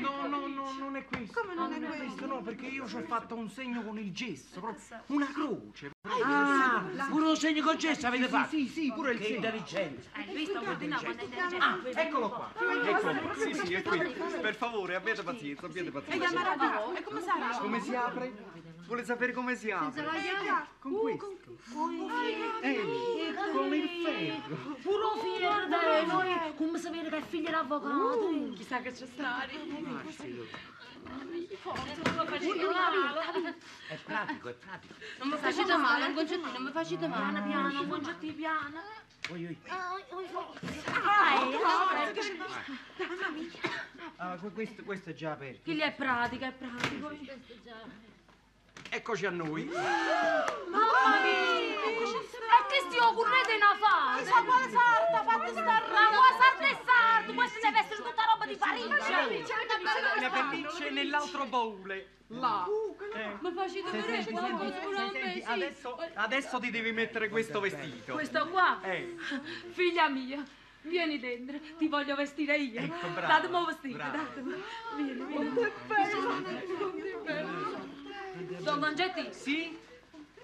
No, 0.00 0.26
no, 0.26 0.46
no, 0.46 0.72
non 0.78 0.96
è 0.96 1.04
questo. 1.04 1.40
Come 1.40 1.54
non 1.54 1.72
è 1.72 1.80
questo? 1.80 2.26
No, 2.26 2.42
perché 2.42 2.66
io 2.66 2.86
ci 2.88 2.96
ho 2.96 3.02
fatto 3.02 3.34
un 3.34 3.48
segno 3.50 3.82
con 3.82 3.98
il 3.98 4.12
gesso, 4.12 4.60
proprio 4.60 4.82
una 5.06 5.29
croce. 5.32 5.90
Ah, 6.22 6.84
pure 7.08 7.26
un 7.26 7.36
segno 7.36 7.62
con 7.62 7.76
gesso 7.76 8.06
avete 8.06 8.28
fatto? 8.28 8.50
Sì, 8.50 8.66
sì, 8.66 8.80
sì, 8.82 8.92
pure 8.92 9.12
il 9.12 9.18
Che 9.18 9.24
segno. 9.24 9.36
intelligenza. 9.36 10.10
Hai 10.12 10.34
visto 10.34 10.60
è 10.60 10.70
intelligente? 10.70 11.56
Ah, 11.58 11.78
eccolo 11.94 12.28
qua. 12.28 12.52
Eccolo 12.58 13.20
qua. 13.20 13.34
Sì, 13.34 13.54
sì, 13.54 13.74
è 13.74 13.82
qui. 13.82 13.98
Per 14.40 14.54
favore, 14.54 14.94
abbiate 14.96 15.22
pazienza, 15.22 15.66
abbiate 15.66 15.88
E 15.88 15.92
pazienza. 15.92 16.26
E 16.26 17.02
come 17.02 17.20
sarà? 17.20 17.58
Come 17.58 17.80
si 17.80 17.94
apre? 17.94 18.32
Vuole 18.90 19.04
sapere 19.04 19.32
come 19.32 19.54
si 19.54 19.70
apre? 19.70 20.02
Con 20.80 20.98
questo. 20.98 21.56
Ehi, 22.60 23.34
con 23.52 23.72
il 23.72 23.88
ferro. 24.04 24.74
Puro 24.82 25.10
fiero 25.14 25.64
di 25.66 26.06
noi, 26.06 26.54
come 26.56 26.76
sapere 26.76 27.08
che 27.08 27.18
è 27.18 27.22
figlio 27.22 27.50
d'avvocato. 27.50 28.50
Chissà 28.56 28.80
che 28.80 28.90
c'è 28.90 29.06
stato. 29.06 29.46
È 33.86 33.96
pratico, 34.02 34.48
è 34.48 34.54
pratico. 34.54 34.94
Non 35.18 35.28
mi 35.28 35.36
facete 35.36 35.76
male, 35.76 36.06
un 36.06 36.14
concettino, 36.14 36.50
non 36.50 36.62
mi 36.64 36.72
facete 36.72 37.06
male. 37.06 37.30
Piano, 37.30 37.46
piano, 37.46 37.80
un 37.82 37.88
concettino 37.88 38.34
piano. 38.34 38.80
Oi, 39.30 39.46
oi. 39.46 39.58
Ah, 44.16 44.36
que- 44.36 44.50
questo, 44.50 44.82
questo 44.82 45.10
è 45.10 45.14
già 45.14 45.30
aperto. 45.30 45.60
Chi 45.62 45.78
è 45.78 45.92
pratica, 45.92 46.48
è 46.48 46.52
pratico. 46.52 47.10
Eccoci 48.92 49.24
a 49.24 49.30
noi. 49.30 49.64
Mamma 49.66 51.20
mia! 51.22 51.78
E 51.80 52.66
che 52.68 52.80
sti 52.86 52.98
occorrete 52.98 53.52
in 53.52 53.60
fare? 53.78 54.22
Chissà 54.22 54.42
quale 54.42 54.68
sarta, 54.68 55.22
fate 55.22 55.50
sta 55.50 55.62
Ma 55.62 55.80
qua 56.10 56.36
sardo 56.38 56.64
e 56.64 56.76
sardo, 56.84 57.34
questo 57.34 57.58
deve 57.62 57.78
essere 57.78 57.96
tutta 58.02 58.24
roba 58.32 58.46
di 58.46 58.56
Parigi. 58.56 58.88
La 60.20 60.30
pelliccia 60.30 60.86
è 60.86 60.90
nell'altro 60.90 61.44
baule. 61.46 62.18
Là. 62.26 62.66
Eh. 63.14 63.36
Ma 63.40 63.52
facete 63.52 63.90
vedere 63.90 64.24
qualcosa 64.30 65.10
Senti, 65.10 65.42
adesso, 65.44 65.98
adesso 66.14 66.58
ti 66.58 66.70
devi 66.70 66.92
mettere 66.92 67.28
questo 67.28 67.60
vestito. 67.60 68.12
Questo 68.14 68.48
qua? 68.48 68.80
Eh. 68.82 69.16
Figlia 69.70 70.08
mia, 70.08 70.44
vieni 70.82 71.20
dentro, 71.20 71.58
ti 71.78 71.86
voglio 71.86 72.16
vestire 72.16 72.56
io. 72.56 72.80
Ecco, 72.80 73.08
brava, 73.08 73.26
Datemi 73.26 73.54
un 73.54 73.64
vestito, 73.66 73.98
datemi. 73.98 74.62
Vieni, 74.96 75.24
vieni. 77.24 77.99
Don 78.60 78.80
Congetti? 78.80 79.28
Sì? 79.32 79.78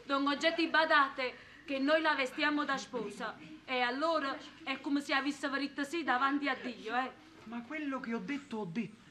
Don 0.05 0.25
Congetti, 0.25 0.69
badate 0.69 1.35
che 1.65 1.79
noi 1.79 2.01
la 2.01 2.15
vestiamo 2.15 2.65
da 2.65 2.77
sposa. 2.77 3.37
E 3.65 3.81
allora 3.81 4.37
è 4.63 4.81
come 4.81 5.01
se 5.01 5.13
avesse 5.13 5.49
verità 5.49 5.83
sì 5.83 6.05
davanti 6.05 6.49
a 6.49 6.57
Dio, 6.61 6.97
eh. 6.97 7.11
Ma 7.45 7.63
quello 7.63 8.01
che 8.01 8.15
ho 8.15 8.19
detto, 8.19 8.59
ho 8.59 8.69
detto. 8.71 9.05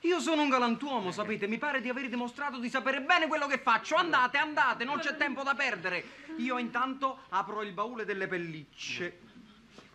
Io 0.00 0.20
sono 0.20 0.42
un 0.42 0.48
galantuomo, 0.48 1.10
sapete, 1.10 1.46
mi 1.48 1.58
pare 1.58 1.80
di 1.80 1.88
aver 1.88 2.08
dimostrato 2.08 2.58
di 2.58 2.68
sapere 2.68 3.00
bene 3.00 3.26
quello 3.26 3.46
che 3.46 3.58
faccio. 3.58 3.96
Andate, 3.96 4.38
andate, 4.38 4.84
non 4.84 4.98
c'è 4.98 5.16
tempo 5.16 5.42
da 5.42 5.54
perdere. 5.54 6.04
Io 6.36 6.58
intanto 6.58 7.20
apro 7.30 7.62
il 7.62 7.72
baule 7.72 8.04
delle 8.04 8.28
pellicce. 8.28 9.20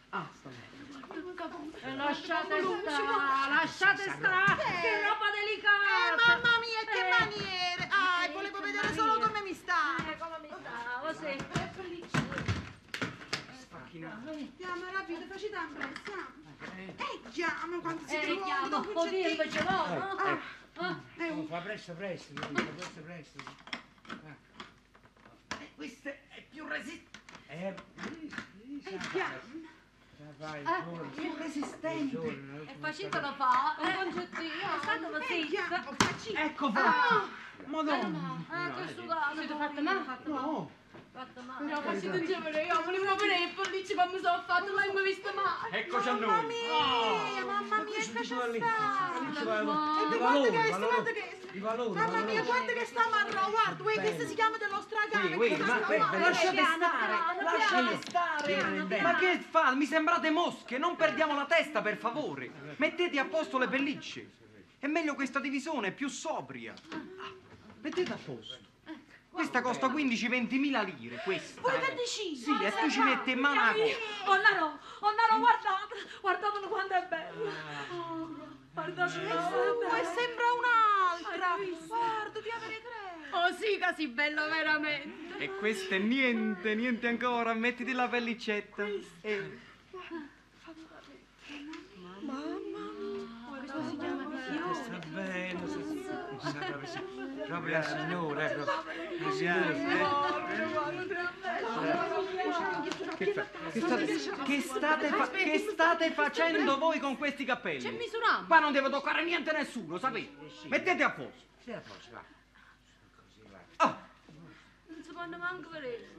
Ah, 0.10 0.28
sta 0.34 0.50
bene. 0.50 0.70
Eh, 1.84 1.96
lasciate 1.96 2.62
stare, 2.62 3.54
lasciate 3.54 4.04
stare, 4.04 4.64
che 4.82 5.02
roba 5.02 5.28
delicata. 5.34 6.06
Eh, 6.08 6.16
mamma 6.28 6.60
mia, 6.60 6.84
che 6.92 7.02
maniere! 7.10 7.91
Ah, 8.14 8.26
e 8.26 8.32
volevo 8.34 8.60
vedere 8.62 8.94
solo 8.94 9.20
come 9.20 9.42
mi 9.42 9.54
sta. 9.54 9.96
Eh, 9.98 10.18
come 10.18 10.38
mi 10.42 10.48
stavo, 10.50 11.14
sì. 11.14 11.38
Andiamo 14.04 14.86
rapide, 14.92 15.26
facite 15.28 15.56
un 15.58 15.74
prezzo. 15.74 16.12
Eh, 16.76 17.22
chiamo 17.32 17.80
quanto 17.80 18.08
si 18.08 18.16
Eh, 18.16 18.22
trova. 18.22 18.46
chiamo, 18.46 18.78
oddio, 19.00 19.28
invece 19.30 19.64
no, 19.64 19.86
no? 19.88 20.16
Ah, 20.18 20.40
Ah. 20.78 21.00
Eh, 21.18 21.46
fa 21.50 21.58
presto, 21.60 21.94
presto, 21.94 22.34
fa 22.34 22.48
presto, 22.50 23.02
presto. 23.02 23.40
Eh, 25.60 25.72
Questo 25.76 26.10
è 26.10 26.46
più 26.50 26.66
resistente. 26.68 27.20
Eh, 27.48 27.76
eh, 28.86 28.98
chiamo. 29.12 29.36
vai, 30.38 30.62
Eh, 30.62 30.64
giorno. 30.64 31.10
più 31.10 31.36
resistente. 31.38 32.18
E 32.68 32.76
facito 32.80 33.20
lo 33.20 33.34
fa, 33.34 33.76
un 33.80 33.94
concettino, 34.14 34.80
stato 34.82 35.22
zitto. 35.28 36.40
Ecco 36.40 36.72
fatto. 36.72 37.30
Madonna. 37.66 38.44
Ah, 38.50 38.72
che 38.76 38.94
sudato. 38.94 39.36
Siete 39.38 39.56
fatte 39.56 39.82
male? 39.82 40.00
No. 40.26 40.70
Fatte 41.14 41.42
male. 41.42 41.72
No, 41.72 41.82
facete 41.82 42.18
insieme, 42.18 42.50
io 42.64 42.82
volevo 42.84 43.16
vedere 43.16 43.44
i 43.44 43.54
pollici, 43.54 43.94
ma 43.94 44.06
mi 44.06 44.20
sono 44.22 44.44
fatto, 44.48 44.74
mai 44.74 44.92
mai 44.94 45.04
visto 45.04 45.30
mai. 45.36 45.80
Eccoci 45.82 46.08
a 46.10 46.14
noi. 46.14 46.26
Mamma 46.26 46.42
mia, 46.48 47.46
mamma 47.46 47.84
mia, 47.84 47.96
che 47.96 48.02
c'è 48.02 48.24
sta? 48.24 48.48
Di 48.48 48.58
E 48.58 49.44
valore, 49.44 50.18
guarda 50.18 50.48
che 50.50 50.70
valore, 50.70 50.88
guarda 50.88 51.12
che 51.12 51.40
di 51.52 51.60
valore, 51.60 52.00
Mamma 52.00 52.18
mia, 52.22 52.24
valore. 52.24 52.44
guarda 52.46 52.72
che 52.74 52.86
sta 52.86 53.02
marrò, 53.10 53.50
guarda, 53.50 53.84
uè, 53.84 53.94
questo 54.00 54.26
si 54.28 54.34
chiama 54.36 54.58
dello 54.58 54.82
stragano. 54.82 55.28
Uè, 55.28 55.36
uè, 55.36 55.48
che 55.50 55.58
ma 55.64 55.78
sta 55.78 55.88
uè, 55.90 55.98
male. 55.98 56.20
lasciate 56.20 56.64
stare, 56.64 57.44
lasciate 57.44 58.00
stare. 58.08 58.54
Piano, 58.54 58.86
piano. 58.86 59.04
Ma 59.04 59.16
che 59.16 59.40
fa? 59.50 59.76
Mi 59.76 59.86
sembrate 59.86 60.30
mosche, 60.30 60.78
non 60.78 60.96
perdiamo 60.96 61.36
la 61.36 61.46
testa, 61.46 61.82
per 61.82 61.98
favore. 61.98 62.52
Mettete 62.78 63.20
a 63.20 63.26
posto 63.26 63.58
le 63.58 63.68
pellicce. 63.68 64.32
È 64.80 64.88
meglio 64.88 65.14
questa 65.14 65.40
divisione, 65.40 65.90
è 65.90 65.92
più 65.92 66.08
sobria. 66.08 66.74
Ah, 66.92 67.00
Mettete 67.82 68.14
a 68.14 68.18
posto. 68.24 68.58
Questa 69.32 69.62
costa 69.62 69.88
15-20 69.88 70.60
mila 70.60 70.82
lire, 70.82 71.22
questa. 71.24 71.62
Pure 71.62 71.80
per 71.80 71.96
decine. 71.96 72.36
Sì, 72.36 72.52
e 72.64 72.72
tu 72.80 72.90
ci 72.90 73.00
metti 73.00 73.32
in 73.32 73.40
mano 73.40 73.62
la 73.62 73.72
cosa. 73.72 73.96
Oh 74.26 74.36
Naro, 74.36 74.80
oh 75.00 75.12
Naro, 75.12 75.40
guardate, 75.40 75.96
guardatelo 76.20 76.68
quanto 76.68 76.94
è 76.94 77.06
bello. 77.08 77.48
Ah. 77.48 77.96
Oh, 77.96 78.30
guardate, 78.74 79.16
E 79.16 80.04
sembra 80.04 80.46
un'altra. 80.60 81.56
Guarda, 81.88 82.40
ti 82.42 82.50
avere 82.50 82.82
credo. 82.82 83.38
Oh 83.38 83.52
sì, 83.54 83.80
così 83.80 84.08
bello 84.08 84.46
veramente. 84.48 85.38
E 85.38 85.56
questo 85.56 85.94
è 85.96 85.98
niente, 85.98 86.76
niente 86.76 87.08
ancora. 87.08 87.54
Mettiti 87.54 87.94
la 87.94 88.10
pellicetta. 88.10 88.86
E... 89.22 89.60
Questo 93.50 93.90
si 93.90 93.98
chiama 93.98 94.30
Sta 94.74 95.00
bene, 95.08 95.56
sta- 95.58 95.68
sta 95.68 95.70
proprio- 95.70 95.81
proprio 96.42 97.72
la 97.72 97.84
signora, 97.84 98.50
eh, 98.50 98.54
proprio 98.54 98.84
la 99.20 99.32
signora. 99.32 99.74
Che, 103.18 103.34
fa- 103.34 103.48
che 103.72 103.80
state, 103.82 104.06
che 104.46 104.62
state 104.62 105.08
fa- 105.08 105.30
che 105.30 105.58
state 105.60 106.12
facendo 106.12 106.78
voi 106.78 107.00
con 107.00 107.18
questi 107.18 107.46
cappelli? 107.46 107.82
C'è 107.82 107.92
misurato. 107.92 108.46
Qua 108.48 108.60
non 108.60 108.72
devo 108.72 108.90
toccare 108.90 109.24
niente 109.24 109.52
a 109.52 109.54
nessuno, 109.54 109.98
sapete? 110.00 110.36
Mettete 110.68 111.04
a 111.04 111.12
posto. 111.12 111.42
Sì, 111.64 111.72
a 111.72 111.80
posto, 111.80 112.12
va. 112.12 112.24
Non 114.88 115.04
si 115.04 115.12
può 115.12 115.26
manco 115.38 115.70
vedere. 115.70 116.10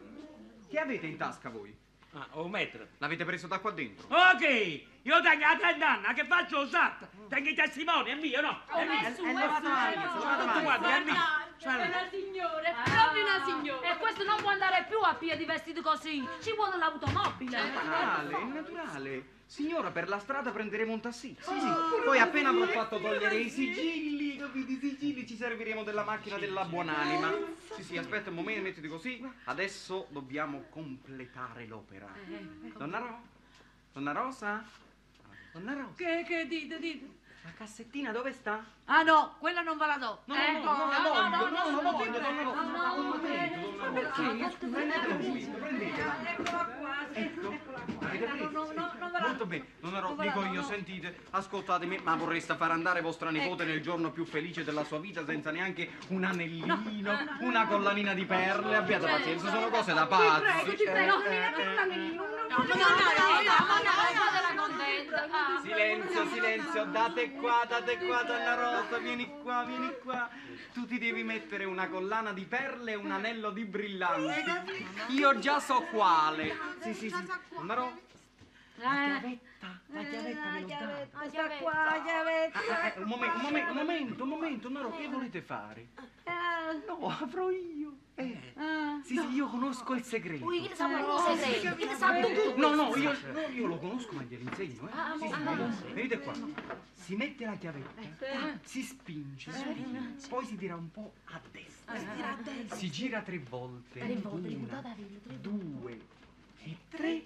Che 0.69 0.79
avete 0.79 1.07
in 1.07 1.17
tasca 1.17 1.51
voi? 1.51 1.82
Ah, 2.15 2.27
un 2.33 2.51
metro. 2.51 2.87
L'avete 2.99 3.25
preso 3.25 3.47
da 3.47 3.59
qua 3.59 3.71
dentro? 3.71 4.07
Ok, 4.09 4.43
io 5.03 5.21
tengo 5.23 5.45
a 5.47 5.57
30 5.57 5.89
anni, 5.89 6.15
che 6.15 6.25
faccio 6.27 6.61
lo 6.61 6.67
SAT? 6.69 7.09
Tengo 7.29 7.49
i 7.49 7.55
testimoni, 7.55 8.11
è 8.11 8.15
mio, 8.17 8.41
no? 8.43 8.61
Oh, 8.69 8.77
È 8.77 8.85
mio. 8.85 8.99
è 9.01 9.15
su, 9.15 9.23
è 9.25 9.29
è 9.31 9.33
levata 9.33 9.61
su, 9.61 9.67
avanti, 9.67 9.99
è 9.99 10.03
è 10.03 10.09
su. 10.11 10.19
levata 10.19 10.43
avanti. 10.43 10.63
Guarda, 10.63 10.97
è 10.97 11.01
mio. 11.05 11.13
È 11.15 11.42
una 11.71 12.09
signora, 12.11 12.63
è 12.63 12.75
proprio 12.91 13.23
una 13.23 13.45
signora. 13.45 13.93
E 13.93 13.99
questo 13.99 14.25
non 14.25 14.37
può 14.41 14.51
andare 14.51 14.87
più 14.89 14.99
a 14.99 15.15
piedi 15.15 15.45
vestiti 15.45 15.81
così. 15.81 16.27
Ci 16.41 16.55
vuole 16.55 16.77
l'automobile. 16.77 17.57
È 17.57 17.71
naturale, 17.73 18.37
è 18.37 18.45
naturale. 18.45 19.41
Signora, 19.47 19.91
per 19.91 20.09
la 20.09 20.19
strada 20.19 20.51
prenderemo 20.51 20.93
un 20.93 21.01
tassì. 21.01 21.37
Sì, 21.39 21.61
sì. 21.61 21.69
Poi 22.05 22.19
appena 22.19 22.49
avrò 22.49 22.67
fatto 22.67 22.99
togliere 22.99 23.37
i 23.37 23.51
sigilli, 23.51 24.39
capite, 24.39 24.73
i 24.73 24.79
sigilli, 24.79 25.27
ci 25.27 25.37
serviremo 25.37 25.83
della 25.83 26.05
macchina 26.05 26.39
della 26.39 26.65
buonanima. 26.65 27.31
Sì, 27.75 27.83
sì, 27.83 27.99
aspetta 27.99 28.31
un 28.31 28.37
momento, 28.37 28.63
mettiti 28.63 28.89
così. 28.89 29.23
Adesso 29.45 30.07
dobbiamo 30.09 30.65
completare 30.71 31.67
l'opera. 31.67 32.09
Donna 32.79 32.99
Ro? 32.99 33.21
Donna 33.93 34.13
Rosa? 34.13 34.65
Donna 35.53 35.75
Rosa? 35.75 35.93
Che, 35.97 36.25
che 36.27 36.47
dite, 36.47 36.79
dite? 36.79 37.21
La 37.45 37.51
cassettina 37.57 38.13
dove 38.13 38.33
sta? 38.33 38.65
Ah 38.87 39.03
no, 39.03 39.35
quella 39.39 39.63
non 39.63 39.77
ve 39.77 39.87
la 39.87 39.97
do. 39.99 40.21
No, 40.27 40.35
no, 40.35 40.41
Ecco, 40.41 40.65
no, 40.65 40.77
non 40.77 40.89
la 40.91 40.99
voglio, 40.99 41.23
no, 41.23 41.31
non 41.31 41.53
la 41.53 41.81
no, 41.81 41.91
voglio, 41.93 42.11
no, 42.11 42.19
donna 42.21 42.43
Rosa. 42.43 42.63
no, 42.63 42.97
no, 42.97 43.07
Ma 43.79 43.91
perché? 43.91 44.57
Prendetela 44.59 45.15
qui, 45.17 45.53
prendetela. 45.59 46.17
Eccola 46.31 46.65
qua, 46.65 46.97
Ecco. 47.13 47.59
Avete 48.01 48.27
No, 48.27 48.51
no, 48.51 48.73
no, 48.73 48.91
Molto 49.23 49.47
bene, 49.47 49.67
non 49.81 49.95
ero, 49.95 50.17
dico 50.19 50.43
io, 50.45 50.61
no. 50.61 50.63
sentite, 50.67 51.17
ascoltatemi, 51.31 52.01
ma 52.03 52.15
vorreste 52.17 52.55
far 52.55 52.71
andare 52.71 53.01
vostra 53.01 53.31
nipote 53.31 53.63
Ecco. 53.63 53.73
nel 53.73 53.83
giorno 53.83 54.11
più 54.11 54.25
felice 54.25 54.65
della 54.65 54.85
sua 54.85 54.99
vita 54.99 55.25
senza 55.25 55.51
neanche 55.51 55.91
un 56.09 56.25
anellino, 56.25 56.83
una 57.41 57.67
collanina 57.67 58.15
di 58.15 58.25
perle, 58.25 58.77
abbiate 58.77 59.07
pazienza, 59.07 59.51
sono 59.51 59.69
cose 59.69 59.93
da 59.95 60.07
pazzi. 60.07 60.43
prego, 60.43 60.75
ti 60.77 60.85
prego, 60.85 61.23
Eh, 61.25 61.51
non 61.51 61.61
eh, 61.61 61.73
un 61.73 61.79
anellino, 61.79 62.25
Silenzio, 65.63 66.27
silenzio, 66.29 66.85
date 66.87 67.33
qua, 67.33 67.65
date 67.67 67.97
qua, 67.99 68.23
donna 68.25 68.55
Rosa, 68.55 68.99
vieni 68.99 69.41
qua, 69.43 69.65
vieni 69.65 69.91
qua. 70.03 70.29
Tu 70.75 70.87
ti 70.87 70.99
devi 70.99 71.23
mettere 71.23 71.65
una 71.65 71.89
collana 71.89 72.33
di 72.33 72.45
perle 72.45 72.93
e 72.93 72.97
un 72.97 73.11
anello 73.11 73.51
di 73.51 73.65
brillanti. 73.65 74.87
Io 75.09 75.39
già 75.39 75.61
so 75.61 75.83
quale. 75.91 76.55
Sì, 76.83 76.93
sì, 76.95 77.09
sì. 77.09 77.29
Donna 77.49 77.75
Rosa. 77.75 78.12
Eh, 78.79 78.83
La 78.83 80.03
chiavetta 80.05 80.51
ve 80.51 80.61
l'ho 80.61 80.67
data. 80.67 81.09
Questa 81.19 81.49
qua, 81.61 81.85
la 81.85 82.03
chiavetta. 82.03 82.59
Ah, 82.59 82.89
eh, 82.89 83.01
un 83.01 83.09
momento, 83.09 83.37
un 83.37 83.43
momento, 83.43 83.71
un 83.71 83.77
momento, 83.77 84.23
un 84.23 84.29
momento, 84.29 84.69
Noro, 84.71 84.97
che 84.97 85.09
volete 85.09 85.43
fare? 85.43 85.89
No, 86.87 87.09
avrò 87.09 87.51
io. 87.51 87.97
Eh. 88.15 88.39
Sì, 89.05 89.17
sì, 89.19 89.27
io 89.35 89.47
conosco 89.49 89.95
il 89.95 90.03
segreto. 90.03 90.45
Ui, 90.45 90.63
che 90.63 90.69
ne 90.69 90.75
sa 90.75 90.87
il 91.33 91.39
segreto? 91.39 91.77
Che 91.77 91.95
sa 91.95 92.21
tutto? 92.21 92.57
No, 92.57 92.75
no, 92.75 92.97
io, 92.97 93.13
no, 93.33 93.41
io 93.41 93.67
lo 93.67 93.79
conosco, 93.79 94.13
ma 94.15 94.23
glielo 94.23 94.43
insegno, 94.43 94.89
eh. 94.89 94.93
Ah, 94.93 95.15
Sì, 95.19 95.27
sì, 95.27 95.33
ah, 95.33 95.73
sì. 95.73 95.93
Vedete 95.93 96.19
qua. 96.21 96.33
Si 96.95 97.17
mette 97.17 97.45
la 97.45 97.57
chiavetta, 97.57 98.01
si 98.63 98.83
spinge, 98.83 99.51
spinge, 99.53 100.29
poi 100.29 100.47
si 100.47 100.57
tira 100.57 100.77
un 100.77 100.91
po' 100.91 101.13
a 101.25 101.41
destra. 101.51 101.97
Si 102.77 102.91
gira 102.91 103.21
tre 103.23 103.39
volte. 103.39 103.99
Tre 104.01 104.15
volte, 104.17 104.49
Una, 104.49 104.49
ricordatevi, 104.49 105.21
tre 105.25 105.37
volte. 105.37 105.49
due 105.81 106.01
e 106.65 106.77
tre. 106.89 107.23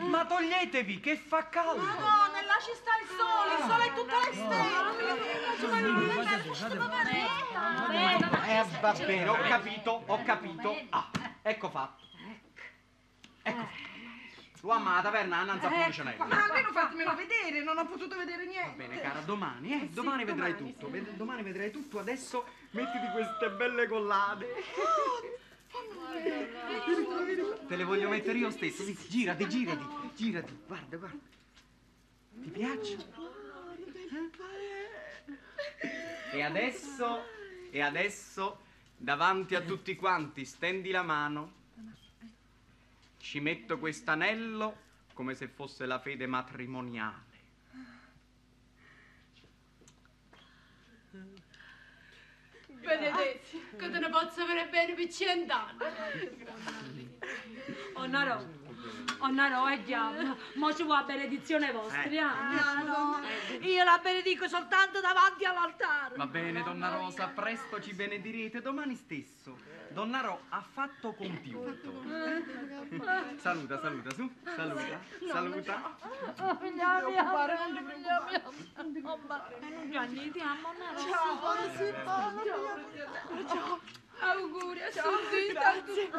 Ma 0.00 0.24
toglietevi, 0.24 1.00
che 1.00 1.16
fa 1.16 1.48
caldo! 1.48 1.82
Madonna, 1.82 2.42
là 2.42 2.58
ci 2.60 2.72
sta 2.74 2.90
il 3.00 3.08
sole, 3.16 3.54
il 3.54 3.62
sole 3.68 3.84
è 3.84 3.92
tutto 3.92 4.16
l'esterno. 4.24 4.96
Eh, 8.46 8.64
va 8.80 8.92
bene, 8.92 9.28
ho 9.28 9.38
capito, 9.42 10.02
ho 10.06 10.22
capito. 10.22 10.76
Ah, 10.90 11.10
ecco 11.42 11.68
fatto. 11.68 12.04
Ecco 13.42 13.60
fatto. 13.60 13.97
L'uomo 14.60 14.90
alla 14.90 15.02
taverna 15.02 15.44
non 15.44 15.60
sa 15.60 15.70
funzionare. 15.70 16.16
Ma 16.18 16.44
almeno 16.44 16.72
fatemelo 16.72 17.14
vedere, 17.14 17.62
non 17.62 17.78
ho 17.78 17.86
potuto 17.86 18.16
vedere 18.16 18.44
Va 18.44 18.50
niente. 18.50 18.76
bene, 18.76 19.00
cara, 19.00 19.20
domani, 19.20 19.72
eh? 19.72 19.88
Domani 19.88 20.24
vedrai 20.24 20.56
tutto. 20.56 20.90
ved- 20.90 21.10
Domani 21.16 21.42
vedrai 21.42 21.70
tutto. 21.70 22.00
Adesso 22.00 22.44
mettiti 22.70 23.06
queste 23.12 23.50
belle 23.50 23.86
collane. 23.86 24.46
Te 27.68 27.76
le 27.76 27.84
voglio 27.84 28.08
mettere 28.08 28.38
io 28.38 28.50
stesso. 28.50 28.82
Sì, 28.82 28.94
sì, 28.94 29.08
girati, 29.08 29.48
girati, 29.48 29.84
girati. 30.16 30.58
Guarda, 30.66 30.96
guarda. 30.96 31.18
Ti 32.42 32.48
piacciono? 32.50 33.04
E 36.32 36.42
adesso, 36.42 37.22
e 37.70 37.80
adesso, 37.80 38.60
davanti 38.96 39.54
a 39.54 39.60
tutti 39.60 39.94
quanti, 39.96 40.44
stendi 40.44 40.90
la 40.90 41.02
mano. 41.02 41.52
Ci 43.28 43.40
metto 43.40 43.78
quest'anello 43.78 44.74
come 45.12 45.34
se 45.34 45.48
fosse 45.48 45.84
la 45.84 45.98
fede 45.98 46.26
matrimoniale. 46.26 47.26
Benedetti, 52.68 53.62
che 53.76 53.90
te 53.90 53.98
ne 53.98 54.08
posso 54.08 54.40
avere 54.40 54.70
bene 54.70 54.94
per 54.94 55.12
cent'anni. 55.12 55.78
Oh 57.96 58.06
Naro, 58.06 58.57
oh 59.18 59.30
Naro, 59.30 59.66
è 59.66 59.78
diavolo, 59.80 60.36
mo 60.54 60.72
ci 60.74 60.82
vuole 60.82 61.00
la 61.00 61.06
benedizione 61.06 61.72
vostra, 61.72 62.02
Eh. 62.02 62.14
eh? 62.14 62.18
Ah, 62.18 62.82
no, 62.82 63.20
io 63.60 63.84
la 63.84 63.98
benedico 64.02 64.48
soltanto 64.48 65.00
davanti 65.00 65.44
all'altare. 65.44 66.16
Va 66.16 66.26
bene, 66.26 66.62
donna 66.62 66.88
Rosa, 66.90 67.28
presto 67.28 67.80
ci 67.80 67.92
benedirete 67.94 68.60
domani 68.60 68.94
stesso. 68.94 69.76
Donna 69.90 70.20
Ro 70.20 70.40
ha 70.50 70.60
fatto 70.60 71.14
compiuto. 71.14 72.02
Saluta, 73.36 73.80
saluta, 73.80 74.10
su, 74.10 74.30
saluta, 74.44 75.00
saluta. 75.32 75.96
Oh, 76.40 76.58
mia, 76.60 77.00
figlia 77.00 78.26
mia. 78.28 78.42
Mamma. 79.02 79.48
Gianni, 79.90 80.30
ti 80.30 80.40
amo, 80.40 80.72
Naro. 80.78 80.98
Ciao, 80.98 81.56
sì, 81.76 81.90
mamma 82.04 82.42
mia. 82.42 83.46
Ciao. 83.48 84.06
Auguri 84.20 84.82
a 84.82 84.88
tutti. 84.90 85.52
Grazie. 85.52 86.10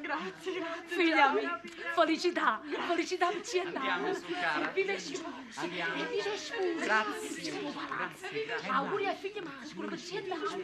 Grazie, 0.00 0.52
grazie. 0.52 0.96
Figlia 0.96 1.32
mia, 1.32 1.60
felicità, 1.94 2.60
felicità 2.86 3.28
per 3.30 3.44
cent'anni. 3.44 3.88
Andiamo 3.88 4.14
su, 4.14 4.32
cara. 4.40 4.68
Viva 4.68 4.92
i 4.92 5.00
sposi, 5.00 5.24
Andiamo. 5.56 5.94
e 5.94 6.06
viva 6.06 6.32
i 6.32 6.38
sposi. 6.38 6.74
Grazie, 6.76 7.42
Siamo 7.42 7.70
palazzi. 7.70 8.22
grazie, 8.28 8.44
grazie. 8.46 8.70
Auguri 8.70 9.06
ai 9.08 9.16
figli 9.16 9.40
maschi, 9.40 9.74
pure 9.74 9.88
per 9.88 9.98
cent'anni. 10.00 10.62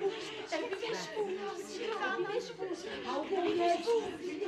E 0.51 0.69
viva 0.69 0.87
i 0.87 0.95
sposi, 0.95 1.83
e 1.83 2.17
viva 2.17 2.35
i 2.35 2.41
sposi. 2.41 2.89
Auguri 3.05 3.61
ai 3.61 3.77
figli 3.83 4.45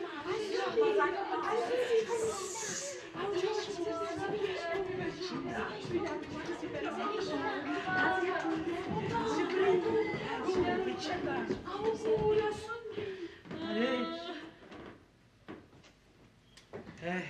Eh, 17.06 17.22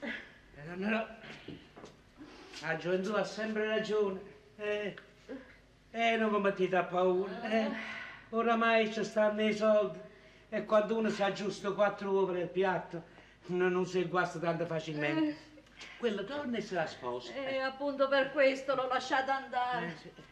eh, 0.00 0.74
no, 0.74 1.06
la 2.62 2.76
gioventù 2.76 3.12
ha 3.12 3.24
sempre 3.24 3.66
ragione. 3.66 4.20
Eh, 4.56 4.96
eh 5.90 6.16
non 6.16 6.30
combattete 6.30 6.74
a 6.74 6.84
paura. 6.84 7.42
Eh. 7.42 7.70
Oramai 8.30 8.92
ci 8.92 9.04
stanno 9.04 9.42
i 9.46 9.54
soldi 9.54 10.00
e 10.48 10.64
quando 10.64 10.96
uno 10.96 11.10
si 11.10 11.22
aggiusta 11.22 11.70
quattro 11.72 12.10
uova 12.10 12.32
nel 12.32 12.48
piatto 12.48 13.04
non, 13.46 13.72
non 13.72 13.86
si 13.86 14.02
guasta 14.04 14.38
tanto 14.38 14.66
facilmente. 14.66 15.48
Quello 15.98 16.24
torna 16.24 16.56
e 16.56 16.60
se 16.60 16.74
la 16.74 16.86
sposa. 16.86 17.32
E 17.34 17.58
appunto 17.58 18.08
per 18.08 18.32
questo 18.32 18.74
l'ho 18.74 18.88
lasciata 18.88 19.36
andare. 19.36 19.86
Eh, 19.86 20.29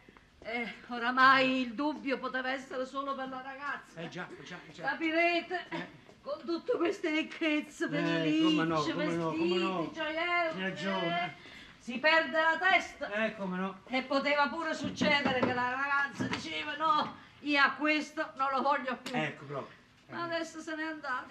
oramai 0.87 1.61
il 1.61 1.73
dubbio 1.73 2.17
poteva 2.17 2.51
essere 2.51 2.85
solo 2.85 3.15
per 3.15 3.29
la 3.29 3.41
ragazza. 3.41 3.99
Eh 4.01 4.09
già, 4.09 4.27
già, 4.43 4.57
già. 4.71 4.83
Capirete? 4.83 5.97
Con 6.21 6.39
tutte 6.45 6.77
queste 6.77 7.09
ricchezze, 7.11 7.85
Eh, 7.85 7.89
pellicce, 7.89 8.43
come 8.43 8.63
no, 8.65 8.75
no, 8.75 8.81
vestiti, 8.95 9.49
come 9.49 9.57
no. 9.57 9.91
gioielli. 9.93 10.63
Eh, 10.63 11.33
si 11.79 11.97
perde 11.97 12.39
la 12.39 12.57
testa. 12.57 13.11
Eh, 13.11 13.35
come 13.35 13.57
no. 13.57 13.81
E 13.87 14.01
poteva 14.03 14.47
pure 14.47 14.73
succedere 14.73 15.39
che 15.39 15.53
la 15.53 15.69
ragazza 15.71 16.27
diceva 16.27 16.75
no, 16.75 17.15
io 17.41 17.61
a 17.61 17.71
questo 17.73 18.33
non 18.35 18.49
lo 18.51 18.61
voglio 18.61 18.97
più. 18.97 19.15
Ecco 19.15 19.45
proprio. 19.45 19.77
Ma 20.09 20.23
adesso 20.23 20.59
se 20.59 20.75
n'è 20.75 20.83
andata. 20.83 21.27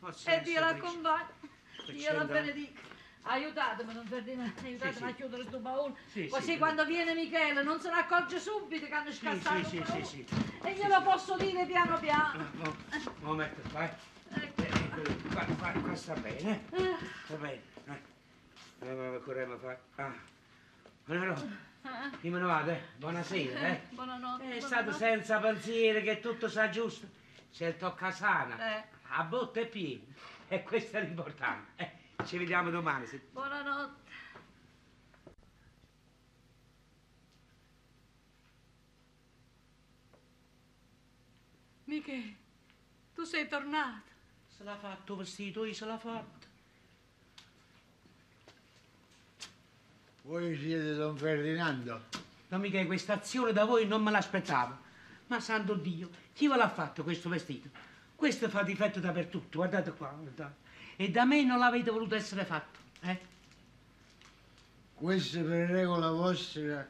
posso 0.00 0.28
e 0.28 0.40
Dio 0.40 0.60
l'accompagna. 0.60 1.28
Dio 1.88 2.12
la 2.12 2.24
benedica. 2.24 2.80
Aiutatemi, 3.24 3.94
non 3.94 4.04
Ferdinando, 4.06 4.60
aiutatemi 4.62 4.96
sì. 4.96 5.04
a 5.04 5.12
chiudere 5.14 5.42
questo 5.42 5.58
baule. 5.60 5.94
Sì, 6.10 6.26
Così 6.26 6.52
sì, 6.52 6.58
quando 6.58 6.84
viene 6.84 7.14
Michele 7.14 7.62
non 7.62 7.80
se 7.80 7.88
ne 7.88 7.96
accorge 8.00 8.40
subito 8.40 8.86
che 8.86 8.92
hanno 8.94 9.10
Sì, 9.10 9.18
scassato 9.18 9.68
sì, 9.68 9.76
il 9.76 9.86
sì, 9.86 10.04
sì, 10.04 10.26
E 10.62 10.74
glielo 10.74 11.02
posso 11.02 11.36
dire 11.36 11.64
piano 11.64 11.98
piano. 12.00 12.48
Mo, 12.54 12.76
mo 13.20 13.34
metto, 13.34 13.60
vai. 13.70 13.88
Ecco. 14.34 14.62
Eh, 14.62 14.70
Qua, 15.32 15.44
qua, 15.58 15.72
qua 15.80 15.94
sta 15.94 16.14
bene. 16.14 16.64
Eh. 16.70 16.96
Sta 17.24 17.34
bene. 17.36 17.60
Eh. 17.86 18.00
Eh, 18.88 19.20
corremo 19.24 19.56
fa. 19.56 19.76
Ah. 19.96 20.12
Allora, 21.06 21.34
io 22.20 22.30
me 22.30 22.38
ne 22.38 22.44
vado, 22.44 22.70
eh. 22.70 22.80
Buonasera, 22.96 23.60
eh. 23.68 23.80
Buonanotte. 23.94 24.56
È 24.56 24.60
stato 24.60 24.92
senza 24.92 25.38
pensieri 25.38 26.02
che 26.02 26.20
tutto 26.20 26.48
sa 26.48 26.68
giusto. 26.68 27.06
Se 27.50 27.76
tocca 27.76 28.10
sana, 28.10 28.76
Eh. 28.76 28.84
a 29.10 29.22
botte 29.22 29.60
e 29.62 29.66
pieno. 29.66 30.02
E 30.48 30.62
questo 30.64 30.96
è 30.98 31.02
l'importante. 31.02 31.82
Eh, 31.82 31.90
ci 32.24 32.38
vediamo 32.38 32.70
domani. 32.70 33.06
se- 33.06 33.20
Buonanotte. 33.32 34.00
Michele, 41.84 42.36
tu 43.14 43.24
sei 43.24 43.48
tornato. 43.48 44.10
Se 44.56 44.64
l'ha 44.64 44.76
fatto 44.76 45.16
vestito, 45.16 45.64
io 45.64 45.74
se 45.74 45.84
l'ha 45.84 45.98
fatto. 45.98 46.46
Voi 50.22 50.56
siete 50.56 50.94
Don 50.94 51.16
Ferdinando? 51.16 52.02
No, 52.48 52.58
mica 52.58 52.84
questa 52.86 53.14
azione 53.14 53.52
da 53.52 53.64
voi 53.64 53.86
non 53.86 54.02
me 54.02 54.10
l'aspettavo. 54.10 54.78
Ma 55.26 55.40
santo 55.40 55.74
Dio, 55.74 56.10
chi 56.32 56.46
ve 56.48 56.56
l'ha 56.56 56.68
fatto 56.68 57.02
questo 57.02 57.28
vestito? 57.28 57.68
Questo 58.14 58.48
fa 58.48 58.62
difetto 58.62 59.00
dappertutto, 59.00 59.58
guardate 59.58 59.92
qua, 59.92 60.08
guardate. 60.10 60.61
E 61.02 61.10
da 61.10 61.24
me 61.24 61.42
non 61.42 61.58
l'avete 61.58 61.90
voluto 61.90 62.14
essere 62.14 62.44
fatto, 62.44 62.78
eh? 63.00 63.18
Questo 64.94 65.42
per 65.42 65.68
regola 65.68 66.12
vostra 66.12 66.88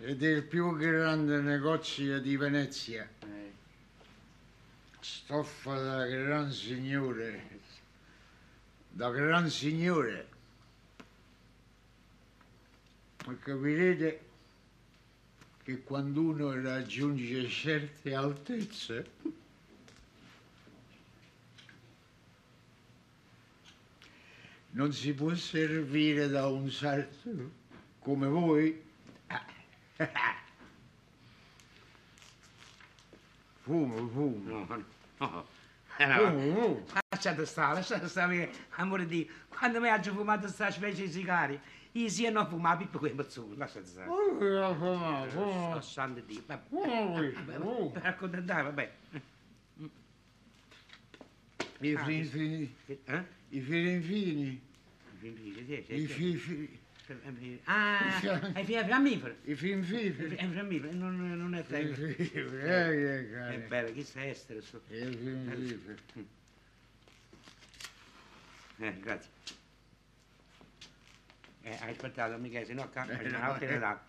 è 0.00 0.14
del 0.14 0.42
più 0.44 0.74
grande 0.78 1.42
negozio 1.42 2.18
di 2.20 2.38
Venezia. 2.38 3.06
Stoffa 4.98 5.78
da 5.78 6.06
gran 6.06 6.50
signore. 6.50 7.60
Da 8.88 9.10
gran 9.10 9.50
signore. 9.50 10.28
Ma 13.26 13.36
capirete 13.36 14.24
che 15.64 15.82
quando 15.82 16.22
uno 16.22 16.62
raggiunge 16.62 17.46
certe 17.46 18.14
altezze 18.14 19.10
non 24.76 24.92
si 24.92 25.14
può 25.14 25.34
servire 25.34 26.28
da 26.28 26.48
un 26.48 26.70
sarto 26.70 27.50
come 27.98 28.26
voi. 28.26 28.82
Fumo, 33.62 34.08
fumo. 34.08 34.64
No, 34.66 34.84
no. 35.18 35.46
Eh, 35.98 36.04
Fumo, 36.06 36.52
fumo. 36.54 36.84
Lasciate 37.08 37.46
stare, 37.46 37.74
lasciate 37.74 38.06
stare, 38.08 38.52
amore 38.76 39.06
di. 39.06 39.28
Quando 39.48 39.80
mi 39.80 39.88
hagio 39.88 40.12
fumato 40.12 40.46
sta 40.48 40.70
specie 40.70 41.06
di 41.06 41.10
sigario, 41.10 41.58
io 41.92 42.08
sia 42.10 42.30
non 42.30 42.46
fumavo 42.46 42.86
più 42.86 42.98
quei 42.98 43.14
mazzoni, 43.14 43.56
lasciate 43.56 43.86
stare. 43.86 44.08
Oh, 44.10 44.44
io 44.44 44.74
fumo. 44.74 45.74
Oh, 45.74 45.80
santo 45.80 46.20
Dio. 46.20 46.42
Vabbè. 46.46 47.90
Per 47.92 48.06
accontentare, 48.06 48.62
vabbè. 48.62 48.92
I 51.80 51.94
Ah, 51.94 52.04
fin 52.04 52.30
che- 52.86 53.00
fini. 53.50 53.52
Eh? 53.52 53.56
I 53.56 53.60
fin 53.60 54.02
fini. 54.02 54.62
I 55.20 55.84
I 55.88 56.06
fifi. 56.06 56.84
Ah, 57.64 58.20
è 58.52 58.64
fiammifero. 58.64 59.36
I 59.44 59.54
fin 59.54 59.82
fifi. 59.84 60.24
È 60.34 60.48
fiammifero, 60.48 60.92
non, 60.92 61.36
non 61.36 61.54
è 61.54 61.60
I 61.60 61.66
tempo. 61.66 61.94
fifi. 61.94 62.30
Eh, 62.34 63.28
che 63.30 63.48
È 63.48 63.58
bello, 63.68 63.92
chi 63.92 64.02
sei 64.02 64.30
estero 64.30 64.60
su. 64.60 64.80
I 64.88 65.16
fin 65.16 65.78
fifi. 66.12 66.26
Eh, 68.78 68.98
grazie. 69.00 69.30
Eh, 71.62 71.78
hai 71.80 71.90
aspettato, 71.90 72.36
mica, 72.38 72.64
se 72.64 72.74
no 72.74 72.88
ca- 72.90 73.08
Eh, 73.08 73.28
no, 73.28 73.38
no, 73.38 73.58
te 73.58 73.66
ne 73.66 73.74
eh. 73.74 73.78
dà. 73.78 74.06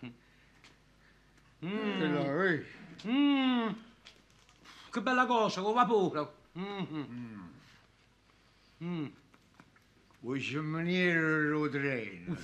Eh, 1.59 1.65
no, 2.07 2.43
eh. 2.43 2.65
Mm. 3.07 3.69
Che 4.91 5.01
bella 5.01 5.25
cosa, 5.25 5.61
con 5.61 5.73
vapore. 5.73 6.27
Mm. 6.57 7.43
Mm. 8.83 9.05
O 10.27 10.37
gemelheiro 10.37 11.57
Londrina. 11.57 12.37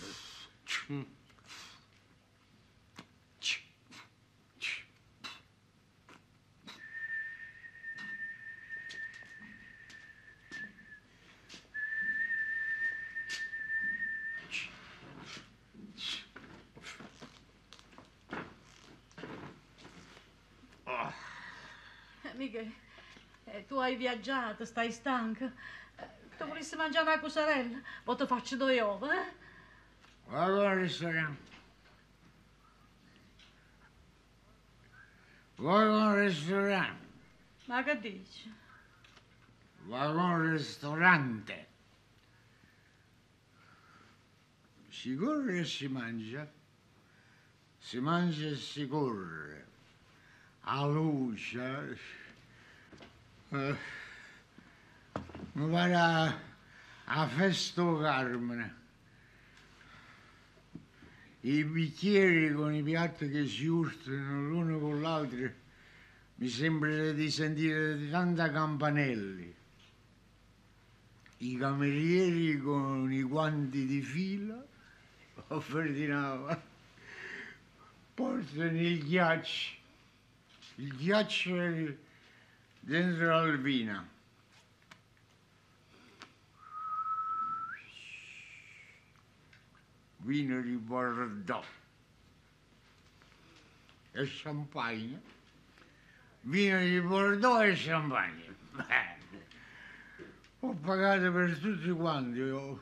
Miguel, 22.35 22.71
tu 23.67 23.77
hai 23.79 23.97
viaggiato, 23.97 24.65
stai 24.65 24.89
stanco. 24.89 25.51
Tu 26.43 26.49
vorresti 26.49 26.75
mangiare 26.75 27.09
una 27.09 27.19
cosarella? 27.21 27.81
O 28.03 28.15
ti 28.17 28.25
faccio 28.27 28.57
due 28.57 28.81
uova, 28.81 29.13
eh? 29.13 29.31
Vado 30.27 30.67
al 30.67 30.75
ristorante. 30.75 31.51
Vado 35.55 36.01
al 36.01 36.15
ristorante. 36.17 37.07
Ma 37.65 37.83
che 37.83 37.97
dici? 37.97 38.53
Vado 39.83 40.19
al 40.19 40.49
ristorante. 40.49 41.67
Si 44.89 45.15
corre 45.15 45.59
e 45.59 45.65
si 45.65 45.87
mangia. 45.87 46.51
Si 47.77 47.99
mangia 47.99 48.47
e 48.47 48.55
si 48.57 48.85
corre. 48.85 49.67
A 50.63 50.85
luce. 50.87 51.97
Eh, 53.47 53.77
mi 55.53 55.69
pare 55.69 55.95
a, 55.95 56.39
a 57.05 57.27
Festo 57.27 57.99
Carmine. 57.99 58.81
I 61.41 61.63
bicchieri 61.63 62.53
con 62.53 62.73
i 62.73 62.81
piatti 62.81 63.29
che 63.29 63.45
si 63.45 63.67
urtano 63.67 64.47
l'uno 64.47 64.79
con 64.79 65.01
l'altro 65.01 65.51
mi 66.35 66.47
sembra 66.47 67.11
di 67.11 67.29
sentire 67.29 68.09
tanta 68.09 68.49
campanelli. 68.51 69.55
I 71.37 71.57
camerieri 71.57 72.57
con 72.59 73.11
i 73.11 73.21
guanti 73.21 73.85
di 73.85 74.01
fila, 74.01 74.65
Ferdinando, 75.59 76.61
portano 78.13 78.79
il 78.79 79.03
ghiaccio, 79.03 79.75
il 80.75 80.95
ghiaccio 80.95 81.95
dentro 82.79 83.25
l'albina. 83.25 84.12
Vino 90.23 90.61
di 90.61 90.75
Bordeaux 90.77 91.65
e 94.13 94.25
champagne. 94.25 95.21
Vino 96.41 96.79
di 96.79 97.01
Bordeaux 97.01 97.61
e 97.61 97.73
champagne. 97.75 98.55
Ho 100.61 100.73
pagato 100.75 101.29
per 101.31 101.57
tutti 101.57 101.89
quanti, 101.89 102.39
ho, 102.39 102.79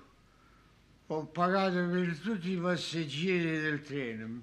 ho 1.07 1.25
pagato 1.25 1.89
per 1.89 2.15
tutti 2.19 2.51
i 2.51 2.57
passeggeri 2.57 3.59
del 3.59 3.81
treno. 3.81 4.41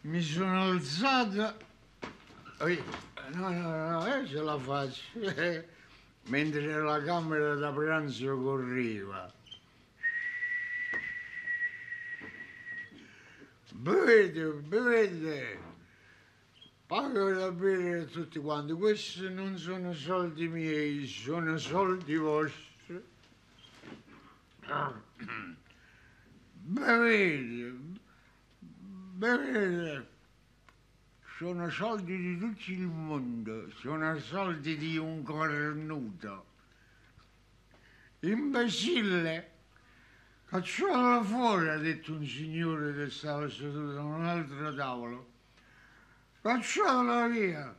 Mi 0.00 0.20
sono 0.20 0.62
alzato, 0.62 1.56
eh, 2.58 2.82
no, 3.34 3.50
no, 3.50 3.88
no, 3.90 4.06
eh, 4.06 4.26
ce 4.26 4.42
la 4.42 4.58
faccio, 4.58 5.02
mentre 6.26 6.82
la 6.82 7.00
camera 7.04 7.54
da 7.54 7.70
pranzo 7.70 8.36
correva. 8.36 9.32
Bevete, 13.76 14.52
bevete, 14.62 15.58
pago 16.86 17.32
da 17.32 17.50
bere 17.50 18.02
a 18.02 18.04
tutti 18.04 18.38
quanti. 18.38 18.72
Questi 18.72 19.28
non 19.28 19.58
sono 19.58 19.92
soldi 19.92 20.46
miei, 20.46 21.06
sono 21.08 21.58
soldi 21.58 22.14
vostri. 22.16 23.02
Bevete, 26.62 27.74
bevete. 29.16 30.08
Sono 31.36 31.68
soldi 31.68 32.16
di 32.16 32.38
tutto 32.38 32.70
il 32.70 32.86
mondo, 32.86 33.68
sono 33.80 34.16
soldi 34.20 34.76
di 34.76 34.96
un 34.96 35.24
cornuto. 35.24 36.46
Imbecille, 38.20 39.53
cacciatelo 40.54 41.24
fuori, 41.24 41.68
ha 41.68 41.78
detto 41.78 42.12
un 42.12 42.24
signore 42.24 42.94
che 42.94 43.10
stava 43.10 43.48
seduto 43.48 43.98
a 43.98 44.04
un 44.04 44.24
altro 44.24 44.72
tavolo. 44.72 45.30
Cacciatelo 46.42 47.28
via. 47.28 47.76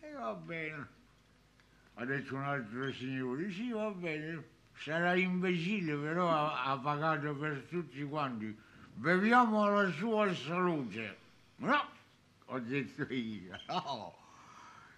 E 0.00 0.12
va 0.12 0.34
bene. 0.34 0.88
Ha 1.94 2.04
detto 2.04 2.34
un 2.34 2.42
altro 2.42 2.92
signore, 2.92 3.50
sì 3.50 3.70
va 3.70 3.90
bene, 3.90 4.44
sarà 4.74 5.14
imbecille 5.14 5.96
però 5.96 6.28
ha, 6.28 6.64
ha 6.64 6.76
pagato 6.76 7.34
per 7.34 7.66
tutti 7.70 8.02
quanti. 8.04 8.54
Beviamo 8.92 9.64
alla 9.64 9.90
sua 9.92 10.32
salute. 10.34 11.16
No, 11.56 11.82
ho 12.44 12.58
detto 12.58 13.10
io, 13.10 13.58
no. 13.68 14.16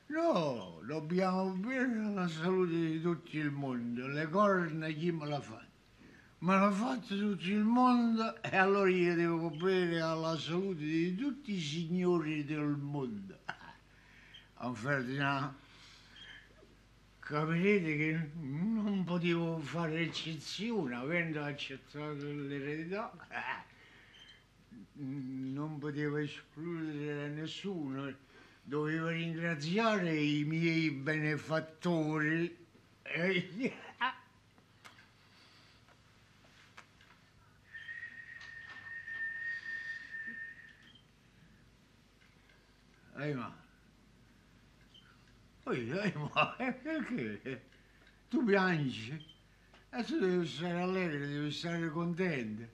No, 0.07 0.81
dobbiamo 0.85 1.51
bere 1.51 2.05
alla 2.05 2.27
salute 2.27 2.73
di 2.73 3.01
tutto 3.01 3.37
il 3.37 3.53
mondo. 3.53 4.09
Le 4.09 4.29
corna 4.29 4.89
chi 4.89 5.13
me 5.13 5.27
la 5.29 5.41
fa? 5.41 5.69
Me 6.43 6.57
l'ha 6.57 6.71
fatto 6.71 7.19
tutto 7.19 7.45
il 7.49 7.59
mondo 7.65 8.43
e 8.43 8.57
allora 8.57 8.89
io 8.89 9.15
devo 9.15 9.51
bere 9.51 10.01
alla 10.01 10.39
salute 10.39 10.81
di 10.81 11.15
tutti 11.15 11.53
i 11.53 11.61
signori 11.61 12.47
del 12.47 12.79
mondo. 12.79 13.39
A 14.63 14.73
Ferdinando, 14.73 15.55
capirete 17.19 17.97
che 17.97 18.31
non 18.41 19.05
potevo 19.05 19.59
fare 19.59 20.01
eccezione 20.01 20.95
avendo 20.95 21.43
accettato 21.43 22.25
l'eredità. 22.25 23.13
Non 24.95 25.79
potevo 25.79 26.17
escludere 26.19 27.29
nessuno, 27.29 28.15
dovevo 28.63 29.09
ringraziare 29.09 30.19
i 30.19 30.45
miei 30.45 30.91
benefattori. 30.91 32.57
Eh, 43.21 43.27
Ehi, 43.27 43.35
ma... 43.35 43.55
Poi, 45.63 46.13
ma 46.35 46.57
perché? 46.57 47.63
Tu 48.31 48.45
piangi 48.45 49.27
e 49.91 50.05
tu 50.05 50.19
devi 50.19 50.47
stare 50.47 50.81
allegro, 50.81 51.27
devi 51.27 51.51
stare 51.51 51.91
contento. 51.91 52.67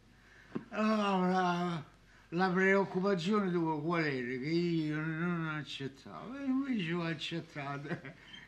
Allora, 0.68 1.28
la, 1.28 1.84
la 2.28 2.50
preoccupazione 2.50 3.50
tua 3.50 3.80
qual 3.80 4.04
era? 4.04 4.38
Che 4.38 4.48
io 4.48 5.00
non 5.00 5.48
accettavo, 5.48 6.36
e 6.36 6.44
invece 6.44 6.92
ho 6.92 7.02
accettato. 7.02 7.88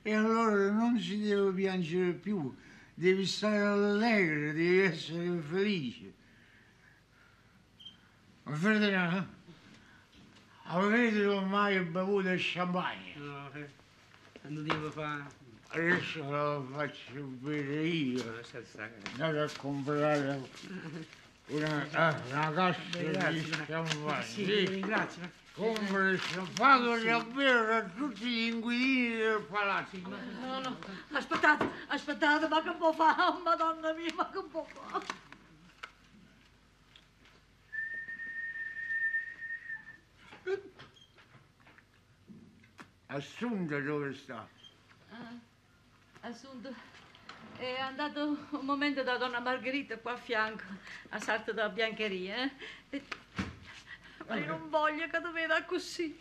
E 0.02 0.14
allora 0.14 0.70
non 0.70 0.98
si 1.00 1.20
deve 1.20 1.52
piangere 1.52 2.12
più, 2.12 2.54
devi 2.94 3.26
stare 3.26 3.58
allegro, 3.58 4.52
devi 4.52 4.78
essere 4.78 5.40
felice. 5.40 6.14
Ferdinando, 8.44 9.37
avete 10.68 11.26
ormai 11.26 11.80
bevuto 11.80 12.28
il 12.28 12.40
champagne? 12.40 13.14
No, 13.16 13.50
non 14.42 14.64
devo 14.64 14.90
fare... 14.90 15.46
Adesso 15.70 16.30
lo 16.30 16.66
faccio 16.72 17.20
bere 17.40 17.82
io. 17.82 18.24
Andate 19.12 19.38
a 19.38 19.48
comprare 19.58 20.48
una, 21.48 21.86
ah, 21.92 22.20
una 22.30 22.52
cassa 22.52 23.30
di 23.30 23.50
champagne. 23.66 24.24
Sì, 24.24 24.64
ringrazio. 24.64 25.30
Compra 25.52 26.08
il 26.08 26.20
champagne 26.20 27.02
da 27.04 27.20
bere 27.20 27.74
a 27.74 27.82
tutti 27.82 28.24
gli 28.24 28.52
inquilini 28.52 29.16
del 29.16 29.42
palazzo. 29.42 29.96
No, 29.98 30.60
no, 30.60 30.78
aspettate, 31.12 31.68
aspettate, 31.88 32.48
ma 32.48 32.62
che 32.62 32.72
può 32.78 32.92
fare? 32.92 33.38
Madonna 33.42 33.92
mia, 33.92 34.12
ma 34.14 34.30
che 34.30 34.42
può 34.50 34.64
fare? 34.64 35.04
Assunta 43.10 43.78
dove 43.80 44.12
sta? 44.14 44.46
Ah, 45.10 45.32
Assunto, 46.20 46.74
è 47.56 47.78
andato 47.80 48.36
un 48.50 48.64
momento 48.66 49.02
da 49.02 49.16
donna 49.16 49.40
Margherita 49.40 49.96
qua 49.98 50.12
a 50.12 50.16
fianco, 50.16 50.64
a 51.08 51.18
salto 51.18 51.52
della 51.52 51.70
biancheria, 51.70 52.44
eh? 52.44 52.50
E- 52.90 53.02
Ma 54.26 54.36
io 54.36 54.46
non 54.46 54.68
voglio 54.68 55.06
che 55.08 55.20
tu 55.22 55.32
veda 55.32 55.64
così. 55.64 56.18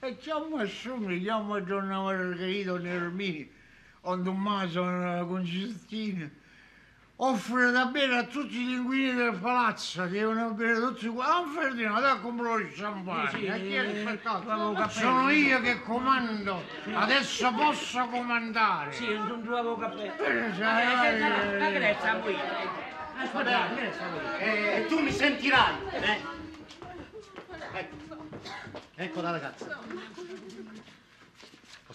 E 0.00 0.16
chiamo 0.18 0.56
Assunta, 0.56 1.12
chiamo 1.14 1.60
donna 1.60 2.00
Margherita 2.00 2.76
Nermini, 2.76 3.48
con 4.00 4.24
Tommaso 4.24 4.82
con 5.26 5.44
Giustina. 5.44 6.28
Offre 7.18 7.70
da 7.70 7.86
bere 7.86 8.14
a 8.18 8.24
tutti 8.24 8.52
gli 8.62 8.72
inquilini 8.72 9.14
del 9.14 9.38
palazzo, 9.40 10.04
devono 10.04 10.50
bere 10.50 10.74
tutti 10.78 11.06
qua. 11.08 11.36
Ah, 11.36 11.44
Ferdinando, 11.46 12.00
dai, 12.00 12.20
compro 12.20 12.58
il 12.58 12.70
champagne. 12.74 13.30
Sì, 13.30 13.36
sì, 13.38 13.74
eh, 13.74 14.18
cappello. 14.22 14.88
Sono 14.90 15.30
io 15.30 15.60
che 15.62 15.80
comando, 15.82 16.62
adesso 16.92 17.50
posso 17.54 18.06
comandare. 18.08 18.92
Sì, 18.92 19.06
non 19.16 19.42
trovo 19.42 19.76
cappello. 19.78 20.12
Eh, 20.12 20.16
che- 20.18 20.52
che? 20.52 20.58
Vabbè, 21.18 21.92
Aspettate, 23.18 23.74
che 23.74 23.80
ne 23.80 23.92
sa 23.94 24.08
voi? 24.10 24.40
eh, 24.40 24.86
tu 24.86 24.98
mi 25.00 25.10
sentirai, 25.10 25.74
eh? 25.92 26.20
Ecco. 27.72 27.96
Ecco 28.94 29.20
la 29.22 29.30
ragazza. 29.30 29.78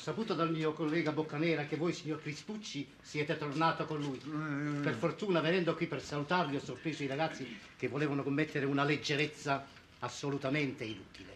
Ho 0.01 0.03
saputo 0.03 0.33
dal 0.33 0.49
mio 0.51 0.73
collega 0.73 1.11
Boccanera 1.11 1.65
che 1.65 1.75
voi, 1.75 1.93
signor 1.93 2.23
Crispucci, 2.23 2.91
siete 3.03 3.37
tornato 3.37 3.85
con 3.85 4.01
lui. 4.01 4.17
Per 4.17 4.95
fortuna, 4.95 5.41
venendo 5.41 5.75
qui 5.75 5.85
per 5.85 6.01
salutarvi, 6.01 6.55
ho 6.55 6.59
sorpreso 6.59 7.03
i 7.03 7.05
ragazzi 7.05 7.59
che 7.77 7.87
volevano 7.87 8.23
commettere 8.23 8.65
una 8.65 8.83
leggerezza 8.83 9.63
assolutamente 9.99 10.85
inutile. 10.85 11.33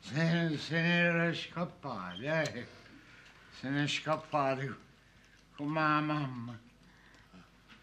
Se, 0.00 0.58
se 0.58 0.80
ne 0.82 0.98
era 0.98 1.32
scappato, 1.32 2.20
eh. 2.20 2.66
Se 3.58 3.70
ne 3.70 3.84
è 3.84 3.86
scappato 3.88 4.76
come 5.56 5.80
la 5.80 6.00
mamma. 6.00 6.58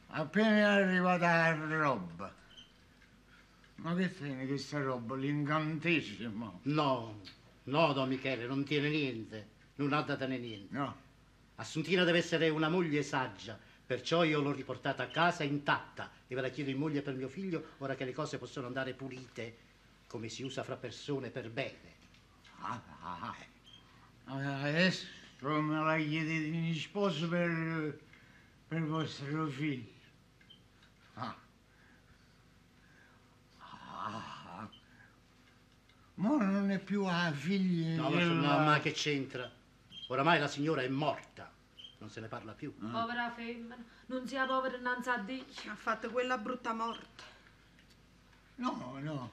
Appena 0.10 0.56
è 0.56 0.62
arrivata 0.62 1.56
la 1.56 1.78
roba. 1.80 2.32
Ma 3.78 3.96
che 3.96 4.16
tiene 4.16 4.46
questa 4.46 4.80
roba? 4.80 5.16
L'incantesimo? 5.16 6.60
No, 6.66 7.22
no, 7.66 7.94
Don 7.94 8.10
Michele, 8.10 8.46
non 8.46 8.64
tiene 8.64 8.90
niente. 8.90 9.54
Non 9.76 9.94
ha 9.94 10.02
da 10.02 10.16
tenere 10.16 10.42
niente. 10.42 10.74
No. 10.76 11.04
Assuntina 11.56 12.04
deve 12.04 12.18
essere 12.18 12.50
una 12.50 12.70
moglie 12.70 13.02
saggia, 13.02 13.58
perciò 13.86 14.24
io 14.24 14.42
l'ho 14.42 14.52
riportata 14.52 15.04
a 15.04 15.08
casa 15.08 15.44
intatta 15.44 16.12
e 16.28 16.36
ve 16.36 16.42
la 16.42 16.50
chiedo 16.50 16.70
in 16.70 16.78
moglie 16.78 17.02
per 17.02 17.14
mio 17.14 17.30
figlio, 17.30 17.76
ora 17.78 17.96
che 17.96 18.04
le 18.04 18.14
cose 18.14 18.38
possono 18.38 18.68
andare 18.68 18.94
pulite, 18.94 19.58
come 20.08 20.28
si 20.28 20.44
usa 20.44 20.64
fra 20.64 20.76
persone 20.76 21.30
per 21.30 21.50
bene. 21.50 21.94
Ah, 22.60 22.82
ah, 23.02 23.36
ah. 24.26 24.64
Adesso 24.68 25.06
me 25.40 25.84
la 25.84 25.98
chiedete 25.98 26.46
in 26.46 26.76
sposo 26.76 27.28
per, 27.30 28.00
per 28.68 28.84
vostro 28.84 29.48
figlio. 29.48 29.94
Ah. 31.14 31.36
Ah. 33.60 34.70
Ma 36.16 36.38
non 36.38 36.72
è 36.72 36.80
più 36.80 37.04
la 37.04 37.32
figlia 37.34 38.02
No, 38.02 38.10
ma, 38.10 38.24
no, 38.24 38.60
ma 38.64 38.80
che 38.80 38.92
c'entra? 38.92 39.52
Oramai 40.08 40.40
la 40.40 40.48
signora 40.48 40.82
è 40.82 40.88
morta, 40.88 41.52
non 41.98 42.10
se 42.10 42.22
ne 42.22 42.28
parla 42.28 42.54
più. 42.54 42.74
Povera 42.78 43.32
femmina, 43.32 43.76
non 44.08 44.28
sia 44.28 44.46
povera 44.46 44.78
innanzi 44.78 45.10
a 45.10 45.18
Dio. 45.18 45.44
Ha 45.70 45.76
fatto 45.76 46.10
quella 46.12 46.38
brutta 46.38 46.74
morte. 46.74 47.24
No, 48.56 48.98
no. 49.02 49.32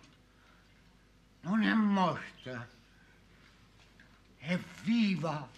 Non 1.42 1.62
è 1.62 1.72
morta. 1.74 2.66
È 4.38 4.58
viva. 4.82 5.48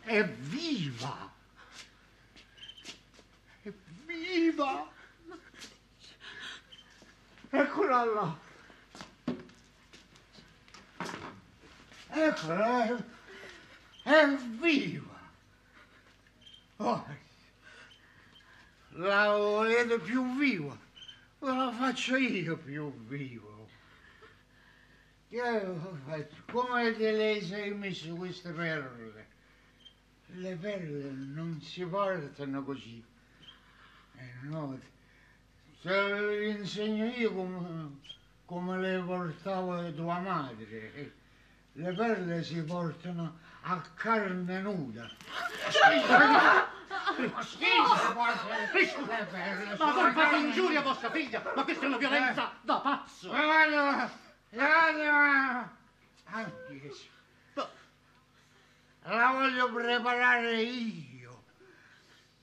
È 0.00 0.24
viva. 0.24 1.32
È 3.62 3.72
viva. 4.04 4.90
Eccola 7.54 8.04
là. 8.04 8.38
Eccola. 12.08 12.96
È, 14.02 14.10
è 14.10 14.36
viva. 14.58 15.20
Oh, 16.76 17.06
la 18.92 19.36
volete 19.36 19.98
più 19.98 20.34
viva? 20.38 20.74
Ve 21.40 21.54
la 21.54 21.70
faccio 21.72 22.16
io 22.16 22.56
più 22.56 22.90
vivo. 23.06 23.68
Io 25.28 25.98
faccio 26.06 26.42
come 26.50 26.96
te 26.96 27.12
le 27.12 27.42
sei 27.44 27.74
messo 27.74 28.14
queste 28.14 28.50
perle? 28.52 29.28
Le 30.28 30.56
perle 30.56 31.10
non 31.10 31.60
si 31.60 31.84
portano 31.84 32.64
così. 32.64 33.04
Eh, 34.16 34.32
no, 34.44 34.80
te 35.82 35.90
le 35.90 36.46
insegno 36.50 37.06
io 37.06 37.32
come, 37.34 37.98
come 38.46 38.78
le 38.78 39.02
portava 39.02 39.90
tua 39.90 40.18
madre. 40.20 41.12
Le 41.72 41.92
perle 41.94 42.42
si 42.44 42.62
portano 42.62 43.38
a 43.62 43.80
carne 43.94 44.60
nuda. 44.60 45.10
Ma 47.16 47.42
Ma 49.78 49.92
voi 49.92 50.12
fate 50.12 50.36
ingiuria 50.36 50.80
a 50.80 50.82
vostra 50.82 51.10
figlia, 51.10 51.42
ma 51.54 51.64
questa 51.64 51.84
è 51.84 51.88
una 51.88 51.96
violenza 51.96 52.52
da 52.60 52.80
pazzo. 52.80 53.28
Guarda, 53.28 54.10
guarda, 54.50 55.76
anche 56.24 56.92
se- 56.92 57.10
la 59.04 59.30
voglio 59.32 59.72
preparare 59.72 60.60
io, 60.62 61.42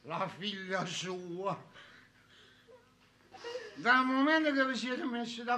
la 0.04 0.28
figlia 0.28 0.86
sua. 0.86 1.58
Dal 3.82 4.06
momento 4.06 4.52
che 4.52 4.66
vi 4.66 4.76
siete 4.76 5.06
messi 5.06 5.42
d'accordo 5.42 5.58